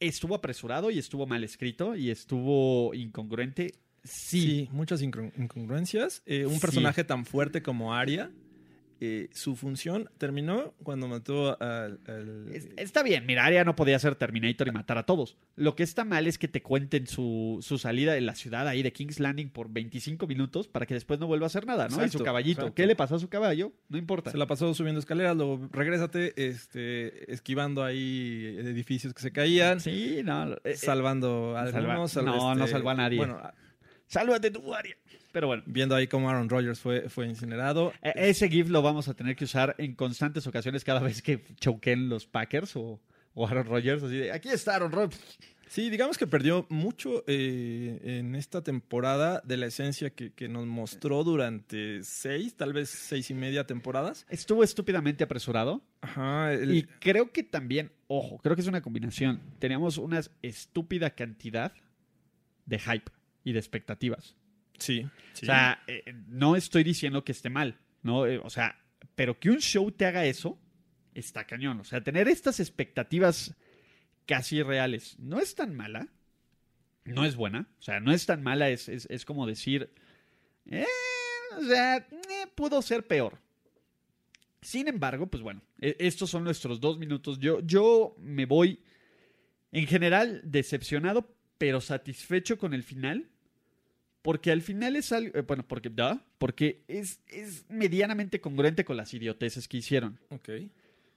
estuvo 0.00 0.34
apresurado 0.34 0.90
y 0.90 0.98
estuvo 0.98 1.26
mal 1.26 1.42
escrito 1.44 1.96
y 1.96 2.10
estuvo 2.10 2.92
incongruente. 2.94 3.74
Sí, 4.02 4.40
Sí, 4.40 4.68
muchas 4.72 5.02
incongru- 5.02 5.32
incongruencias. 5.38 6.22
Eh, 6.26 6.44
un 6.44 6.54
Sí. 6.56 6.60
personaje 6.60 7.04
tan 7.04 7.24
fuerte 7.24 7.62
como 7.62 7.94
Arya, 7.94 8.30
eh, 9.24 9.28
su 9.32 9.56
función 9.56 10.08
terminó 10.18 10.74
cuando 10.82 11.08
mató 11.08 11.60
al... 11.60 12.00
al- 12.06 12.48
Es- 12.52 12.68
Está 12.76 13.02
bien, 13.02 13.26
mira, 13.26 13.44
Arya 13.44 13.64
no 13.64 13.76
podía 13.76 13.98
ser 13.98 14.14
Terminator 14.16 14.68
y 14.68 14.70
matar 14.72 14.98
a 14.98 15.04
todos. 15.04 15.36
Lo 15.56 15.74
que 15.76 15.82
está 15.82 16.04
mal 16.04 16.26
es 16.26 16.38
que 16.38 16.48
te 16.48 16.62
cuenten 16.62 17.06
su, 17.06 17.58
su 17.62 17.78
salida 17.78 18.12
de 18.14 18.20
la 18.20 18.34
ciudad 18.34 18.66
ahí 18.68 18.82
de 18.82 18.92
King's 18.92 19.20
Landing 19.20 19.50
por 19.50 19.68
25 19.70 20.26
minutos 20.26 20.68
para 20.68 20.86
que 20.86 20.94
después 20.94 21.20
no 21.20 21.26
vuelva 21.26 21.46
a 21.46 21.48
hacer 21.48 21.66
nada, 21.66 21.88
¿no? 21.88 21.96
y 21.96 21.98
su 21.98 22.04
Exacto, 22.04 22.24
caballito. 22.24 22.60
exacto. 22.62 22.74
¿Qué 22.74 22.86
le 22.86 22.96
pasó 22.96 23.16
a 23.16 23.18
su 23.18 23.28
caballo? 23.28 23.72
No 23.88 23.98
importa. 23.98 24.30
Se 24.30 24.38
la 24.38 24.46
pasó 24.46 24.72
subiendo 24.74 24.98
escaleras, 25.00 25.36
luego 25.36 25.68
regrésate, 25.72 26.32
este, 26.48 27.32
esquivando 27.32 27.82
ahí 27.84 28.56
edificios 28.58 29.12
que 29.14 29.22
se 29.22 29.32
caían, 29.32 29.80
Sí, 29.80 30.20
no. 30.24 30.56
eh, 30.64 30.76
salvando 30.76 31.56
a 31.56 31.70
salva- 31.70 31.92
algunos. 31.92 32.16
al- 32.16 32.24
no, 32.24 32.54
no 32.54 32.66
salvó 32.66 32.90
a 32.90 32.94
nadie. 32.94 33.18
Bueno, 33.18 33.40
sálvate 34.06 34.50
tú, 34.50 34.74
Arya. 34.74 34.96
Pero 35.34 35.48
bueno. 35.48 35.62
viendo 35.66 35.94
ahí 35.94 36.06
cómo 36.06 36.30
Aaron 36.30 36.48
Rodgers 36.48 36.80
fue, 36.80 37.10
fue 37.10 37.26
incinerado. 37.28 37.92
e- 38.00 38.12
Ese 38.30 38.48
GIF 38.48 38.70
lo 38.70 38.80
vamos 38.80 39.08
a 39.08 39.14
tener 39.14 39.36
que 39.36 39.44
usar 39.44 39.74
en 39.78 39.94
constantes 39.94 40.46
ocasiones 40.46 40.82
cada 40.84 41.00
vez 41.00 41.20
que 41.20 41.44
choquen 41.60 42.08
los 42.08 42.24
Packers 42.26 42.74
o, 42.76 43.00
o 43.34 43.46
Aaron 43.46 43.66
Rodgers. 43.66 44.02
Así 44.02 44.16
de, 44.16 44.32
aquí 44.32 44.48
está 44.48 44.76
Aaron 44.76 44.92
Rodgers. 44.92 45.20
Sí, 45.66 45.90
digamos 45.90 46.18
que 46.18 46.26
perdió 46.28 46.66
mucho 46.68 47.24
eh, 47.26 47.98
en 48.04 48.36
esta 48.36 48.62
temporada 48.62 49.42
de 49.44 49.56
la 49.56 49.66
esencia 49.66 50.10
que, 50.10 50.32
que 50.32 50.48
nos 50.48 50.66
mostró 50.66 51.24
durante 51.24 52.04
seis, 52.04 52.54
tal 52.54 52.72
vez 52.72 52.90
seis 52.90 53.28
y 53.30 53.34
media 53.34 53.66
temporadas. 53.66 54.24
Estuvo 54.28 54.62
estúpidamente 54.62 55.24
apresurado. 55.24 55.82
Ajá. 56.00 56.52
el- 56.52 56.74
Y 56.76 56.82
creo 57.00 57.32
que 57.32 57.42
también, 57.42 57.90
ojo, 58.06 58.38
creo 58.38 58.54
que 58.54 58.62
es 58.62 58.68
una 58.68 58.82
combinación. 58.82 59.40
Teníamos 59.58 59.98
una 59.98 60.20
estúpida 60.42 61.10
cantidad 61.10 61.72
de 62.66 62.78
hype 62.78 63.10
y 63.42 63.52
de 63.52 63.58
expectativas. 63.58 64.36
Sí, 64.78 65.06
sí. 65.32 65.44
O 65.44 65.46
sea, 65.46 65.82
eh, 65.86 66.14
no 66.28 66.56
estoy 66.56 66.84
diciendo 66.84 67.24
que 67.24 67.32
esté 67.32 67.50
mal, 67.50 67.78
¿no? 68.02 68.26
Eh, 68.26 68.40
o 68.42 68.50
sea, 68.50 68.78
pero 69.14 69.38
que 69.38 69.50
un 69.50 69.60
show 69.60 69.90
te 69.92 70.06
haga 70.06 70.24
eso, 70.26 70.58
está 71.14 71.46
cañón. 71.46 71.80
O 71.80 71.84
sea, 71.84 72.02
tener 72.02 72.28
estas 72.28 72.60
expectativas 72.60 73.54
casi 74.26 74.62
reales 74.62 75.18
no 75.18 75.38
es 75.40 75.54
tan 75.54 75.74
mala. 75.74 76.08
No 77.04 77.24
es 77.26 77.36
buena. 77.36 77.68
O 77.78 77.82
sea, 77.82 78.00
no 78.00 78.12
es 78.12 78.24
tan 78.24 78.42
mala. 78.42 78.70
Es, 78.70 78.88
es, 78.88 79.06
es 79.10 79.24
como 79.26 79.46
decir, 79.46 79.90
eh, 80.70 80.86
o 81.58 81.62
sea, 81.62 81.98
eh, 81.98 82.46
pudo 82.54 82.80
ser 82.80 83.06
peor. 83.06 83.38
Sin 84.62 84.88
embargo, 84.88 85.26
pues 85.26 85.42
bueno, 85.42 85.60
e- 85.80 85.96
estos 85.98 86.30
son 86.30 86.44
nuestros 86.44 86.80
dos 86.80 86.98
minutos. 86.98 87.38
Yo, 87.38 87.60
yo 87.60 88.16
me 88.18 88.46
voy, 88.46 88.82
en 89.72 89.86
general, 89.86 90.40
decepcionado, 90.44 91.36
pero 91.58 91.82
satisfecho 91.82 92.56
con 92.56 92.72
el 92.72 92.82
final. 92.82 93.28
Porque 94.24 94.50
al 94.50 94.62
final 94.62 94.96
es 94.96 95.12
algo. 95.12 95.36
eh, 95.38 95.42
bueno, 95.42 95.62
porque. 95.68 95.90
duh, 95.90 96.18
porque 96.38 96.82
es, 96.88 97.20
es 97.28 97.66
medianamente 97.68 98.40
congruente 98.40 98.82
con 98.84 98.96
las 98.96 99.12
idioteces 99.12 99.68
que 99.68 99.76
hicieron. 99.76 100.18
ok. 100.30 100.48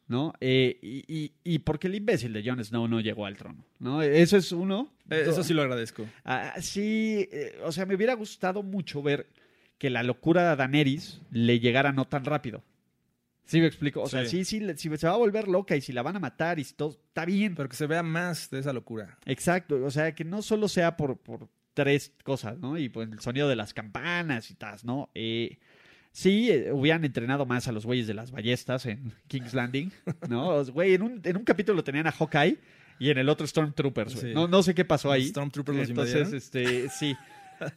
¿No? 0.10 0.34
Eh, 0.39 0.78
y, 0.82 1.03
y- 1.14 1.32
y 1.43 1.60
porque 1.60 1.88
el 1.88 1.95
imbécil 1.95 2.32
de 2.34 2.41
Jon 2.43 2.64
Snow 2.64 2.88
no 2.88 2.99
llegó 3.01 3.26
al 3.26 3.36
trono. 3.38 3.66
¿No? 3.80 4.01
Eso 4.01 4.36
es 4.38 4.51
uno. 4.53 4.93
Eh, 5.10 5.26
eso 5.28 5.43
sí 5.43 5.53
lo 5.53 5.62
agradezco. 5.62 6.05
Ah, 6.24 6.53
sí, 6.62 7.28
eh, 7.32 7.58
o 7.64 7.72
sea, 7.74 7.86
me 7.86 7.95
hubiera 7.95 8.14
gustado 8.14 8.62
mucho 8.64 9.01
ver 9.01 9.28
que 9.78 9.89
la 9.89 10.03
locura 10.03 10.49
de 10.49 10.55
Daenerys 10.58 11.20
le 11.32 11.60
llegara 11.60 11.91
no 11.93 12.05
tan 12.05 12.24
rápido. 12.26 12.64
¿Sí 13.45 13.60
me 13.62 13.68
explico? 13.68 14.01
O 14.01 14.08
sea, 14.10 14.26
Sí. 14.26 14.43
sí, 14.45 14.60
sí, 14.60 14.68
si 14.78 14.97
se 14.97 15.08
va 15.08 15.14
a 15.14 15.18
volver 15.18 15.47
loca 15.47 15.76
y 15.78 15.82
si 15.82 15.91
la 15.93 16.01
van 16.03 16.16
a 16.18 16.20
matar 16.20 16.58
y 16.60 16.64
si 16.66 16.74
todo, 16.74 16.91
está 16.91 17.24
bien. 17.26 17.55
Pero 17.55 17.68
que 17.70 17.76
se 17.78 17.88
vea 17.88 18.03
más 18.03 18.49
de 18.49 18.60
esa 18.60 18.74
locura. 18.74 19.18
Exacto, 19.26 19.84
o 19.84 19.91
sea, 19.91 20.14
que 20.16 20.24
no 20.26 20.41
solo 20.41 20.68
sea 20.70 20.95
por, 20.97 21.18
por 21.18 21.47
tres 21.78 22.11
cosas, 22.23 22.57
¿no? 22.57 22.75
Y 22.80 22.89
pues 22.89 23.07
el 23.11 23.19
sonido 23.19 23.47
de 23.47 23.55
las 23.55 23.71
campanas 23.75 24.49
y 24.49 24.55
tal, 24.55 24.80
¿no? 24.84 25.11
Eh, 25.13 25.59
sí, 26.11 26.49
eh, 26.49 26.71
hubieran 26.71 27.05
entrenado 27.05 27.45
más 27.45 27.67
a 27.67 27.71
los 27.71 27.86
güeyes 27.86 28.07
de 28.07 28.15
las 28.15 28.32
ballestas 28.32 28.88
en 28.88 29.13
King's 29.28 29.53
Landing, 29.53 29.91
¿no? 30.28 30.65
Güey, 30.65 30.95
en 30.95 31.03
un, 31.03 31.21
en 31.23 31.38
un 31.38 31.43
capítulo 31.43 31.84
tenían 31.84 32.07
a 32.07 32.11
Hawkeye 32.11 32.57
y 32.97 33.11
en 33.11 33.19
el 33.19 33.30
otro 33.30 33.45
Stormtroopers, 33.45 34.15
güey. 34.15 34.28
Sí. 34.30 34.34
No, 34.34 34.47
no 34.47 34.63
sé 34.63 34.73
qué 34.73 34.86
pasó 34.86 35.11
ahí. 35.11 35.28
Stormtroopers 35.28 35.78
los 35.78 35.89
Entonces, 35.89 36.34
este, 36.34 36.89
sí. 36.89 37.15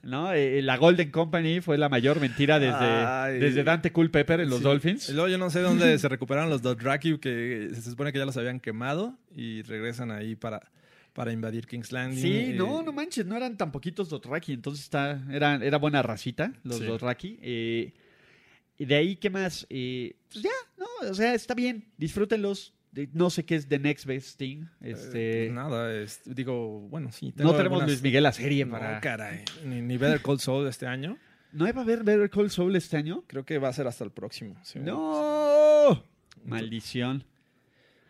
¿No? 0.02 0.32
Eh, 0.32 0.62
la 0.62 0.78
Golden 0.78 1.10
Company 1.10 1.60
fue 1.60 1.76
la 1.76 1.90
mayor 1.90 2.20
mentira 2.20 2.58
desde, 2.58 2.74
Ay. 2.86 3.38
desde 3.38 3.64
Dante 3.64 3.92
Culpepper 3.92 4.40
en 4.40 4.48
los 4.48 4.58
Sí. 4.60 4.64
Dolphins. 4.64 5.08
Y 5.10 5.12
luego 5.12 5.28
yo 5.28 5.36
no 5.36 5.50
sé 5.50 5.60
dónde 5.60 5.98
se 5.98 6.08
recuperaron 6.08 6.48
los 6.48 6.62
Dothraki, 6.62 7.18
que 7.18 7.68
se 7.74 7.82
supone 7.90 8.12
que 8.12 8.18
ya 8.18 8.24
los 8.24 8.36
habían 8.38 8.60
quemado 8.60 9.18
y 9.36 9.60
regresan 9.62 10.10
ahí 10.10 10.36
para, 10.36 10.70
para 11.12 11.32
invadir 11.32 11.66
King's 11.66 11.92
Landing. 11.92 12.20
Sí, 12.20 12.32
Eh, 12.32 12.54
no, 12.56 12.82
no 12.82 12.92
manches, 12.92 13.26
no 13.26 13.36
eran 13.36 13.56
tan 13.56 13.72
poquitos 13.72 14.08
Dothraki, 14.08 14.52
entonces 14.52 14.84
está, 14.84 15.22
era, 15.30 15.56
era 15.56 15.78
buena 15.78 16.02
racita 16.02 16.52
los 16.62 16.78
Sí. 16.78 16.84
Dothraki. 16.86 17.38
eh, 17.42 17.92
y 18.78 18.84
de 18.86 18.94
ahí, 18.94 19.16
¿qué 19.16 19.28
más? 19.30 19.66
Eh, 19.68 20.16
pues 20.32 20.42
ya, 20.44 20.50
no, 20.78 20.86
o 21.10 21.14
sea, 21.14 21.34
está 21.34 21.54
bien, 21.54 21.84
disfrútenlos. 21.98 22.72
No 23.12 23.30
sé 23.30 23.44
qué 23.44 23.54
es 23.54 23.68
The 23.68 23.78
Next 23.78 24.04
Best 24.04 24.36
Thing. 24.38 24.64
eh, 24.80 24.90
Este, 24.92 25.44
pues 25.44 25.52
nada, 25.52 25.94
es- 25.94 26.22
digo, 26.24 26.80
bueno, 26.88 27.12
sí. 27.12 27.26
no 27.28 27.32
tengo 27.34 27.50
tenemos 27.52 27.64
algunas- 27.82 27.88
Luis 27.88 28.02
Miguel 28.02 28.22
la 28.24 28.32
serie 28.32 28.64
No, 28.64 28.72
para. 28.72 29.00
caray. 29.00 29.44
Ni, 29.64 29.80
ni 29.80 29.96
Better 29.96 30.20
Call 30.22 30.40
Saul 30.40 30.66
este 30.66 30.86
año. 30.86 31.16
¿No 31.52 31.64
va 31.72 31.80
a 31.80 31.82
haber 31.84 32.02
Better 32.04 32.28
Call 32.30 32.50
Saul 32.50 32.74
este 32.74 32.96
año? 32.96 33.22
Creo 33.26 33.44
que 33.44 33.58
va 33.58 33.68
a 33.68 33.72
ser 33.72 33.86
hasta 33.86 34.02
el 34.04 34.10
próximo. 34.12 34.56
sí. 34.64 34.78
¡No! 34.80 36.04
Maldición. 36.44 37.24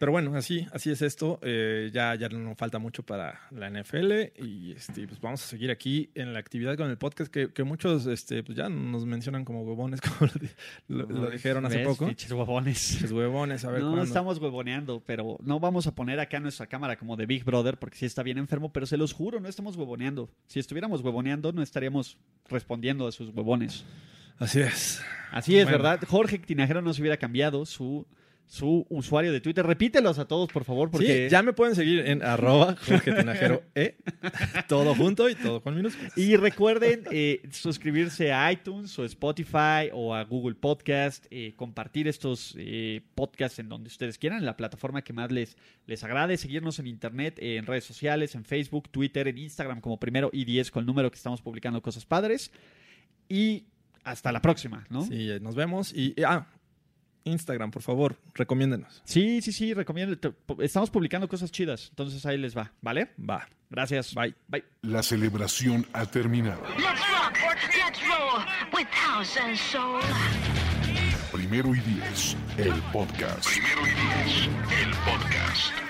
Pero 0.01 0.13
bueno, 0.13 0.35
así, 0.35 0.67
así 0.73 0.91
es 0.91 1.03
esto. 1.03 1.39
Eh, 1.43 1.91
ya, 1.93 2.15
ya 2.15 2.31
no 2.31 2.55
falta 2.55 2.79
mucho 2.79 3.03
para 3.03 3.39
la 3.51 3.69
NFL 3.69 4.33
y 4.43 4.73
este, 4.73 5.07
pues 5.07 5.21
vamos 5.21 5.45
a 5.45 5.47
seguir 5.47 5.71
aquí 5.71 6.09
en 6.15 6.33
la 6.33 6.39
actividad 6.39 6.75
con 6.79 6.89
el 6.89 6.97
podcast 6.97 7.31
que, 7.31 7.53
que 7.53 7.65
muchos 7.65 8.07
este, 8.07 8.43
pues 8.43 8.57
ya 8.57 8.71
nos 8.71 9.05
mencionan 9.05 9.45
como 9.45 9.63
huevones, 9.63 10.01
como 10.19 10.31
lo, 10.33 10.41
di- 10.41 10.51
lo- 10.89 11.07
lo 11.27 11.31
dijeron 11.31 11.67
hace 11.67 11.77
¿Ves? 11.81 11.87
poco. 11.89 12.07
Pinches 12.07 12.33
huevones. 12.33 13.13
Huevones, 13.13 13.63
a 13.67 13.71
ver 13.71 13.83
no 13.83 13.89
cuándo. 13.89 14.05
estamos 14.05 14.39
huevoneando, 14.39 15.03
pero 15.05 15.37
no 15.43 15.61
vamos 15.61 15.87
a 15.87 15.95
poner 15.95 16.19
acá 16.19 16.41
nuestra 16.41 16.67
cámara 16.67 16.97
como 16.97 17.15
de 17.17 17.27
Big 17.27 17.45
Brother 17.45 17.77
porque 17.79 17.99
sí 17.99 18.07
está 18.07 18.23
bien 18.23 18.39
enfermo, 18.39 18.73
pero 18.73 18.87
se 18.87 18.97
los 18.97 19.13
juro, 19.13 19.39
no 19.39 19.49
estamos 19.51 19.77
huevoneando. 19.77 20.31
Si 20.47 20.59
estuviéramos 20.61 21.03
huevoneando, 21.03 21.53
no 21.53 21.63
estaríamos 21.63 22.17
respondiendo 22.49 23.07
a 23.07 23.13
sus 23.13 23.29
huevones. 23.35 23.85
Así 24.39 24.61
es. 24.63 25.03
Así 25.31 25.59
es, 25.59 25.65
Bueno. 25.67 25.77
¿verdad? 25.77 26.01
Jorge 26.09 26.39
Tinajero 26.39 26.81
no 26.81 26.95
se 26.95 27.03
hubiera 27.03 27.19
cambiado 27.19 27.67
su, 27.67 28.07
su 28.51 28.85
usuario 28.91 29.31
de 29.33 29.41
Twitter. 29.41 29.65
Repítelos 29.65 30.19
a 30.19 30.25
todos, 30.27 30.51
por 30.51 30.65
favor, 30.65 30.91
porque... 30.91 31.27
Sí, 31.27 31.31
ya 31.31 31.41
me 31.41 31.53
pueden 31.53 31.77
seguir 31.77 32.01
en 32.01 32.21
arroba 32.25 32.75
Jorge 32.85 33.13
Tinajero 33.13 33.63
E. 33.77 33.97
Todo 34.69 34.93
junto 34.97 35.29
y 35.29 35.37
todo 35.37 35.63
con 35.63 35.77
minúsculas. 35.77 36.19
Y 36.19 36.35
recuerden 36.35 37.05
eh, 37.13 37.43
suscribirse 37.53 38.33
a 38.33 38.51
iTunes 38.51 38.99
o 38.99 39.05
Spotify 39.05 39.91
o 39.93 40.17
a 40.17 40.25
Google 40.25 40.57
Podcast, 40.57 41.27
eh, 41.31 41.53
compartir 41.55 42.09
estos 42.09 42.57
eh, 42.59 43.03
podcasts 43.15 43.61
en 43.61 43.69
donde 43.69 43.87
ustedes 43.87 44.19
quieran, 44.19 44.41
en 44.41 44.47
la 44.47 44.57
plataforma 44.57 45.03
que 45.03 45.13
más 45.13 45.31
les, 45.31 45.57
les 45.87 46.03
agrade, 46.03 46.37
seguirnos 46.37 46.81
en 46.81 46.89
Internet, 46.89 47.37
en 47.41 47.67
redes 47.67 47.85
sociales, 47.85 48.35
en 48.35 48.45
Facebook, 48.45 48.89
Twitter, 48.91 49.29
en 49.29 49.39
Instagram 49.39 49.81
como 49.81 50.01
primero 50.01 50.29
y 50.33 50.45
10 50.45 50.73
con 50.73 50.81
el 50.83 50.87
número 50.89 51.09
que 51.09 51.17
estamos 51.17 51.41
publicando 51.41 51.81
cosas 51.83 52.05
padres. 52.05 52.51
Y 53.29 53.67
hasta 54.03 54.33
la 54.33 54.43
próxima, 54.43 54.87
¿no? 54.91 55.03
Sí, 55.05 55.29
nos 55.41 55.55
vemos. 55.55 55.93
Y, 55.95 56.15
y- 56.17 56.25
ah, 56.25 56.49
Instagram, 57.25 57.71
por 57.71 57.83
favor, 57.83 58.17
recomiéndenos. 58.35 59.03
Sí, 59.05 59.43
sí, 59.43 59.53
sí, 59.53 59.75
recomiendo. 59.75 60.17
Estamos 60.61 60.91
publicando 60.91 61.29
cosas 61.29 61.51
chidas, 61.51 61.89
entonces 61.91 62.25
ahí 62.27 62.39
les 62.39 62.57
va, 62.57 62.73
¿vale? 62.81 63.11
Va. 63.19 63.49
Gracias. 63.71 64.15
Bye. 64.15 64.35
Bye. 64.49 64.65
La 64.83 65.03
celebración 65.03 65.87
ha 65.93 66.07
terminado. 66.07 66.63
Primero 71.33 71.75
y 71.75 71.81
diez, 71.81 72.37
el 72.57 72.75
podcast. 72.93 73.47
Primero 73.47 73.87
y 73.87 73.91
diez, 73.91 74.49
el 74.83 74.91
podcast. 75.05 75.90